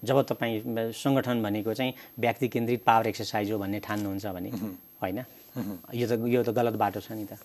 जब 0.03 0.17
तपाईँ 0.29 0.93
सङ्गठन 0.97 1.43
भनेको 1.43 1.73
चाहिँ 1.75 1.93
व्यक्ति 2.19 2.49
केन्द्रित 2.49 2.81
पावर 2.85 3.07
एक्सर्साइज 3.13 3.51
हो 3.53 3.59
भन्ने 3.59 3.81
ठान्नुहुन्छ 3.85 4.27
भने 4.37 4.51
होइन? 5.03 5.19
यो 5.93 6.07
त 6.09 6.13
यो 6.25 6.41
त 6.43 6.51
गलत 6.57 6.75
बाटो 6.81 7.01
छ 7.01 7.13
नि 7.13 7.25
त। 7.29 7.37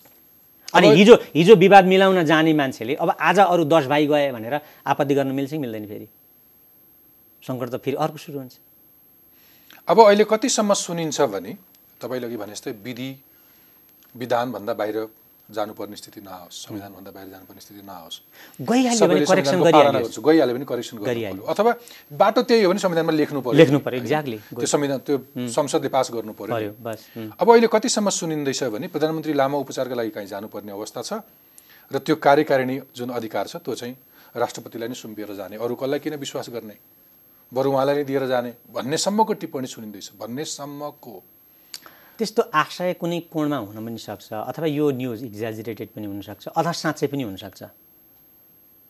अनि 0.73 0.87
हिजो 0.99 1.15
हिजो 1.35 1.55
विवाद 1.55 1.85
मिलाउन 1.85 2.23
जाने 2.25 2.53
मान्छेले 2.53 2.95
अब 2.95 3.09
आज 3.19 3.39
अरू 3.39 3.63
दस 3.67 3.85
भाइ 3.91 4.07
गए 4.07 4.31
भनेर 4.31 4.55
आपत्ति 4.87 5.13
गर्न 5.15 5.31
मिल्छ 5.35 5.51
कि 5.51 5.57
मिल्दैन 5.57 5.85
फेरि? 5.87 6.07
सङ्कट 7.43 7.67
त 7.69 7.75
फेरि 7.83 7.97
अर्को 7.99 8.17
सुरु 8.17 8.39
हुन्छ। 8.39 8.55
अब 9.87 9.97
अहिले 9.99 10.23
कतिसम्म 10.23 10.73
सुनिन्छ 10.73 11.21
भने 11.35 11.51
तपाईँले 12.01 12.27
अघि 12.27 12.37
भने 12.37 12.51
जस्तै 12.55 12.71
विधि 12.83 13.09
विधानभन्दा 14.15 14.73
बाहिर 14.73 14.97
जानुपर्ने 15.51 15.95
स्थिति 15.95 16.21
नआओस् 16.21 16.55
संविधानभन्दा 16.65 17.11
बाहिर 17.11 17.29
जानुपर्ने 17.29 17.61
स्थिति 17.61 17.81
नआओस्। 17.85 18.15
गइहाल्यो 18.61 19.07
भने 19.07 19.25
करेक्सन 20.65 20.97
गरिहाल्यो। 20.97 21.43
गर्नु 21.43 21.43
अथवा 21.45 21.71
बाटो 22.11 22.41
त्यही 22.41 22.63
हो 22.63 22.69
भने 22.69 22.79
संविधानमा 22.79 23.13
लेख्नु 23.13 23.41
पर्यो। 23.41 23.57
लेख्नु 23.57 23.79
पर्यो 23.79 24.01
एक्ज्याक्टली 24.01 24.37
त्यो 24.49 24.65
संविधान 24.65 24.99
त्यो 25.05 25.17
संसदले 25.37 25.89
पास 25.89 26.09
गर्नु 26.13 26.33
पर्यो। 26.33 26.71
अब 27.37 27.47
अहिले 27.49 27.67
कतिसम्म 27.69 28.09
सुनिँदैछ 28.09 28.63
भने 28.73 28.87
प्रधानमन्त्री 28.89 29.33
लामो 29.33 29.59
उपचारका 29.61 29.95
लागि 29.95 30.09
कहीँ 30.17 30.27
जानुपर्ने 30.27 30.71
अवस्था 30.71 31.01
छ 31.01 31.21
र 31.91 31.99
त्यो 32.01 32.15
कार्यकारिणी 32.17 32.75
जुन 32.97 33.09
अधिकार 33.13 33.45
छ 33.47 33.61
त्यो 33.61 33.75
चाहिँ 33.75 33.95
राष्ट्रपतिलाई 34.35 34.87
नै 34.89 34.97
सुम्पिएर 34.97 35.33
जाने 35.37 35.55
अरू 35.61 35.75
कसलाई 35.77 35.99
किन 36.01 36.15
विश्वास 36.17 36.49
गर्ने? 36.49 36.75
बरु 37.53 37.69
उहाँलाई 37.71 37.95
नै 37.95 38.03
दिएर 38.03 38.25
जाने 38.25 38.51
भन्नेसम्मको 38.73 39.33
टिप्पणी 39.37 39.67
सुनिँदैछ। 39.69 40.17
भन्नेसम्मको। 40.17 41.15
त्यस्तो 42.17 42.41
आशय 42.53 42.93
कुनै 43.01 43.19
कोणमा 43.33 43.57
हुन 43.57 43.77
पनि 43.85 43.99
सक्छ 43.99 44.29
अथवा 44.33 44.67
यो 44.67 44.85
न्युज 44.91 45.23
एक्जाजिरेटेड 45.29 45.89
पनि 45.95 46.05
हुनसक्छ 46.11 46.43
अथवा 46.55 46.71
साँच्चै 46.71 47.07
पनि 47.11 47.23
हुनसक्छ? 47.23 47.63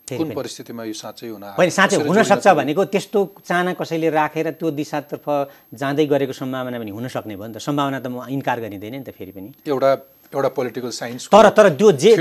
कुन। 0.07 0.29
परिस्थितिमा 0.37 0.83
यो 0.85 0.93
साँच्चै 0.93 1.27
हुन? 1.33 1.43
होइन 1.57 1.69
साँच्चै 1.69 1.97
हुनसक्छ 2.05 2.47
भनेको 2.61 2.81
त्यस्तो 2.93 3.19
चाहना 3.41 3.73
कसैले 3.73 4.09
राखेर 4.13 4.47
त्यो 4.61 4.69
दिशातर्फ 4.77 5.25
जाँदै 5.73 6.05
गरेको 6.05 6.33
सम्भावना 6.33 6.77
पनि 6.77 6.91
हुनसक्ने 6.93 7.35
भयो 7.35 7.47
नि 7.49 7.53
त। 7.57 7.57
सम्भावना 7.57 7.99
त 7.99 8.07
म 8.13 8.29
इन्कार 8.29 8.57
गरिँदैन 8.61 9.01
नि 9.01 9.05
त 9.05 9.09
फेरि 9.17 9.33
पनि। 9.33 9.49
एउटा 9.65 9.91
एउटा 10.33 10.49
पोलिटिकल 10.57 10.89
साइन्स 10.89 11.29
तर 11.33 11.49
तर 11.57 11.69
त्यो 11.73 11.89
जे 11.97 12.11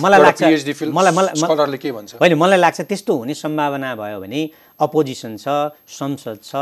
मलाई 0.00 0.20
लाग्छ 0.24 0.40
मलाई 0.88 1.76
के 1.76 1.92
भन्छ? 1.92 2.16
होइन 2.16 2.34
मलाई 2.40 2.58
लाग्छ 2.64 2.80
त्यस्तो 2.88 3.12
हुने 3.20 3.34
सम्भावना 3.34 3.88
भयो 4.00 4.18
भने 4.24 4.40
अपोजिसन 4.80 5.36
छ 5.36 5.76
संसद 5.84 6.38
छ 6.40 6.52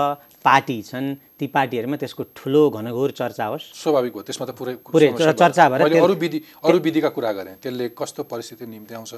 पार्टी 0.45 0.77
छन् 0.83 1.09
ती 1.39 1.47
पार्टीहरूमा 1.51 1.97
त्यसको 1.97 2.23
ठुलो 2.37 2.63
घनघोर 2.71 3.11
चर्चा 3.11 3.47
होस्। 3.47 3.65
स्वाभाविक 3.83 4.13
हो 4.15 4.23
त्यसमा 4.23 4.45
त 4.47 4.53
पुरै 4.55 4.75
पुरै। 4.85 5.09
चर्चा 5.17 5.65
भएर 5.69 6.01
अरू 6.01 6.15
विधि 6.15 6.39
अरू 6.65 6.79
विधिका 6.79 7.11
कुरा 7.17 7.33
गरेँ। 7.33 7.55
त्यसले 7.63 7.87
कस्तो 7.99 8.23
परिस्थिति 8.31 8.67
निम्त्याउँछ 8.67 9.13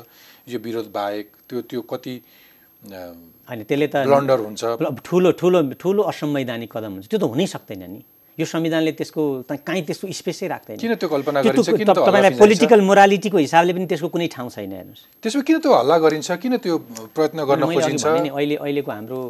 यो 0.48 0.58
विरोध 0.58 0.88
बाहेक 0.88 1.26
त्यो 1.48 1.58
त्यो 1.68 1.80
कति 1.84 2.14
होइन 3.48 3.62
त्यसले 3.68 3.86
त 3.92 4.06
ब्लन्डर 4.08 4.38
हुन्छ। 4.46 4.62
ठुलो 5.04 5.30
ठुलो 5.36 5.58
ठुलो 5.76 6.02
असंवैधानिक 6.08 6.70
कदम 6.72 6.92
हुन्छ। 6.96 7.06
त्यो 7.10 7.18
त 7.18 7.24
हुनै 7.28 7.46
सक्दैन 7.46 7.84
नि। 7.90 8.00
यो 8.38 8.46
संविधानले 8.46 8.92
त्यसको 8.94 9.22
काहीँ 9.50 9.82
त्यसको 9.82 10.06
स्पेसै 10.14 10.46
राख्दैन। 10.46 10.78
किन 10.78 10.94
त्यो 10.94 11.08
कल्पना 11.10 11.42
गरिन्छ? 11.42 11.74
तपाईँलाई? 11.74 12.38
पोलिटिकल 12.38 12.80
मोरालिटीको 12.86 13.38
हिसाबले 13.42 13.72
पनि 13.74 13.86
त्यसको 13.90 14.08
कुनै 14.14 14.28
ठाउँ 14.30 14.50
छैन 14.54 14.72
हेर्नुहोस्। 14.78 15.02
त्यसमा 15.18 15.42
किन 15.42 15.58
त्यो 15.58 15.72
हल्ला 15.74 15.96
गरिन्छ? 15.98 16.28
किन 16.38 16.54
त्यो 16.62 16.74
प्रयत्न 17.18 17.38
गर्न 17.50 17.62
खोजिन्छ? 17.66 18.06
अहिले 18.30 18.56
अहिलेको 18.62 18.90
हाम्रो 18.94 19.20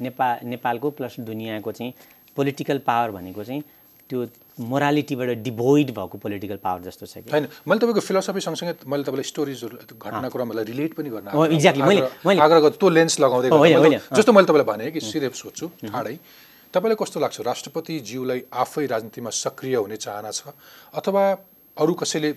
नेपाल 0.00 0.38
नेपालको 0.44 0.90
प्लस 0.90 1.20
दुनियाँको 1.20 1.72
चाहिँ 1.72 1.92
पोलिटिकल 2.36 2.78
पावर 2.78 3.10
भनेको 3.10 3.44
चाहिँ 3.44 3.62
त्यो 4.10 4.26
मोरालिटीबाट 4.60 5.28
डिभोइड 5.28 5.90
भएको 5.90 6.18
पोलिटिकल 6.18 6.56
पावर 6.56 6.80
जस्तो 6.80 7.06
छ 7.06 7.14
कि। 7.18 7.30
होइन 7.30 7.48
मैले 7.68 7.80
तपाईँको 7.80 8.00
फिलोसफी 8.00 8.40
सँगसँगै 8.40 8.74
मैले 8.86 9.02
तपाईँलाई 9.02 9.22
स्टोरिजहरू 9.22 9.76
त्यो 9.76 9.96
घटनाक्रमलाई 9.98 10.64
रिलेट 10.64 10.94
पनि 10.94 11.10
गर्न 11.10 11.28
exactly. 11.56 11.86
मैले- 11.86 12.08
मैले- 12.26 12.42
आग्रह 12.42 12.68
त्यो 12.68 12.88
लेन्स 12.88 13.20
लगाउँदै 13.20 13.48
जस्तो 14.16 14.32
मैले 14.32 14.46
तपाईँलाई 14.46 14.66
भने 14.66 14.90
कि 14.90 15.00
सिधै 15.00 15.30
सोध्छु 15.34 15.66
ठाडै। 15.90 16.16
तपाईँलाई 16.74 16.96
कस्तो 17.00 17.20
लाग्छ? 17.20 17.40
राष्ट्रपतिज्यूलाई 17.40 18.40
आफै 18.52 18.86
राजनीतिमा 18.86 19.30
सक्रिय 19.30 19.76
हुने 19.76 19.96
चाहना 19.96 20.30
छ? 20.30 20.42
अथवा 20.94 21.22
अरू 21.76 21.94
कसैले 21.94 22.30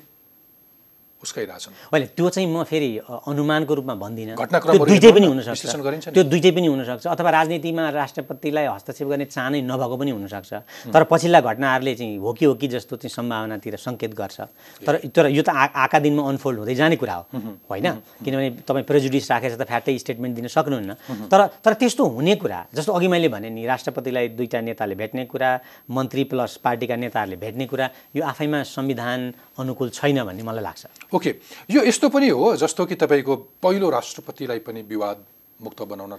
उस्काइरहेछन्। 1.20 1.74
होइन 1.92 2.04
त्यो 2.16 2.30
चाहिँ 2.30 2.48
म 2.48 2.64
फेरि 2.64 2.90
अनुमानको 3.28 3.74
रूपमा 3.76 3.96
भन्दिनँ। 3.96 4.36
त्यो 4.40 4.86
दुइटै 4.88 5.12
पनि 5.12 5.26
हुनसक्छ। 5.28 6.12
त्यो 6.16 6.24
दुइटै 6.24 6.52
पनि 6.56 6.68
हुनसक्छ। 6.68 7.06
अथवा 7.08 7.30
राजनीतिमा 7.30 7.84
राष्ट्रपतिलाई 7.92 8.66
हस्तक्षेप 8.72 9.08
गर्ने 9.08 9.26
चाहनै 9.28 9.60
नभएको 9.68 9.96
पनि 10.00 10.12
हुनसक्छ। 10.16 10.52
तर 10.96 11.04
पछिल्ला 11.12 11.40
घटनाहरूले 11.44 11.94
चाहिँ 11.96 12.18
हो 12.24 12.32
कि 12.34 12.46
हो 12.46 12.54
कि 12.56 12.68
जस्तो 12.72 12.96
चाहिँ 13.04 13.12
सम्भावनातिर 13.12 13.76
सङ्केत 13.76 14.14
गर्छ। 14.16 14.40
तर 14.88 14.96
तर 15.12 15.28
यो 15.28 15.44
त 15.44 15.50
आ 15.52 15.76
आएका 15.76 16.00
दिनमा 16.00 16.24
अनफोल्ड 16.24 16.58
हुँदै 16.64 16.76
जाने 16.76 16.96
कुरा 16.96 17.16
हो। 17.20 17.24
होइन? 17.68 17.88
किनभने 18.24 18.50
तपाईँ 18.64 18.86
प्रेजुडिस 18.88 19.32
राखेर 19.32 19.60
त 19.60 19.64
फ्याट्टै 19.68 19.98
स्टेटमेन्ट 20.00 20.34
दिन 20.40 20.48
सक्नुहुन्न। 20.48 20.92
तर 21.28 21.40
तर 21.60 21.74
त्यस्तो 21.76 22.04
हुने 22.16 22.36
कुरा 22.40 22.60
जस्तो 22.72 22.92
अघि 22.96 23.08
मैले 23.12 23.28
भने 23.28 23.50
नि 23.52 23.66
राष्ट्रपतिलाई 23.68 24.28
दुईवटा 24.40 24.60
नेताले 24.62 24.96
भेट्ने 24.96 25.26
कुरा 25.28 25.50
मन्त्री 25.92 26.24
प्लस 26.32 26.64
पार्टीका 26.64 26.96
नेताहरूले 26.96 27.36
भेट्ने 27.36 27.66
कुरा 27.68 27.86
यो 28.16 28.24
आफैमा 28.24 28.64
संविधान 28.64 29.20
अनुकूल 29.60 29.90
छैन 29.90 30.24
भन्ने 30.24 30.44
मलाई 30.44 30.64
लाग्छ। 30.64 31.14
ओके। 31.14 31.32
यो 31.72 31.84
यस्तो 31.84 32.10
पनि 32.10 32.30
हो 32.30 32.56
जस्तो 32.56 32.86
कि 32.86 32.96
तपाईँको 32.96 33.36
पहिलो 33.62 33.90
राष्ट्रपतिलाई 33.90 34.60
पनि 34.66 34.82
विवाद 34.88 35.18
मुक्त 35.62 35.82
बनाउन 35.84 36.14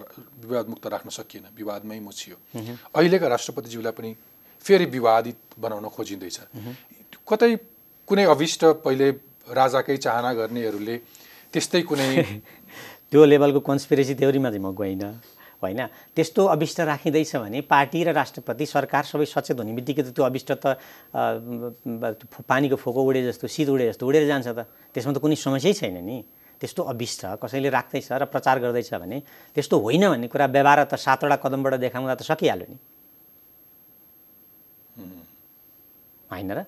विवाद 0.44 0.66
मुक्त 0.68 0.87
राख्न 0.87 1.11
सकिएन 1.11 1.44
विवादमै 1.57 1.98
मुछियो। 2.00 2.37
अहिलेका 2.94 3.26
राष्ट्रपतिज्यूलाई 3.29 3.92
पनि 3.92 4.11
फेरि 4.64 4.85
विवादित 4.87 5.38
बनाउन 5.59 5.88
खोजिँदैछ। 5.88 6.38
कतै 7.24 7.57
कुनै 8.09 8.24
अभिष्ट 8.29 8.64
पहिले 8.85 9.09
राजाकै 9.48 9.96
चाहना 9.96 10.33
गर्नेहरूले 10.35 10.96
त्यस्तै 11.53 11.83
कुनै 11.83 12.09
त्यो 13.11 13.24
लेभलको 13.24 13.61
कन्सपिरेसी 13.61 14.14
थ्योरीमा 14.20 14.50
चाहिँ 14.50 14.62
म 14.62 14.70
गइनँ। 14.76 15.39
होइन? 15.61 15.81
त्यस्तो 16.16 16.40
अभिष्ट 16.46 16.81
राखिँदैछ 16.81 17.37
भने 17.37 17.61
पार्टी 17.68 18.01
र 18.05 18.12
राष्ट्रपति 18.16 18.66
सरकार 18.66 19.05
सबै 19.05 19.27
सचेत 19.29 19.59
हुने 19.61 19.73
बित्तिकै 19.77 20.03
त 20.03 20.09
त्यो 20.16 20.25
अभिष्ट 20.25 20.51
त 20.57 20.81
पानीको 22.49 22.77
फोको 22.77 23.01
उडे 23.05 23.20
जस्तो 23.29 23.46
शीत 23.46 23.68
उडे 23.68 23.92
जस्तो 23.92 24.05
उडेर 24.09 24.25
जान्छ 24.27 24.49
त। 24.49 24.61
त्यसमा 24.92 25.12
त 25.12 25.18
कुनै 25.20 25.37
समस्यै 25.37 25.73
छैन 25.77 26.01
नि। 26.01 26.18
त्यस्तो 26.61 26.83
अभिष्ट 26.92 27.40
कसैले 27.40 27.68
राख्दैछ 27.68 28.09
र 28.20 28.25
प्रचार 28.29 28.57
गर्दैछ 28.61 28.92
भने 29.01 29.18
त्यस्तो 29.57 29.77
होइन 29.81 30.05
भन्ने 30.13 30.29
कुरा 30.29 30.46
व्यवहार 30.48 30.85
त 30.85 30.94
सातवटा 30.96 31.37
कदमबाट 31.40 31.75
देखाउँदा 31.81 32.15
त 32.17 32.23
सकिहाल्यो 32.25 32.67
नि। 32.69 32.77
होइन 36.31 36.52
र? 36.52 36.61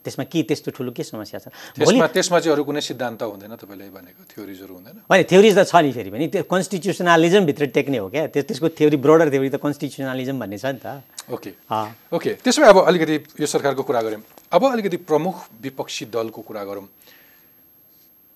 त्यसमा 0.00 0.24
के 0.32 0.42
त्यस्तो 0.48 0.70
ठुलो 0.72 0.90
के 0.96 1.04
समस्या 1.04 1.38
छ? 1.40 1.52
त्यसमा 1.76 2.06
त्यसमा 2.08 2.38
चाहिँ 2.40 2.54
अरू 2.56 2.64
कुनै 2.64 2.80
सिद्धान्त 2.80 3.22
हुँदैन 3.22 3.52
तपाईँले 3.60 3.88
भनेको 3.92 4.22
थ्योरिजहरू 4.32 4.72
हुँदैन। 4.74 4.96
होइन 5.04 5.24
थ्योरिज 5.28 5.54
त 5.58 5.60
छ 5.68 5.74
नि 5.84 5.92
फेरि 5.92 6.10
पनि। 6.10 6.26
त्यो 6.32 6.42
कन्स्टिट्युसनलिजमभित्र 6.48 7.64
टेक्ने 7.76 7.98
हो 8.00 8.08
क्या? 8.08 8.26
त्यो 8.32 8.42
त्यसको 8.48 8.68
थ्योरी 8.72 8.96
ब्रोडर 8.96 9.28
थ्योरी 9.28 9.50
त 9.52 9.56
कन्स्टिट्युसनलिजम 9.60 10.36
भन्ने 10.40 10.58
छ 10.58 10.66
नि 10.72 10.80
त। 10.80 11.04
ओके। 11.28 11.50
ओके 12.16 12.30
त्यसो 12.40 12.58
भए 12.62 12.68
अब 12.72 12.78
अलिकति 12.88 13.16
यो 13.40 13.46
सरकारको 13.46 13.82
कुरा 13.84 14.00
गऱ्यौँ। 14.00 14.22
अब 14.52 14.62
अलिकति 14.72 14.96
प्रमुख 15.04 15.36
विपक्षी 15.60 16.04
दलको 16.08 16.40
कुरा 16.48 16.64
गरौँ। 16.64 16.88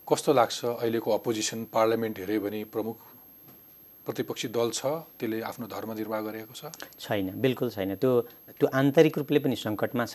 कस्तो 0.04 0.30
लाग्छ 0.36 0.84
अहिलेको 0.84 1.08
अपोजिसन 1.16 1.72
पार्लियामेन्ट 1.72 2.18
हेऱ्यो 2.18 2.40
भने 2.44 2.60
प्रमुख 2.68 2.96
प्रतिपक्षी 4.04 4.48
दल 4.48 4.70
छ 4.70 4.86
त्यसले 5.18 5.40
आफ्नो 5.42 5.66
धर्म 5.66 5.92
निर्वाह 5.96 6.20
गरेको 6.28 6.54
छ? 6.54 6.68
छैन 7.00 7.40
बिल्कुल 7.40 7.70
छैन। 7.70 7.94
त्यो 7.96 8.10
त्यो 8.60 8.66
आन्तरिक 8.68 9.18
रूपले 9.18 9.38
पनि 9.40 9.56
सङ्कटमा 9.56 10.04
छ 10.04 10.14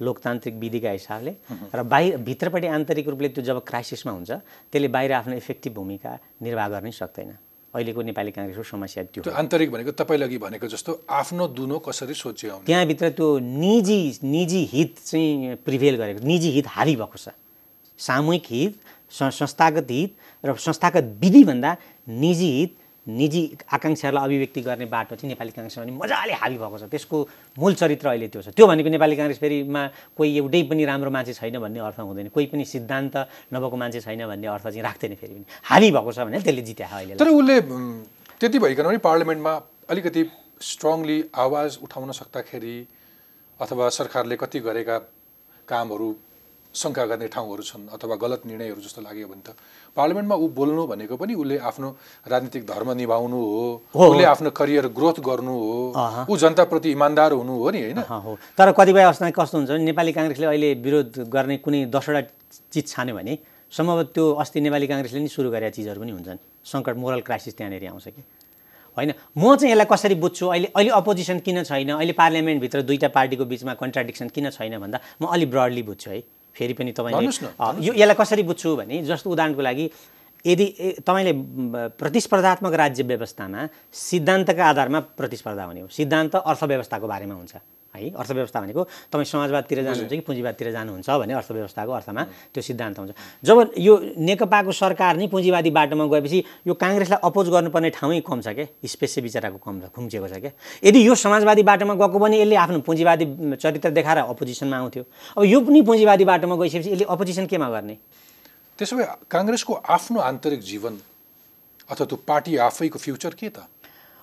लोकतान्त्रिक 0.00 0.54
विधिका 0.54 0.90
हिसाबले। 0.90 1.32
र 1.74 1.82
बाहिर 1.82 2.16
भित्रपट्टि 2.22 2.68
आन्तरिक 2.78 3.06
रूपले 3.08 3.28
त्यो 3.34 3.42
जब 3.44 3.58
क्राइसिसमा 3.66 4.12
हुन्छ 4.12 4.30
त्यसले 4.70 4.88
बाहिर 4.88 5.12
आफ्नो 5.20 5.34
इफेक्टिभ 5.34 5.72
भूमिका 5.74 6.12
निर्वाह 6.46 6.68
गर्नै 6.74 6.92
सक्दैन। 6.94 7.30
अहिलेको 7.74 8.00
नेपाली 8.06 8.30
काङ्ग्रेसको 8.30 8.62
समस्या 8.70 9.02
त्यो 9.10 9.34
आन्तरिक 9.34 9.68
भनेको 9.74 9.92
तपाईँले 9.98 10.24
अघि 10.30 10.38
भनेको 10.38 10.66
जस्तो 10.70 10.90
आफ्नो 11.10 11.44
दुनो 11.58 11.78
कसरी 11.82 12.14
सोच्याउने 12.14 12.66
त्यहाँभित्र 12.70 13.10
त्यो 13.18 13.28
निजी 13.42 14.00
निजी 14.22 14.62
हित 14.70 14.92
चाहिँ 15.10 15.58
प्रिभेल 15.66 15.94
गरेको 15.98 16.22
निजी 16.22 16.50
हित 16.54 16.66
हावी 16.70 16.94
भएको 17.02 17.18
छ। 17.18 17.34
सामूहिक 17.98 18.46
हित 18.46 18.72
संस्थागत 19.10 19.90
हित 19.90 20.10
र 20.46 20.54
संस्थागत 20.54 21.04
विधिभन्दा 21.18 21.70
निजी 22.06 22.50
हित 22.58 22.70
निजी 23.06 23.42
आकाङ्क्षाहरूलाई 23.68 24.24
अभिव्यक्ति 24.24 24.60
गर्ने 24.64 24.86
बाटो 24.88 25.14
चाहिँ 25.16 25.28
नेपाली 25.32 25.50
काङ्ग्रेसमा 25.52 25.84
पनि 25.84 25.92
मजाले 25.92 26.34
हावी 26.40 26.56
भएको 26.56 26.78
छ। 26.78 26.84
त्यसको 26.88 27.16
मूल 27.58 27.74
चरित्र 27.74 28.06
अहिले 28.08 28.28
त्यो 28.32 28.42
छ। 28.42 28.48
त्यो 28.56 28.66
भनेको 28.66 28.88
नेपाली 28.88 29.16
काङ्ग्रेस 29.16 29.38
फेरिमा 29.44 29.82
कोही 30.16 30.30
एउटै 30.40 30.62
पनि 30.72 30.84
राम्रो 30.84 31.10
मान्छे 31.12 31.32
छैन 31.36 31.58
भन्ने 31.60 31.80
अर्थ 31.84 32.00
हुँदैन। 32.00 32.28
कोही 32.32 32.46
पनि 32.48 32.64
सिद्धान्त 32.64 33.16
नभएको 33.52 33.76
मान्छे 33.76 34.00
छैन 34.00 34.24
भन्ने 34.24 34.46
अर्थ 34.48 34.64
चाहिँ 34.72 34.82
राख्दैन 34.82 35.14
फेरि 35.20 35.34
पनि। 35.34 35.44
हावी 35.68 35.90
भएको 35.92 36.12
छ 36.12 36.18
भने 36.24 36.40
त्यसले 36.40 36.62
जित्या 36.64 36.88
अहिले 36.88 37.14
तर 37.20 37.28
उसले 37.28 37.60
त्यति 38.40 38.58
भइकन 38.58 38.84
पनि 38.88 38.98
पार्लियामेन्टमा 39.04 39.52
अलिकति 39.90 40.22
स्ट्रङली 40.64 41.18
आवाज 41.34 41.78
उठाउन 41.84 42.12
सक्दाखेरि 42.12 42.76
अथवा 43.60 43.88
सरकारले 43.88 44.36
कति 44.36 44.58
गरेका 44.64 44.98
कामहरू 45.68 46.08
शङ्का 46.74 47.04
गर्ने 47.06 47.26
ठाउँहरू 47.34 47.62
छन् 47.62 47.88
अथवा 47.94 48.16
गलत 48.24 48.42
निर्णयहरू 48.46 48.80
जस्तो 48.82 49.00
लाग्यो 49.06 49.26
भने 49.30 49.42
त 49.46 49.54
पार्लियामेन्टमा 49.96 50.36
ऊ 50.36 50.46
बोल्नु 50.58 50.82
भनेको 50.90 51.14
पनि 51.16 51.34
उसले 51.34 51.56
आफ्नो 51.70 51.88
राजनीतिक 52.26 52.62
धर्म 52.66 52.88
निभाउनु 52.98 53.40
हो 53.94 54.08
उसले 54.10 54.24
आफ्नो 54.34 54.50
करियर 54.50 54.86
ग्रोथ 54.98 55.18
गर्नु 55.22 55.54
हो 55.54 56.26
ऊ 56.30 56.36
जनताप्रति 56.36 56.90
इमान्दार 56.90 57.32
हुनु 57.32 57.54
हो 57.62 57.70
नि 57.70 57.80
होइन? 57.82 57.98
हो। 57.98 58.38
तर 58.58 58.72
कतिपय 58.74 59.02
अवस्थामा 59.02 59.30
कस्तो 59.38 59.58
हुन्छ 59.58 59.70
भने 59.70 59.84
नेपाली 59.84 60.12
काङ्ग्रेसले 60.12 60.46
अहिले 60.46 60.74
विरोध 60.84 61.10
गर्ने 61.30 61.56
कुनै 61.64 61.84
दसवटा 61.94 62.20
चिज 62.72 62.86
छान्यो 62.90 63.14
भने 63.14 63.38
सम्भवत 63.72 64.08
त्यो 64.14 64.24
अस्ति 64.42 64.60
नेपाली 64.60 64.86
काङ्ग्रेसले 64.86 65.20
नि 65.20 65.28
सुरु 65.28 65.50
गरेका 65.50 65.70
चिजहरू 65.78 66.00
पनि 66.00 66.12
हुन्छन्। 66.12 66.38
सङ्कट 66.66 66.96
मोरल 66.96 67.20
क्राइसिस 67.26 67.54
त्यहाँनिर 67.56 67.86
आउँछ 67.90 68.06
कि। 68.14 68.22
होइन? 68.96 69.10
म 69.38 69.56
चाहिँ 69.58 69.70
यसलाई 69.74 69.86
कसरी 69.90 70.14
बुझ्छु? 70.14 70.46
अहिले 70.46 70.68
अहिले 70.74 70.90
अपोजिसन 70.90 71.38
किन 71.42 71.62
छैन? 71.62 71.90
अहिले 71.98 72.12
पार्लियामेन्टभित्र 72.14 72.82
दुईवटा 72.82 73.08
पार्टीको 73.10 73.44
बिचमा 73.44 73.74
कन्ट्राडिक्सन 73.74 74.28
किन 74.30 74.50
छैन 74.50 74.78
भन्दा 74.78 74.98
म 75.22 75.26
अलिक 75.34 75.50
ब्रडली 75.50 75.82
बुझ्छु 75.82 76.10
है। 76.10 76.22
फेरि 76.56 76.74
पनि 76.78 76.92
तपाईँले 76.92 77.26
यो 77.86 77.92
यसलाई 77.94 78.16
कसरी 78.18 78.42
बुझ्छु 78.42 78.76
भने 78.76 79.02
जस्तो 79.04 79.30
उदाहरणको 79.30 79.62
लागि 79.62 79.86
यदि 80.44 80.66
तपाईँले 81.06 81.32
प्रतिस्पर्धात्मक 82.00 82.72
राज्य 82.74 83.02
व्यवस्थामा 83.02 83.60
सिद्धान्तका 83.92 84.64
आधारमा 84.64 85.00
प्रतिस्पर्धा 85.18 85.64
हुने 85.64 85.80
हो। 85.80 85.88
सिद्धान्त 85.88 86.34
अर्थव्यवस्थाको 86.36 87.06
बारेमा 87.06 87.34
हुन्छ। 87.34 87.54
है 87.94 88.10
अर्थव्यवस्था 88.10 88.60
भनेको 88.60 88.82
तपाईँ 89.12 89.24
समाजवादतिर 89.24 89.82
जानुहुन्छ 89.82 90.12
कि 90.12 90.20
पुँजीवादतिर 90.26 90.70
जानुहुन्छ 90.72 91.10
भने 91.10 91.32
अर्थव्यवस्थाको 91.34 91.92
अर्थमा 91.92 92.22
त्यो 92.54 92.62
सिद्धान्त 92.62 92.98
हुन्छ। 92.98 93.12
जब 93.44 93.72
यो 93.78 93.94
नेकपाको 94.18 94.72
सरकार 94.72 95.16
नै 95.16 95.26
पुँजीवादी 95.30 95.70
बाटोमा 95.70 96.04
गएपछि 96.10 96.38
यो 96.66 96.74
काङ्ग्रेसलाई 96.74 97.20
अपोज 97.22 97.46
गर्नुपर्ने 97.54 97.90
ठाउँै 97.90 98.20
कम 98.26 98.40
छ 98.42 98.48
क्या 98.58 98.66
स्पेस 98.82 99.18
बिचराको 99.22 99.58
कम 99.62 99.80
छ 99.80 99.84
खुम्चिएको 99.94 100.28
छ 100.28 100.34
क्या। 100.42 100.52
यदि 100.84 101.06
यो 101.06 101.14
समाजवादी 101.14 101.62
बाटोमा 101.62 101.94
गएको 101.94 102.18
भने 102.18 102.40
यसले 102.42 102.56
आफ्नो 102.56 102.78
पुँजीवादी 102.82 103.24
चरित्र 103.62 103.90
देखाएर 103.94 104.18
अपोजिसनमा 104.26 104.76
आउँथ्यो। 104.76 105.04
अब 105.38 105.44
यो 105.44 105.60
पनि 105.62 105.82
पुँजीवादी 105.82 106.24
बाटोमा 106.24 106.56
गइसकेपछि 106.56 106.90
यसले 106.90 107.04
अपोजिसन 107.06 107.46
केमा 107.46 107.68
गर्ने? 107.70 107.96
त्यसो 108.78 108.96
भए 108.96 109.06
काङ्ग्रेसको 109.30 109.72
आफ्नो 109.86 110.18
आन्तरिक 110.20 110.60
जीवन 110.60 110.98
अथवा 111.90 112.06
त्यो 112.06 112.16
पार्टी 112.26 112.56
आफैको 112.58 112.98
फ्युचर 112.98 113.34
के 113.38 113.48
त? 113.48 113.58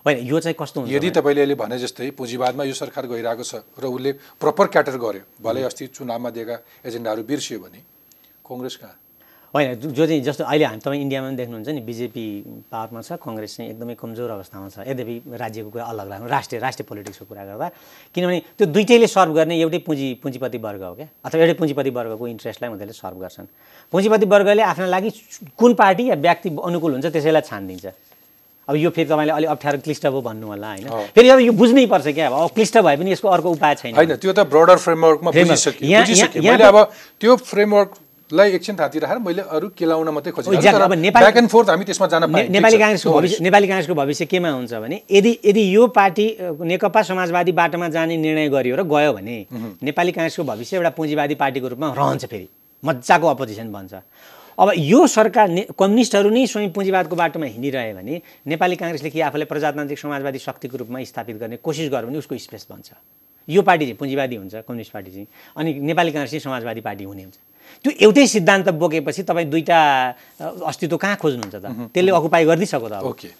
होइन 0.06 0.26
यो 0.26 0.40
चाहिँ 0.40 0.56
कस्तो 0.58 0.80
हुन्छ 0.80 0.92
यदि 0.92 1.10
तपाईँले 1.10 1.40
अहिले 1.40 1.54
भने 1.54 1.78
जस्तै 1.78 2.10
पुँजीवादमा 2.18 2.64
यो 2.64 2.74
सरकार 2.74 3.06
गइरहेको 3.06 3.44
छ 3.46 3.62
र 3.78 3.86
उसले 3.86 4.12
प्रपर 4.42 4.66
क्याटर 4.74 4.96
गर्यो 4.98 5.22
भलै 5.38 5.62
अस्ति 5.62 5.86
चुनावमा 5.94 6.30
दिएका 6.30 6.56
एजेन्डाहरू 6.86 7.22
बिर्सियो 7.22 7.58
भने 7.62 7.80
कङ्ग्रेस 8.42 8.76
कहाँ? 8.82 8.96
होइन 9.54 9.74
जो 9.78 10.06
चाहिँ 10.06 10.22
जस्तो 10.24 10.44
अहिले 10.48 10.64
हामी 10.64 10.80
तपाईँ 10.80 11.00
इन्डियामा 11.04 11.28
पनि 11.28 11.36
देख्नुहुन्छ 11.36 11.68
नि 11.68 11.80
बिजेपी 11.84 12.24
पावरमा 12.72 13.00
छ 13.04 13.20
कङ्ग्रेस 13.20 13.56
चाहिँ 13.56 13.70
एकदमै 13.70 13.94
कमजोर 14.00 14.30
अवस्थामा 14.40 14.68
छ। 14.72 14.88
यद्यपि 14.88 15.14
राज्यको 15.28 15.70
कुरा 15.70 15.84
अलग 15.92 16.06
लाग्नु 16.08 16.26
राष्ट्रिय 16.26 16.60
राष्ट्रिय 16.60 16.86
पोलिटिक्सको 16.88 17.24
कुरा 17.28 17.44
गर्दा। 17.52 17.68
किनभने 18.16 18.38
त्यो 18.58 18.66
दुइटैले 18.72 19.06
सर्भ 19.06 19.32
गर्ने 19.36 19.54
एउटै 19.60 19.78
पुँजी 19.84 20.06
पुँजीपति 20.24 20.58
वर्ग 20.58 20.82
हो 20.82 20.94
क्या? 20.96 21.08
अथवा 21.20 21.40
एउटै 21.44 21.56
पुँजीपति 21.60 21.90
वर्गको 21.92 22.24
इन्ट्रेस्टलाई 22.32 22.68
उनीहरूले 22.72 22.96
सर्भ 22.96 23.18
गर्छन्। 23.20 23.46
पुँजीपति 23.92 24.26
वर्गले 24.26 24.62
आफ्ना 24.72 24.86
लागि 24.88 25.10
कुन 25.52 25.74
पार्टी 25.76 26.08
या 26.08 26.16
व्यक्ति 26.16 26.48
अनुकूल 26.56 26.92
हुन्छ 26.92 27.06
त्यसैलाई 27.12 27.44
छानिदिन्छ। 27.44 27.86
अब 28.68 28.76
यो 28.76 28.90
फेरि 28.90 29.08
तपाईँले 29.10 29.32
अलिक 29.32 29.50
अप्ठ्यारो 29.50 29.78
क्लिष्ट 29.84 30.06
भयो 30.06 30.20
भन्नु 30.22 30.46
होला 30.46 30.68
होइन 30.70 30.86
फेरि 31.14 31.28
अब 31.28 31.38
यो 31.40 31.52
बुझ्नै 31.52 31.86
पर्छ 31.86 32.06
क्या 32.14 32.28
अब। 32.28 32.50
क्लिष्ट 32.54 32.78
भए 32.78 32.96
पनि 32.96 33.10
यसको 33.12 33.28
अर्को 33.28 33.50
उपाय 33.58 33.74
छैन। 33.74 33.94
होइन 33.94 34.14
त्यो 34.22 34.32
त 34.32 34.46
ब्रोडर 34.46 34.76
फ्रेमवर्कमा 34.78 35.30
मैले 35.30 36.64
अब 36.64 36.78
त्यो 37.20 37.36
फ्रेमवर्कलाई 37.36 38.50
एकछिन 38.56 38.76
थाती 38.76 38.98
राखेर 39.02 39.18
मैले 39.18 39.42
अरू 39.50 39.68
केलाउन 39.78 40.08
मात्रै 40.14 40.32
खोजेँ। 40.32 41.46
फोर्थ 41.52 41.68
हामी 41.70 41.84
त्यसमा 41.84 42.06
जान 42.06 42.22
नेपाली 42.30 42.78
काङ्ग्रेसको 42.78 43.10
भविष्य 43.12 43.42
नेपाली 43.42 43.66
काङ्ग्रेसको 43.66 43.94
भविष्य 43.94 44.24
केमा 44.30 44.50
हुन्छ 44.50 44.72
भने 44.78 45.02
यदि 45.10 45.32
यदि 45.44 45.62
यो 45.74 45.86
पार्टी 45.98 46.26
नेकपा 46.70 47.02
समाजवादी 47.02 47.52
बाटोमा 47.52 47.88
जाने 47.90 48.16
निर्णय 48.16 48.48
गरियो 48.48 48.76
र 48.76 48.82
गयो 48.86 49.12
भने 49.12 49.36
नेपाली 49.82 50.12
काङ्ग्रेसको 50.12 50.42
भविष्य 50.44 50.76
एउटा 50.76 50.90
पुँजीवादी 50.96 51.34
पार्टीको 51.34 51.68
रूपमा 51.74 51.88
रहन्छ 51.98 52.24
फेरि। 52.24 52.48
मजाको 52.82 53.26
अपोजिसन 53.26 53.72
बन्छ। 53.72 53.94
अब 54.62 54.72
यो 54.78 55.06
सरकार 55.10 55.48
ने 55.48 55.62
कम्युनिस्टहरू 55.74 56.30
नै 56.30 56.46
स्वयं 56.46 56.70
पुँजीवादको 56.70 57.16
बाटोमा 57.18 57.46
हिँडिरह्यो 57.50 57.94
भने 57.98 58.14
नेपाली 58.46 58.76
काङ्ग्रेसले 58.78 59.10
कि 59.10 59.20
आफूलाई 59.26 59.46
प्रजातान्त्रिक 59.50 59.98
समाजवादी 59.98 60.38
शक्तिको 60.38 60.76
रूपमा 60.86 61.02
स्थापित 61.02 61.36
गर्ने 61.42 61.56
कोसिस 61.58 61.90
गर्यो 61.90 62.06
भने 62.06 62.18
उसको 62.22 62.38
स्पेस 62.38 62.70
बन्छ। 62.70 62.94
यो 63.50 63.62
पार्टी 63.66 63.84
चाहिँ 63.90 63.98
पुँजीवादी 63.98 64.36
हुन्छ 64.38 64.54
कम्युनिस्ट 64.62 64.92
पार्टी 64.94 65.10
चाहिँ। 65.10 65.26
अनि 65.58 65.70
नेपाली 65.82 66.10
काङ्ग्रेस 66.14 66.30
चाहिँ 66.30 66.46
समाजवादी 66.46 66.80
पार्टी 66.80 67.04
हुने 67.10 67.22
हुन्छ। 67.26 67.38
त्यो 67.82 67.90
एउटै 68.06 68.26
सिद्धान्त 68.26 68.68
बोकेपछि 68.78 69.22
तपाईँ 69.26 69.50
दुईवटा 69.50 69.78
अस्तित्व 70.70 70.96
कहाँ 70.96 71.16
खोज्नुहुन्छ 71.18 71.56
त? 71.58 71.66
त्यसले 71.90 72.12
अकुपाई 72.14 72.44
गरिदिइसक्यो 72.46 72.86
त 72.86 73.02
ओके। 73.02 73.30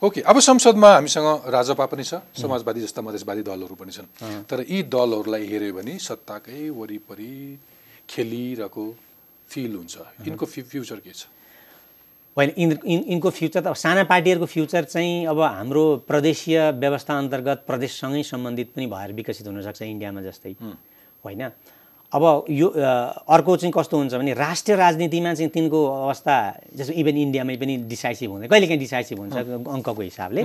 ओके। 0.00 0.20
अब 0.24 0.36
संसदमा 0.40 0.88
हामीसँग 0.96 1.28
राजपा 1.44 1.84
पनि 1.92 2.04
छ 2.08 2.24
समाजवादी 2.40 2.80
जस्ता 2.80 3.00
मधेसवादी 3.04 3.42
दलहरू 3.44 3.74
पनि 3.76 3.92
छन्। 3.92 4.08
तर 4.48 4.64
यी 4.64 4.88
दलहरूलाई 4.88 5.44
हेऱ्यो 5.44 5.76
भने 5.76 5.92
सत्ताकै 6.00 6.72
वरिपरि 6.72 7.36
खेलिरहेको 8.08 8.84
फिल 9.50 9.72
हुन्छ 9.74 9.94
यिनको 10.26 10.46
फ्युचर 10.46 10.98
के 11.04 11.12
छ? 11.12 11.26
होइन 12.36 12.50
यिन 12.56 12.70
यिनको 12.86 13.30
फ्युचर 13.30 13.60
त 13.60 13.74
साना 13.74 14.04
पार्टीहरूको 14.06 14.46
फ्युचर 14.46 14.84
चाहिँ 14.84 15.26
अब 15.26 15.40
हाम्रो 15.40 15.84
प्रदेशीय 16.06 16.58
व्यवस्था 16.78 17.18
अन्तर्गत 17.18 17.58
प्रदेशसँगै 17.66 18.22
सम्बन्धित 18.22 18.68
पनि 18.76 18.86
भएर 18.86 19.12
विकसित 19.18 19.46
हुनसक्छ 19.46 19.82
इन्डियामा 19.82 20.20
जस्तै। 20.22 20.54
होइन? 21.24 21.42
अब 22.12 22.22
यो 22.50 22.66
अर्को 22.70 23.56
चाहिँ 23.56 23.72
कस्तो 23.74 23.96
हुन्छ 23.98 24.14
भने 24.14 24.32
राष्ट्रिय 24.34 24.76
राजनीतिमा 24.76 25.34
चाहिँ 25.34 25.50
तिनको 25.50 25.78
अवस्था 26.06 26.34
जस्तो 26.74 26.92
इभन 27.02 27.16
इन्डियामै 27.26 27.56
पनि 27.56 27.76
डिसाइसिभ 27.86 28.30
हुँदैन 28.30 28.48
कहिलेकाहीँ 28.50 28.80
डिसाइसिभ 28.80 29.18
हुन्छ 29.18 29.36
अङ्कको 29.66 30.02
हिसाबले। 30.02 30.42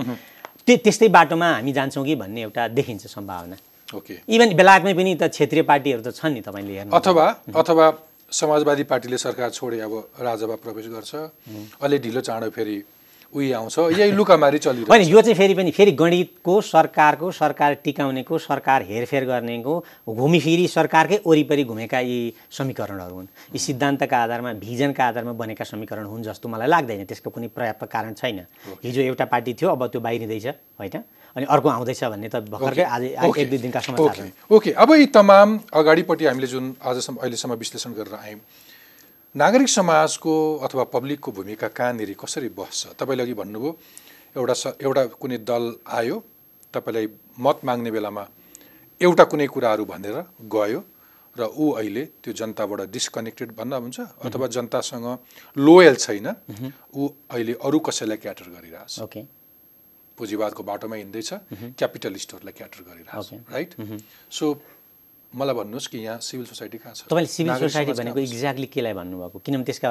त्यो 0.65 0.75
त्यस्तै 0.85 1.07
बाटोमा 1.09 1.47
हामी 1.53 1.71
जान्छौँ 1.73 2.05
कि 2.05 2.15
भन्ने 2.21 2.41
एउटा 2.41 2.67
देखिन्छ 2.69 3.05
सम्भावना। 3.07 3.55
ओके। 3.93 4.13
इभन 4.29 4.49
बेलायतमै 4.53 4.93
पनि 4.93 5.11
त 5.21 5.29
क्षेत्रीय 5.29 5.63
पार्टीहरू 5.65 6.01
त 6.01 6.09
छन् 6.13 6.33
नि 6.33 6.41
तपाईँले 6.41 6.73
हेर्नु 6.73 6.91
अथवा 6.93 7.25
अथवा 7.53 7.85
समाजवादी 8.31 8.83
पार्टीले 8.83 9.17
सरकार 9.17 9.49
छोडे 9.51 9.79
अब 9.79 9.93
राजभा 10.21 10.55
प्रवेश 10.57 10.87
गर्छ। 10.87 11.15
अलि 11.81 11.97
ढिलो 11.99 12.21
चाँडो 12.21 12.49
फेरि 12.49 12.83
उही 13.33 13.51
आउँछ। 13.51 13.77
यही 13.79 14.11
लुकामारी 14.11 14.57
चलिरहेको 14.57 14.91
होइन 14.91 15.07
यो 15.07 15.21
चाहिँ 15.21 15.35
फेरि 15.35 15.53
पनि 15.53 15.71
फेरि 15.71 15.91
गणितको 15.91 16.59
सरकारको 16.61 17.31
सरकार 17.31 17.73
टिकाउनेको 17.83 18.37
सरकार 18.37 18.81
हेरफेर 18.83 19.25
गर्नेको 19.25 19.73
घुमिफिरी 20.07 20.67
सरकारकै 20.67 21.19
वरिपरि 21.25 21.63
घुमेका 21.63 21.99
यी 21.99 22.33
समीकरणहरू 22.51 23.15
हुन्। 23.15 23.27
यी 23.53 23.59
सिद्धान्तका 23.59 24.17
आधारमा 24.17 24.53
भिजनका 24.55 25.03
आधारमा 25.05 25.33
बनेका 25.33 25.65
समीकरण 25.65 26.05
हुन् 26.05 26.23
जस्तो 26.23 26.49
मलाई 26.49 26.67
लाग्दैन। 26.67 27.05
त्यसको 27.05 27.29
कुनै 27.29 27.47
पर्याप्त 27.51 27.83
कारण 27.91 28.13
छैन। 28.13 28.39
हिजो 28.83 29.01
एउटा 29.01 29.25
पार्टी 29.25 29.53
थियो 29.53 29.69
अब 29.69 29.87
त्यो 29.87 30.01
बाहिरिँदैछ 30.01 30.47
होइन? 30.79 31.03
अनि 31.35 31.45
अर्को 31.45 31.69
आउँदैछ 31.69 32.03
भन्ने 32.03 32.29
त 32.31 32.35
भर्खरकै 32.47 32.83
आज 32.95 33.03
एक 33.03 33.49
दुई 33.49 33.59
दिनका 33.65 33.79
समाचार 33.87 34.31
ओके 34.55 34.71
अब 34.71 34.91
यी 34.95 35.05
तमाम 35.19 35.59
अगाडिपट्टि 35.81 36.25
हामीले 36.25 36.47
जुन 36.47 36.65
आजसम्म 36.79 37.17
अहिलेसम्म 37.21 37.53
विश्लेषण 37.63 37.91
गरेर 37.99 38.15
आयौँ 38.15 38.39
नागरिक 39.35 39.69
समाजको 39.69 40.33
अथवा 40.65 40.83
पब्लिकको 40.95 41.31
भूमिका 41.37 41.67
कहाँनिर 41.75 42.15
कसरी 42.23 42.49
बस्छ? 42.55 42.95
तपाईँले 42.99 43.23
अघि 43.23 43.33
भन्नुभयो 43.35 43.71
एउटा 44.39 44.53
स 44.53 44.63
एउटा 44.79 45.03
कुनै 45.19 45.37
दल 45.43 45.63
आयो 45.99 46.23
तपाईँलाई 46.73 47.07
मत 47.45 47.57
माग्ने 47.67 47.91
बेलामा 47.91 48.23
एउटा 49.01 49.23
कुनै 49.31 49.47
कुराहरू 49.51 49.85
भनेर 49.91 50.17
गयो 50.55 50.79
र 51.35 51.51
ऊ 51.51 51.65
अहिले 51.75 52.03
त्यो 52.23 52.33
जनताबाट 52.39 52.81
डिस्कनेक्टेड 52.95 53.49
भन्दा 53.59 53.77
हुन्छ 53.83 53.99
अथवा 54.23 54.47
जनतासँग 54.55 55.07
लोयल 55.57 55.95
छैन 55.99 56.27
ऊ 56.95 57.07
अहिले 57.27 57.53
अरू 57.59 57.79
कसैलाई 57.87 58.17
क्याटर 58.23 58.47
गरिरहेछ। 58.55 59.01
ओके 59.03 59.21
पुँजीवादको 60.17 60.63
बाटोमा 60.63 60.95
हिँड्दैछ 60.95 61.29
क्यापिटलिस्टहरूलाई 61.79 62.53
क्याटर 62.57 62.79
गरिरहेछ 62.87 63.27
राइट? 63.51 63.69
सो 64.31 64.45
मलाई 65.33 65.55
भन्नुहोस् 65.55 65.87
कि 65.91 65.97
यहाँ 65.99 66.19
सिभिल 66.23 66.45
सोसाइटी 66.47 66.77
कहाँ 66.77 66.93
छ? 66.95 67.11
तपाईँले 67.11 67.27
सिभिल 67.27 67.55
सोसाइटी 67.59 67.93
भनेको 67.99 68.19
एक्ज्याक्टली 68.19 68.67
केलाई 68.71 68.93
भन्नुभएको? 68.95 69.39
किनभने 69.43 69.65
त्यसका 69.67 69.89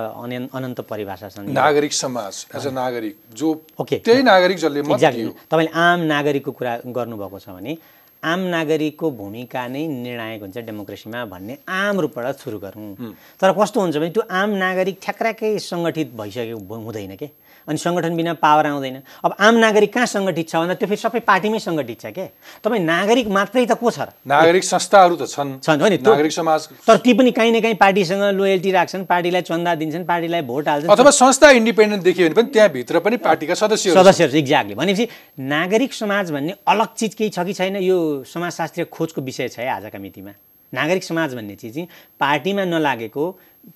अनन्त 0.57 0.81
परिभाषा 0.89 1.29
छन्। 1.29 1.53
नागरिक 1.53 1.93
समाज 1.93 2.47
एज 2.57 2.67
अ। 2.67 2.71
नागरिक 2.73 3.17
जो 3.37 3.49
ओके। 3.81 3.99
त्यही 4.01 4.23
नागरिक 4.25 4.59
जसले 4.59 4.81
एक्ज्याक्टली 4.81 5.29
तपाईँले 5.53 5.73
आम 5.77 6.01
नागरिकको 6.09 6.53
कुरा 6.57 6.73
गर्नुभएको 6.89 7.39
छ 7.39 7.49
भने 7.61 7.77
आम 8.23 8.41
नागरिकको 8.57 9.11
भूमिका 9.21 9.63
नै 9.69 9.87
निर्णायक 9.87 10.41
हुन्छ 10.41 10.57
डेमोक्रेसीमा 10.65 11.25
भन्ने 11.29 11.59
आम 11.69 12.01
रूपबाट 12.01 12.37
सुरु 12.41 12.59
गरौँ। 12.65 13.13
तर 13.37 13.53
कस्तो 13.53 13.81
हुन्छ 13.81 13.97
भने 14.01 14.11
त्यो 14.17 14.25
आम 14.25 14.51
नागरिक 14.57 14.97
ठ्याक्राकै 14.97 15.59
सङ्गठित 15.61 16.17
भइसकेको 16.17 16.75
हुँदैन 16.89 17.17
के? 17.21 17.29
अनि 17.69 17.79
सङ्गठन 17.79 18.17
बिना 18.17 18.33
पावर 18.37 18.67
आउँदैन। 18.67 18.97
अब 19.25 19.35
आम 19.41 19.55
नागरिक 19.57 19.93
कहाँ 19.95 20.07
सङ्गठित 20.07 20.49
छ? 20.49 20.57
भन्दा 20.57 20.75
त्यो 20.75 20.89
फेरि 20.89 21.01
सबै 21.01 21.21
पार्टीमै 21.25 21.59
सङ्गठित 21.59 22.01
छ 22.01 22.07
के? 22.13 22.27
तपाईँ 22.61 22.83
नागरिक 22.85 23.27
मात्रै 23.29 23.65
त 23.67 23.75
को 23.81 23.91
छ 23.91 23.99
र? 24.05 24.09
नागरिक 24.27 24.65
संस्थाहरू 24.65 25.17
त 25.17 25.25
छन्। 25.25 25.61
छन् 25.65 25.81
हो 25.81 25.89
नि 25.89 25.99
नागरिक 26.05 26.33
समाज। 26.33 26.61
तर 26.85 26.97
ती 27.01 27.13
पनि 27.17 27.31
काहीँ 27.33 27.53
न 27.53 27.61
काहीँ 27.61 27.77
पार्टीसँग 27.81 28.23
लोयल्टी 28.37 28.71
राख्छन् 28.71 29.05
पार्टीलाई 29.09 29.43
चन्दा 29.43 29.75
दिन्छन् 29.81 30.05
पार्टीलाई 30.05 30.43
भोट 30.45 30.69
हाल्छन्। 30.69 30.91
अथवा 30.93 31.11
संस्था 31.11 31.51
इन्डिपेन्डेन्ट 31.51 32.03
देखियो 32.05 32.29
भने 32.29 32.35
पनि 32.37 32.51
त्यहाँभित्र 32.53 32.99
पनि 33.01 33.17
पार्टीका 33.25 33.55
सदस्यहरू 33.55 33.97
छन्। 33.97 34.05
सदस्यहरू 34.05 34.37
एक्ज्याक्टली 34.39 34.75
भनेपछि 34.75 35.05
नागरिक 35.41 35.93
समाज 35.95 36.31
भन्ने 36.33 36.53
अलग 36.69 36.89
चिज 36.95 37.15
केही 37.15 37.31
छ 37.31 37.39
कि 37.45 37.53
छैन? 37.53 37.77
यो 37.81 38.25
समाजशास्त्रीय 38.29 38.85
खोजको 38.93 39.21
विषय 39.23 39.49
छ 39.49 39.59
है 39.65 39.69
आजका 39.81 39.99
मितिमा। 39.99 40.33
नागरिक 40.73 41.05
समाज 41.05 41.35
भन्ने 41.35 41.55
चिज 41.55 41.75
चाहिँ 41.75 41.89
पार्टीमा 42.21 42.65
नलागेको 42.67 43.25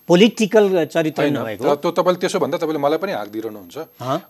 पोलिटिकल 0.09 0.85
चरित्र 0.85 1.25
नभएको 1.31 1.75
त्यो 1.81 1.91
तपाईँले 1.97 2.19
त्यसो 2.21 2.39
भन्दा 2.39 2.57
तपाईँले 2.59 2.81
मलाई 2.81 2.99
पनि 2.99 3.13
हाक 3.13 3.29
दिइरहनुहुन्छ? 3.29 3.77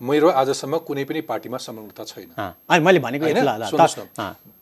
मेरो 0.03 0.29
आजसम्म 0.31 0.79
कुनै 0.87 1.05
पनि 1.05 1.21
पार्टीमा 1.27 1.59
संलग्नता 1.59 2.05
छैन। 2.05 2.29
मैले 2.83 2.99
भनेको 2.99 3.27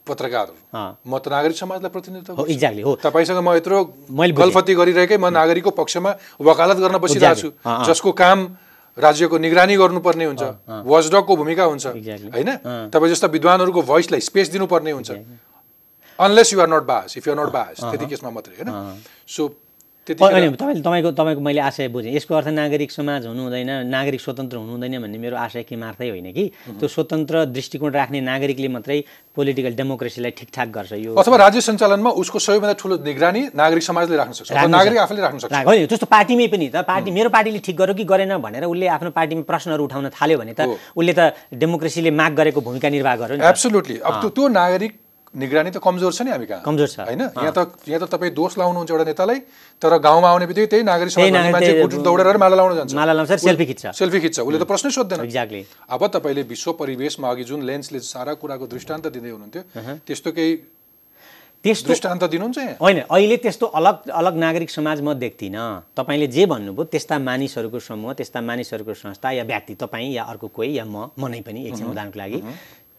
पत्रकारहरू। 0.07 0.55
म 1.03 1.19
त 1.19 1.29
नागरिक 1.29 1.57
समाजलाई 1.57 1.91
प्रतिनिधित्व। 1.91 2.47
एक्ज्याक्टली 2.47 2.83
हो। 2.83 2.93
तपाईँसँग 3.03 3.41
म 3.43 3.59
यत्रो। 3.59 3.79
गलफती 4.15 4.75
गरिरहेकै 4.79 5.17
म 5.19 5.27
नागरिकको 5.35 5.71
पक्षमा 5.75 6.11
वकालत 6.39 6.77
गर्न 6.79 6.97
बसिरहेको 7.03 7.35
छु। 7.43 7.51
जसको 7.91 8.13
काम 8.15 8.39
राज्यको 8.97 9.37
निगरानी 9.37 9.75
गर्नुपर्ने 9.77 10.25
हुन्छ। 10.25 10.43
वाचडगको 10.87 11.33
भूमिका 11.37 11.65
हुन्छ. 11.67 11.87
होइन? 12.33 12.51
तपाईँ 12.95 13.11
जस्ता 13.13 13.27
विद्वानहरूको 13.35 13.83
भोइसलाई 13.83 14.21
स्पेस 14.23 14.47
दिनुपर्ने 14.55 14.91
हुन्छ। 14.95 15.11
Unless 16.19 16.49
you 16.55 16.61
are 16.63 16.69
not 16.71 16.85
boss 16.87 17.19
if 17.19 17.27
you 17.27 17.35
are 17.35 17.39
not 17.43 17.51
boss 17.53 17.77
त्यति 17.83 18.07
केसमा 18.07 18.31
मात्रै 18.31 18.55
होइन? 18.63 18.71
सो 19.27 19.43
तपाईँले 20.15 20.79
तपाईँको 20.79 21.11
तपाईँको 21.11 21.41
मैले 21.43 21.61
आशय 21.61 21.89
बुझेँ। 21.91 22.15
यसको 22.15 22.35
अर्थ 22.35 22.49
नागरिक 22.55 22.91
समाज 22.93 23.27
हुनु 23.27 23.43
हुँदैन 23.43 23.91
नागरिक 23.91 24.21
स्वतन्त्र 24.21 24.57
हुनु 24.57 24.73
हुँदैन 24.73 25.03
भन्ने 25.03 25.19
मेरो 25.19 25.37
आशय 25.37 25.63
के 25.67 25.77
मात्रै 25.77 26.09
होइन 26.15 26.31
कि। 26.31 26.45
त्यो 26.79 26.89
स्वतन्त्र 26.89 27.45
दृष्टिकोण 27.51 27.91
राख्ने 27.91 28.21
नागरिकले 28.23 28.69
मात्रै 28.69 28.99
पोलिटिकल 29.35 29.75
डेमोक्रेसीलाई 29.75 30.31
ठिकठाक 30.31 30.69
गर्छ 30.71 30.93
यो। 31.03 31.15
अथवा 31.15 31.37
राज्य 31.37 31.61
सञ्चालनमा 31.61 32.11
उसको 32.23 32.39
सबैभन्दा 32.39 32.75
ठुलो 32.79 32.95
निगरानी 33.03 33.43
नागरिक 33.55 33.83
समाजले 33.83 34.17
राख्न 34.17 34.33
सक्छ 34.33 34.51
नागरिक। 34.53 34.99
आफैले 34.99 35.23
राख्न 35.23 35.39
सक्छ। 35.39 35.53
होइन 35.67 35.87
जस्तो 35.87 36.07
पार्टीमै 36.07 36.47
पनि 36.55 36.67
त 36.71 36.87
पार्टी 36.87 37.11
मेरो 37.11 37.29
पार्टीले 37.31 37.59
ठिक 37.67 37.77
गर्यो 37.77 37.95
कि 37.95 38.05
गरेन 38.05 38.37
भनेर 38.39 38.65
उसले 38.65 38.87
आफ्नो 38.87 39.11
पार्टीमा 39.11 39.43
प्रश्नहरू 39.43 39.85
उठाउन 39.85 40.09
थाल्यो 40.15 40.39
भने 40.39 40.55
त। 40.55 40.61
उसले 40.95 41.13
त 41.13 41.35
डेमोक्रेसीले 41.51 42.11
माग 42.11 42.33
गरेको 42.37 42.61
भूमिका 42.61 42.89
निर्वाह 42.89 43.17
गर्यो। 43.17 43.43
एब्सोल्युटली 43.43 43.97
अब 44.01 44.15
त्यो 44.21 44.29
त्यो 44.31 44.49
नागरिक 44.49 44.93
निगरानी 45.37 45.71
त 45.71 45.79
कमजोर 45.85 46.13
छ 46.17 46.21
नि 46.25 46.31
हामी 46.33 46.47
कहाँ? 46.49 46.63
कमजोर 46.65 46.89
छ। 46.89 46.97
होइन? 47.05 47.23
यहाँ 47.37 47.53
त 47.53 47.85
यहाँ 47.85 48.01
त 48.01 48.09
तपाईँ 48.09 48.33
दोष 48.33 48.57
लाउनुहुन्छ 48.57 48.91
एउटा 48.91 49.05
नेतालाई 49.05 49.39
तर 49.83 49.93
गाउँमा 50.01 50.29
आउने 50.33 50.47
बित्तिकै 50.49 50.69
त्यही 50.73 50.85
नागरिक 50.89 51.13
मान्छे 51.53 52.01
दौडेर 52.01 52.37
माला 52.41 52.57
लाउन 52.57 52.73
जान्छ। 52.77 52.95
माला 52.97 53.13
लाउँछ 53.13 53.45
सेल्फी 53.45 53.67
खिच्छ। 53.67 53.85
सेल्फी 53.93 54.21
खिच्छ। 54.21 54.37
उसले 54.41 54.59
त 54.59 54.65
प्रश्नै 54.65 54.91
सोध्दैन। 54.97 55.21
एक्ज्याक्टली 55.29 55.63
अब 55.93 56.03
तपाईँले 56.17 56.43
विश्व 56.49 56.73
परिवेशमा 56.81 57.29
अघि 57.29 57.45
जुन 57.45 57.61
लेन्सले 57.69 58.01
सारा 58.01 58.33
कुराको 58.41 58.65
दृष्टान्त 58.65 59.13
दिँदै 59.13 59.31
हुनुहुन्थ्यो 59.31 59.63
त्यस्तो 60.09 60.31
केही 60.33 60.53
त्यस्तो 61.65 61.89
दृष्टान्त 61.89 62.25
दिनुहुन्छ 62.31 62.59
होइन 62.81 62.99
अहिले 63.11 63.37
त्यस्तो 63.43 63.67
अलग 63.77 64.09
अलग 64.09 64.35
नागरिक 64.39 64.71
समाज 64.71 65.01
म 65.03 65.13
देख्दिनँ। 65.19 65.93
तपाईँले 65.99 66.27
जे 66.33 66.47
भन्नुभयो 66.47 66.85
त्यस्ता 66.95 67.19
मानिसहरूको 67.19 67.79
समूह 67.83 68.13
त्यस्ता 68.15 68.41
मानिसहरूको 68.41 68.95
संस्था 68.95 69.31
या 69.37 69.45
व्यक्ति 69.45 69.75
तपाईँ 69.75 70.15
या 70.15 70.23
अर्को 70.31 70.49
कोही 70.49 70.79
या 70.79 70.85
म 70.85 71.11
म 71.19 71.27
नै 71.27 71.41
पनि 71.43 71.67
एकछिन 71.67 71.91
उदाहरणको 71.91 72.19
लागि। 72.19 72.39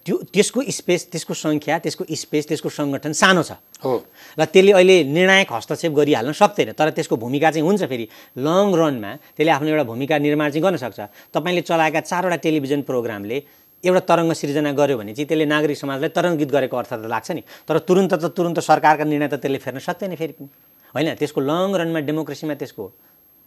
त्यो 0.08 0.16
त्यसको 0.32 0.64
स्पेस 0.72 1.12
त्यसको 1.12 1.34
सङ्ख्या 1.36 1.76
त्यसको 1.84 2.04
स्पेस 2.08 2.48
त्यसको 2.48 2.70
सङ्गठन 2.72 3.12
सानो 3.12 3.44
छ। 3.44 3.60
हो। 3.84 4.08
र 4.40 4.42
त्यसले 4.48 4.72
अहिले 4.72 4.96
निर्णायक 5.04 5.52
हस्तक्षेप 5.52 5.92
गरिहाल्न 5.92 6.32
सक्दैन 6.32 6.72
तर 6.80 6.96
त्यसको 6.96 7.20
भूमिका 7.20 7.52
चाहिँ 7.52 7.68
हुन्छ 7.68 7.84
फेरि। 7.92 8.08
लङ 8.40 8.66
रनमा 8.72 9.12
त्यसले 9.36 9.52
आफ्नो 9.52 9.68
एउटा 9.68 9.84
भूमिका 9.84 10.16
निर्माण 10.24 10.48
चाहिँ 10.56 10.64
गर्न 10.64 10.80
सक्छ। 10.80 11.00
तपाईँले 11.36 11.62
चलाएका 11.68 12.00
चारवटा 12.08 12.40
टेलिभिजन 12.40 12.88
प्रोग्रामले 12.88 13.38
एउटा 13.84 14.02
तरङ्ग 14.08 14.32
सिर्जना 14.32 14.72
गर्यो 14.72 14.96
भने 14.96 15.12
चाहिँ 15.12 15.28
त्यसले 15.28 15.46
नागरिक 15.46 15.76
समाजलाई 15.76 16.12
तरङ्गित 16.16 16.50
गरेको 16.56 16.76
अर्थ 16.80 16.92
त 16.96 17.04
लाग्छ 17.04 17.30
नि। 17.36 17.42
तर 17.68 17.76
तुरुन्त 17.84 18.14
त 18.16 18.32
तुरुन्त 18.32 18.64
सरकारका 18.64 19.04
निर्णय 19.04 19.28
त 19.28 19.36
त्यसले 19.44 19.60
फेर्न 19.60 19.84
सक्दैन 19.84 20.16
फेरि 20.16 20.34
पनि। 20.40 20.48
होइन 20.96 21.20
त्यसको 21.20 21.40
लङ 21.44 21.76
रनमा 21.76 22.00
डेमोक्रेसीमा 22.08 22.56
त्यसको 22.56 22.84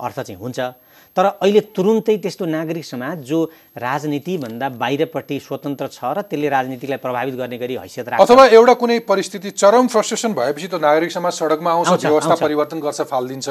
अर्थ 0.00 0.20
चाहिँ 0.20 0.40
हुन्छ। 0.40 0.60
तर 1.16 1.24
अहिले 1.42 1.60
तुरुन्तै 1.74 2.16
त्यस्तो 2.22 2.46
नागरिक 2.46 2.84
समाज 2.84 3.18
जो 3.26 3.38
राजनीतिभन्दा 3.74 4.68
बाहिरपट्टि 4.78 5.38
स्वतन्त्र 5.42 5.86
छ 5.90 6.00
र 6.06 6.22
त्यसले 6.22 6.48
राजनीतिलाई 6.48 6.98
प्रभावित 7.02 7.34
गर्ने 7.34 7.58
गरी 7.58 7.74
हैसियत 7.82 8.08
राख्छ। 8.08 8.22
अथवा 8.22 8.46
एउटा 8.46 8.74
कुनै 8.78 8.98
परिस्थिति 9.10 9.50
चरम 9.50 9.86
फ्रस्ट्रेसन 9.90 10.32
भएपछि 10.38 10.68
त 10.70 10.74
नागरिक 10.78 11.10
समाज 11.10 11.32
सडकमा 11.34 11.70
आउँछ 11.70 12.06
व्यवस्था। 12.06 12.34
परिवर्तन 12.38 12.78
गर्छ 12.78 13.00
फालिदिन्छ। 13.10 13.48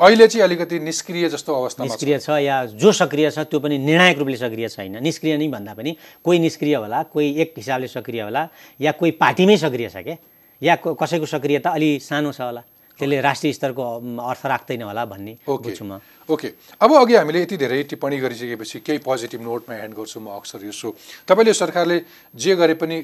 अहिले 0.00 0.26
चाहिँ 0.26 0.44
अलिकति 0.48 0.78
निष्क्रिय 0.88 1.28
जस्तो 1.36 1.50
अवस्थामा 1.52 1.84
छ। 1.84 1.90
निष्क्रिय 1.92 2.18
छ 2.18 2.28
या 2.40 2.56
जो 2.80 2.92
सक्रिय 2.96 3.30
छ 3.30 3.44
त्यो 3.44 3.60
पनि 3.60 3.76
निर्णायक 3.76 4.16
रूपले 4.16 4.36
सक्रिय 4.40 4.68
छैन। 4.72 4.96
निष्क्रिय 5.04 5.36
नै 5.36 5.48
भन्दा 5.52 5.72
पनि 5.76 5.96
कोही 6.24 6.38
निष्क्रिय 6.48 6.74
होला 6.80 7.02
कोही 7.12 7.28
एक 7.44 7.52
हिसाबले 7.60 7.88
सक्रिय 7.92 8.22
होला 8.24 8.48
या 8.80 8.92
कोही 8.96 9.10
पार्टीमै 9.20 9.56
सक्रिय 9.60 9.88
छ 9.92 10.00
क्या 10.00 10.16
या 10.62 10.74
कसैको 10.80 11.26
सक्रियता 11.28 11.70
अलि 11.76 12.00
सानो 12.00 12.32
छ 12.32 12.40
होला। 12.40 12.64
त्यसले 12.98 13.20
राष्ट्रिय 13.20 13.52
स्तरको 13.52 13.82
अर्थ 14.24 14.46
राख्दैन 14.46 14.82
होला 14.82 15.04
भन्ने 15.04 15.32
ओके। 15.48 15.62
बुझ्छु 15.62 15.84
म। 15.84 16.00
ओके। 16.28 16.48
अब 16.80 16.90
अघि 16.96 17.14
हामीले 17.14 17.42
यति 17.42 17.56
धेरै 17.56 17.82
टिप्पणी 17.92 18.16
गरिसकेपछि 18.24 18.80
केही 18.80 18.98
पोजिटिभ 19.04 19.40
नोटमा 19.42 19.74
एन्ड 19.84 19.94
गर्छु 19.94 20.20
म 20.20 20.32
अक्सर 20.40 20.64
यो 20.64 20.72
सो। 20.72 20.96
तपाईँले 21.28 21.52
सरकारले 21.52 22.00
जे 22.34 22.56
गरे 22.56 22.74
पनि 22.80 22.96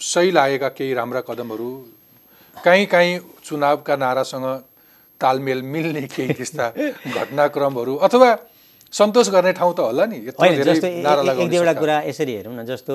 सही 0.00 0.30
लागेका 0.30 0.68
केही 0.76 0.92
राम्रा 0.94 1.20
कदमहरू 1.28 1.68
काहीँ 2.56 2.86
काहीँ 2.86 3.18
चुनावका 3.44 3.96
नारासँग 3.96 4.46
तालमेल 5.20 5.62
मिल्ने 5.62 6.02
केही 6.12 6.32
त्यस्ता 6.34 6.68
घटनाक्रमहरू 7.18 7.94
अथवा 8.06 8.30
सन्तोष 8.92 9.28
गर्ने 9.34 9.52
ठाउँ 9.58 9.74
त 9.74 9.80
होला 9.80 10.04
नि 10.06 10.16
एक 10.28 10.36
दुईवटा। 10.36 11.72
कुरा 11.80 11.96
यसरी 12.12 12.32
हेरौँ 12.34 12.54
न 12.54 12.64
जस्तो 12.66 12.94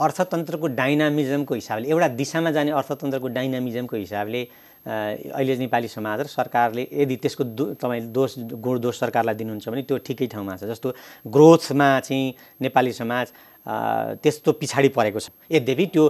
अर्थतन्त्रको 0.00 0.66
डाइनामिजमको 0.78 1.54
हिसाबले 1.54 1.88
एउटा 1.88 2.08
दिशामा 2.20 2.50
जाने 2.50 2.70
अर्थतन्त्रको 2.70 3.28
डाइनामिजमको 3.38 3.96
हिसाबले 3.96 4.42
अहिले 4.86 5.56
नेपाली 5.56 5.88
समाज 5.88 6.20
र 6.20 6.26
सरकारले 6.28 6.82
यदि 6.92 7.16
त्यसको 7.16 7.44
दो 7.44 7.64
तपाईँले 7.80 8.08
दोष 8.12 8.38
गुण 8.60 8.80
दोष 8.80 8.94
सरकारलाई 9.00 9.34
दिनुहुन्छ 9.34 9.68
भने 9.68 9.82
त्यो 9.88 9.96
ठिकै 10.04 10.26
ठाउँमा 10.28 10.56
छ। 10.56 10.64
जस्तो 10.68 10.88
ग्रोथमा 11.24 11.88
चाहिँ 12.04 12.34
नेपाली 12.60 12.92
समाज 12.92 13.26
त्यस्तो 14.20 14.52
पछाडि 14.60 14.88
परेको 14.92 15.20
छ। 15.20 15.32
यद्यपि 15.50 15.86
त्यो 15.88 16.04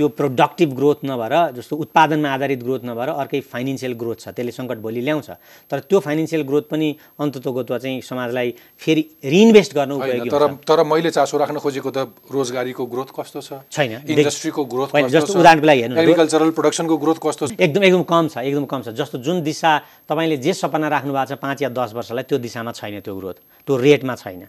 त्यो 0.00 0.08
प्रोडक्टिभ 0.16 0.70
ग्रोथ 0.72 1.04
नभएर 1.04 1.34
जस्तो 1.60 1.76
उत्पादनमा 1.76 2.28
आधारित 2.32 2.60
ग्रोथ 2.64 2.82
नभएर 2.88 3.08
अर्कै 3.20 3.40
फाइनेन्सियल 3.52 3.92
ग्रोथ 4.00 4.18
छ। 4.24 4.32
त्यसले 4.32 4.52
सङ्कट 4.56 4.78
भोलि 4.80 5.00
ल्याउँछ। 5.04 5.28
तर 5.68 5.78
त्यो 5.84 5.98
फाइनेन्सियल 6.00 6.42
ग्रोथ 6.48 6.72
पनि 6.72 6.88
अन्ततोगत्वा 7.20 7.78
चाहिँ 7.84 8.00
समाजलाई 8.00 8.48
फेरि 8.80 9.02
रिइन्भेस्ट 9.20 9.70
गर्न 9.76 9.92
उपयोगी 10.00 10.28
तर 10.32 10.44
तर 10.64 10.78
मैले 10.88 11.10
चासो 11.12 11.36
राख्न 11.36 11.60
खोजेको 11.60 11.90
त 11.92 12.16
रोजगारीको 12.32 12.82
ग्रोथ 12.88 13.12
कस्तो 13.12 13.40
छ? 13.44 13.50
छैन। 13.68 14.08
इन्डस्ट्रीको 14.08 14.64
ग्रोथ 14.64 14.88
जस्तो 15.12 15.36
उदाहरणको 15.36 15.66
लागि 15.68 15.80
हेर्नु 15.84 16.00
एग्रिकल्चरल 16.00 16.50
प्रोडक्सनको 16.56 16.96
ग्रोथ 16.96 17.18
कस्तो 17.20 17.44
छ? 17.46 17.50
एकदम 17.60 17.82
एकदम 17.84 18.02
कम 18.08 18.24
छ 18.32 18.36
एकदम 18.40 18.64
कम 18.72 18.80
छ। 18.80 18.96
जस्तो 18.96 19.20
जुन 19.20 19.44
दिशा 19.44 19.72
तपाईँले 20.08 20.36
जे 20.40 20.52
सपना 20.56 20.88
राख्नु 20.88 21.12
भएको 21.12 21.28
छ 21.28 21.36
पाँच 21.36 21.60
या 21.60 21.68
दस 21.76 21.92
वर्षलाई 21.92 22.24
त्यो 22.24 22.38
दिशामा 22.40 22.72
छैन 22.72 23.04
त्यो 23.04 23.12
ग्रोथ 23.20 23.36
त्यो 23.68 23.76
रेटमा 23.76 24.14
छैन। 24.16 24.48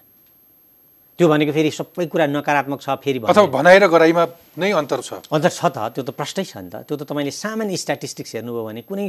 त्यो 1.21 1.29
भनेको 1.29 1.53
फेरि 1.53 1.69
सबै 1.69 2.05
कुरा 2.09 2.25
नकारात्मक 2.33 2.81
छ 2.81 2.97
फेरि 2.97 3.19
अथवा 3.29 3.45
भनाइ 3.53 3.77
र 3.77 3.85
गराइमा 3.93 4.23
नै 4.57 4.69
अन्तर 4.73 4.99
छ। 5.05 5.21
अन्त 5.29 5.45
छ 5.53 5.61
त 5.69 5.93
त्यो 5.93 6.01
त 6.01 6.17
प्रष्टै 6.17 6.43
छ 6.49 6.57
नि 6.65 6.73
त। 6.73 6.81
त्यो 6.81 6.97
त 6.97 7.05
तपाईँले 7.05 7.29
सामान्य 7.29 7.77
स्ट्याटिस्टिक्स 7.77 8.41
हेर्नुभयो 8.41 8.63
भने 8.65 8.81
कुनै 8.89 9.05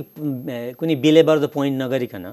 कुनै 0.77 0.95
बिलेबर 1.01 1.41
द 1.41 1.49
पोइन्ट 1.57 1.75
नगरिकन 1.81 2.25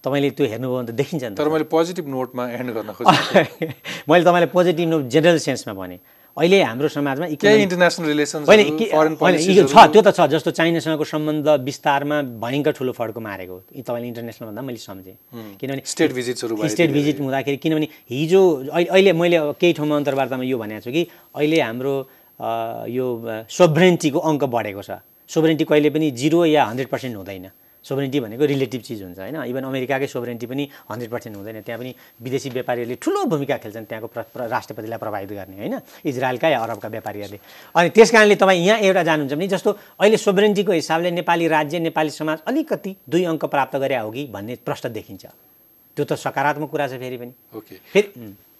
तपाईँले 0.00 0.30
त्यो 0.32 0.44
हेर्नुभयो 0.56 0.76
भने 0.80 0.88
त 0.88 0.96
देखिन्छ 0.96 1.24
नि 1.28 1.34
त। 1.36 1.38
तर 1.44 1.48
मैले 1.52 1.68
पोजिटिभ 1.68 2.06
नोटमा 2.08 2.44
एन्ड 2.48 2.68
गर्न 2.80 2.90
खोजेँ 2.96 3.12
मैले 4.08 4.24
तपाईँलाई 4.24 4.50
पोजिटिभ 4.56 4.88
नोट 4.88 5.02
जेनरल 5.12 5.38
सेन्समा 5.44 5.72
भने। 5.76 5.96
अहिले 6.36 6.62
हाम्रो 6.62 6.88
समाजमा 6.92 7.26
इन्टरनेसनल 7.32 8.20
यो 9.56 9.64
छ 9.64 9.76
त्यो 9.88 10.00
त 10.04 10.12
छ 10.12 10.20
जस्तो 10.36 10.50
चाइनासँगको 10.52 11.04
सम्बन्ध 11.08 11.48
विस्तारमा 11.64 12.16
भयङ्कर 12.44 12.72
ठुलो 12.76 12.92
फड्को 12.92 13.20
मारेको 13.24 13.56
तपाईँले 13.72 14.08
इन्टरनेसनल 14.12 14.46
भन्दा 14.52 14.62
मैले 14.68 14.80
सम्झेँ। 14.84 15.16
किनभने 15.60 15.82
स्टेट 15.88 16.12
भिजिट्सहरू 16.12 16.54
भए 16.60 16.68
स्टेट 16.68 16.90
भिजिट 16.92 17.16
हुँदाखेरि 17.24 17.56
किनभने 17.64 17.88
हिजो 18.12 18.42
अहिले 18.68 19.12
मैले 19.16 19.38
केही 19.56 19.72
ठाउँमा 19.80 19.96
अन्तर्वार्तामा 19.96 20.44
यो 20.44 20.56
भनेको 20.60 20.84
छु 20.84 20.90
कि 20.92 21.02
अहिले 21.40 21.60
हाम्रो 21.64 21.94
यो 22.92 23.06
सोभरेन्टीको 23.48 24.18
अङ्क 24.20 24.42
बढेको 24.44 24.82
छ। 24.84 25.00
सोभरेन्टी 25.30 25.64
कहिले 25.64 25.88
पनि 25.90 26.06
जिरो 26.20 26.44
या 26.44 26.62
हन्ड्रेड 26.68 26.88
पर्सेन्ट 26.92 27.16
हुँदैन। 27.16 27.48
सोभरेन्टी 27.86 28.18
भनेको 28.20 28.44
रिलेटिभ 28.44 28.82
चिज 28.82 29.02
हुन्छ 29.02 29.18
होइन? 29.18 29.36
इभन 29.46 29.64
अमेरिकाकै 29.70 30.06
सोभरेन्टी 30.06 30.46
पनि 30.46 30.64
हन्ड्रेड 30.90 31.10
पर्सेन्ट 31.10 31.36
हुँदैन। 31.36 31.60
त्यहाँ 31.62 31.78
पनि 31.78 31.94
विदेशी 32.18 32.50
व्यापारीहरूले 32.50 32.96
ठुलो 32.98 33.24
भूमिका 33.30 33.56
खेल्छन् 33.62 33.86
त्यहाँको 33.86 34.08
प्र, 34.10 34.48
राष्ट्रपतिलाई 34.50 34.98
प्रभावित 34.98 35.30
गर्ने 35.30 35.56
होइन? 35.56 35.74
इजरायलका 36.04 36.48
या 36.48 36.58
अरबका 36.58 36.88
व्यापारीहरूले। 36.88 37.38
अनि 37.74 37.88
त्यस 37.94 38.10
कारणले 38.10 38.34
तपाईँ 38.34 38.66
यहाँ 38.66 38.78
एउटा 38.80 39.02
जानुहुन्छ 39.02 39.32
भने 39.32 39.48
जस्तो 39.48 39.70
अहिले 40.02 40.16
सोभरेन्टीको 40.18 40.72
हिसाबले 40.72 41.10
नेपाली 41.10 41.46
राज्य 41.48 41.78
नेपाली 41.86 42.10
समाज 42.10 42.38
अलिकति 42.46 42.96
दुई 43.06 43.24
अङ्क 43.24 43.44
प्राप्त 43.44 43.76
गरे 43.76 43.96
हो 43.96 44.10
कि 44.10 44.26
भन्ने 44.34 44.56
प्रश्न 44.66 44.92
देखिन्छ। 44.92 45.24
त्यो 45.96 46.04
त 46.04 46.12
सकारात्मक 46.12 46.70
कुरा 46.70 46.86
छ 46.88 46.98
फेरि 46.98 47.16
पनि। 47.16 47.32
ओके। 47.54 47.74
फेरि 47.92 48.08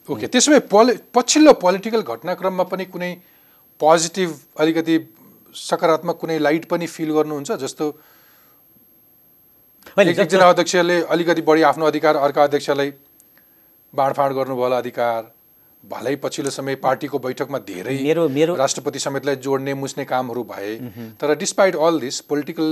ओके। 0.08 0.26
त्यसो 0.26 0.52
भए 0.52 0.60
पोलि 0.70 0.92
पछिल्लो 1.12 1.52
पोलिटिकल 1.58 2.02
घटनाक्रममा 2.02 2.64
पनि 2.64 2.84
कुनै 2.86 3.12
पोजिटिभ 3.80 4.30
अलिकति 4.56 4.94
सकारात्मक 5.52 6.16
कुनै 6.16 6.38
लाइट 6.38 6.64
पनि 6.64 6.86
फिल 6.86 7.10
गर्नुहुन्छ? 7.12 7.52
जस्तो 7.52 7.84
एकजना 9.98 10.48
अध्यक्षले 10.48 11.00
अलिकति 11.04 11.42
बढी 11.42 11.62
आफ्नो 11.62 11.86
अधिकार 11.86 12.16
अर्का 12.16 12.44
अध्यक्षलाई 12.44 12.92
बाँडफाँड 13.94 14.34
गर्नुभयो 14.36 14.62
होला 14.62 14.78
अधिकार 14.78 15.32
भलै 15.84 16.14
पछिल्लो 16.22 16.50
समय 16.50 16.74
पार्टीको 16.84 17.18
बैठकमा 17.18 17.58
धेरै 17.66 17.98
मेरो 18.02 18.28
मेरो 18.28 18.54
राष्ट्रपति 18.56 18.98
समेतलाई 18.98 19.36
जोड्ने 19.44 19.74
मुस्ने 19.74 20.04
कामहरू 20.04 20.42
भए। 20.44 20.74
तर 21.20 21.34
डिस्पाइट 21.38 21.76
अल 21.76 22.00
दिस 22.00 22.20
पोलिटिकल 22.30 22.68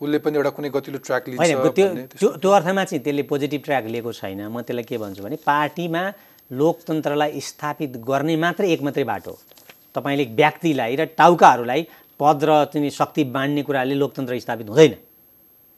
उसले 0.00 0.18
पनि 0.18 0.36
एउटा 0.36 0.50
कुनै 0.56 0.70
गतिलो 0.70 0.98
ट्र्याक 0.98 1.28
लिन्छ 1.28 1.50
त्यो 1.76 1.88
त्यो 2.16 2.28
त्यो 2.36 2.50
अर्थमा 2.50 2.84
चाहिँ 2.84 3.02
त्यसले 3.04 3.22
पोजिटिभ 3.32 3.62
ट्र्याक 3.64 3.84
लिएको 3.94 4.12
छैन। 4.12 4.40
म 4.48 4.60
त्यसलाई 4.60 4.84
के 4.84 4.98
भन्छु 4.98 5.22
भने 5.22 5.36
पार्टीमा 5.46 6.02
लोकतन्त्रलाई 6.50 7.40
स्थापित 7.40 7.96
गर्ने 8.08 8.36
मात्रै 8.36 8.72
एक 8.72 8.82
मात्रै 8.82 9.04
बाटो 9.04 9.38
तपाईँले 9.94 10.24
व्यक्तिलाई 10.36 10.96
र 10.96 11.04
टाउकाहरूलाई 11.16 11.86
पद 12.20 12.44
र 12.44 12.64
चाहिँ 12.72 12.90
शक्ति 12.90 13.24
बाँड्ने 13.36 13.62
कुराले 13.62 13.94
लोकतन्त्र 13.94 14.38
स्थापित 14.40 14.68
हुँदैन। 14.68 14.94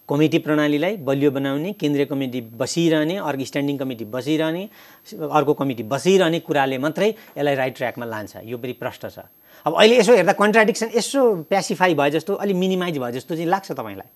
कमिटी 0.09 0.39
प्रणालीलाई 0.41 0.97
बलियो 1.05 1.31
बनाउने 1.31 1.73
केन्द्रीय 1.81 2.07
कमिटी 2.09 2.41
बसिरहने 2.57 3.17
अर्को 3.21 3.45
स्ट्यान्डिङ 3.45 3.77
कमिटी 3.79 4.05
बसिरहने 4.09 4.63
अर्को 5.21 5.55
कमिटी 5.55 5.83
बसिरहने 5.85 6.39
कुराले 6.49 6.79
मात्रै 6.79 7.09
यसलाई 7.37 7.55
राइट 7.55 7.75
ट्र्याकमा 7.77 8.07
लान्छ। 8.07 8.37
यो 8.49 8.57
पनि 8.57 8.73
प्रष्ट 8.81 9.07
छ। 9.07 9.19
अब 9.67 9.75
अहिले 9.77 9.99
यसो 9.99 10.13
हेर्दा 10.17 10.33
कन्ट्राडिक्सन 10.33 10.89
यसो 10.97 11.21
प्यासिफाई 11.53 11.95
भए 11.95 12.11
जस्तो 12.17 12.35
अलिक 12.41 12.57
मिनिमाइज 12.57 12.99
भए 12.99 13.13
जस्तो 13.13 13.35
चाहिँ 13.37 13.49
लाग्छ 13.53 13.73
तपाईँलाई। 13.73 14.09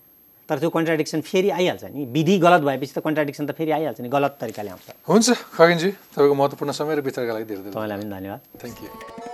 तर 0.48 0.58
त्यो 0.58 0.70
कन्ट्राडिक्सन 0.70 1.20
फेरि 1.20 1.50
आइहाल्छ 1.50 1.84
नि। 1.92 2.04
विधि 2.08 2.38
गलत 2.38 2.62
भएपछि 2.62 2.92
त 2.96 2.98
कन्ट्राडिक्सन 3.04 3.46
त 3.46 3.52
फेरि 3.52 3.70
आइहाल्छ 3.76 4.00
नि 4.00 4.08
गलत 4.08 4.32
तरिकाले 4.40 4.70
आउँछ। 4.70 4.88
हुन्छ 5.08 5.28
खगेनजी 5.54 5.90
तपाईँको 6.16 6.34
महत्त्वपूर्ण 6.34 6.72
समय 6.72 6.94
र 6.96 7.00
विचारका 7.04 7.32
लागि 7.32 7.44
धेरै 7.44 7.62
धेरै 7.62 7.74
तपाईँलाई 7.76 7.98
पनि 8.00 8.10
धन्यवाद। 8.10 8.40
Thank 8.60 8.76
you 8.82 9.31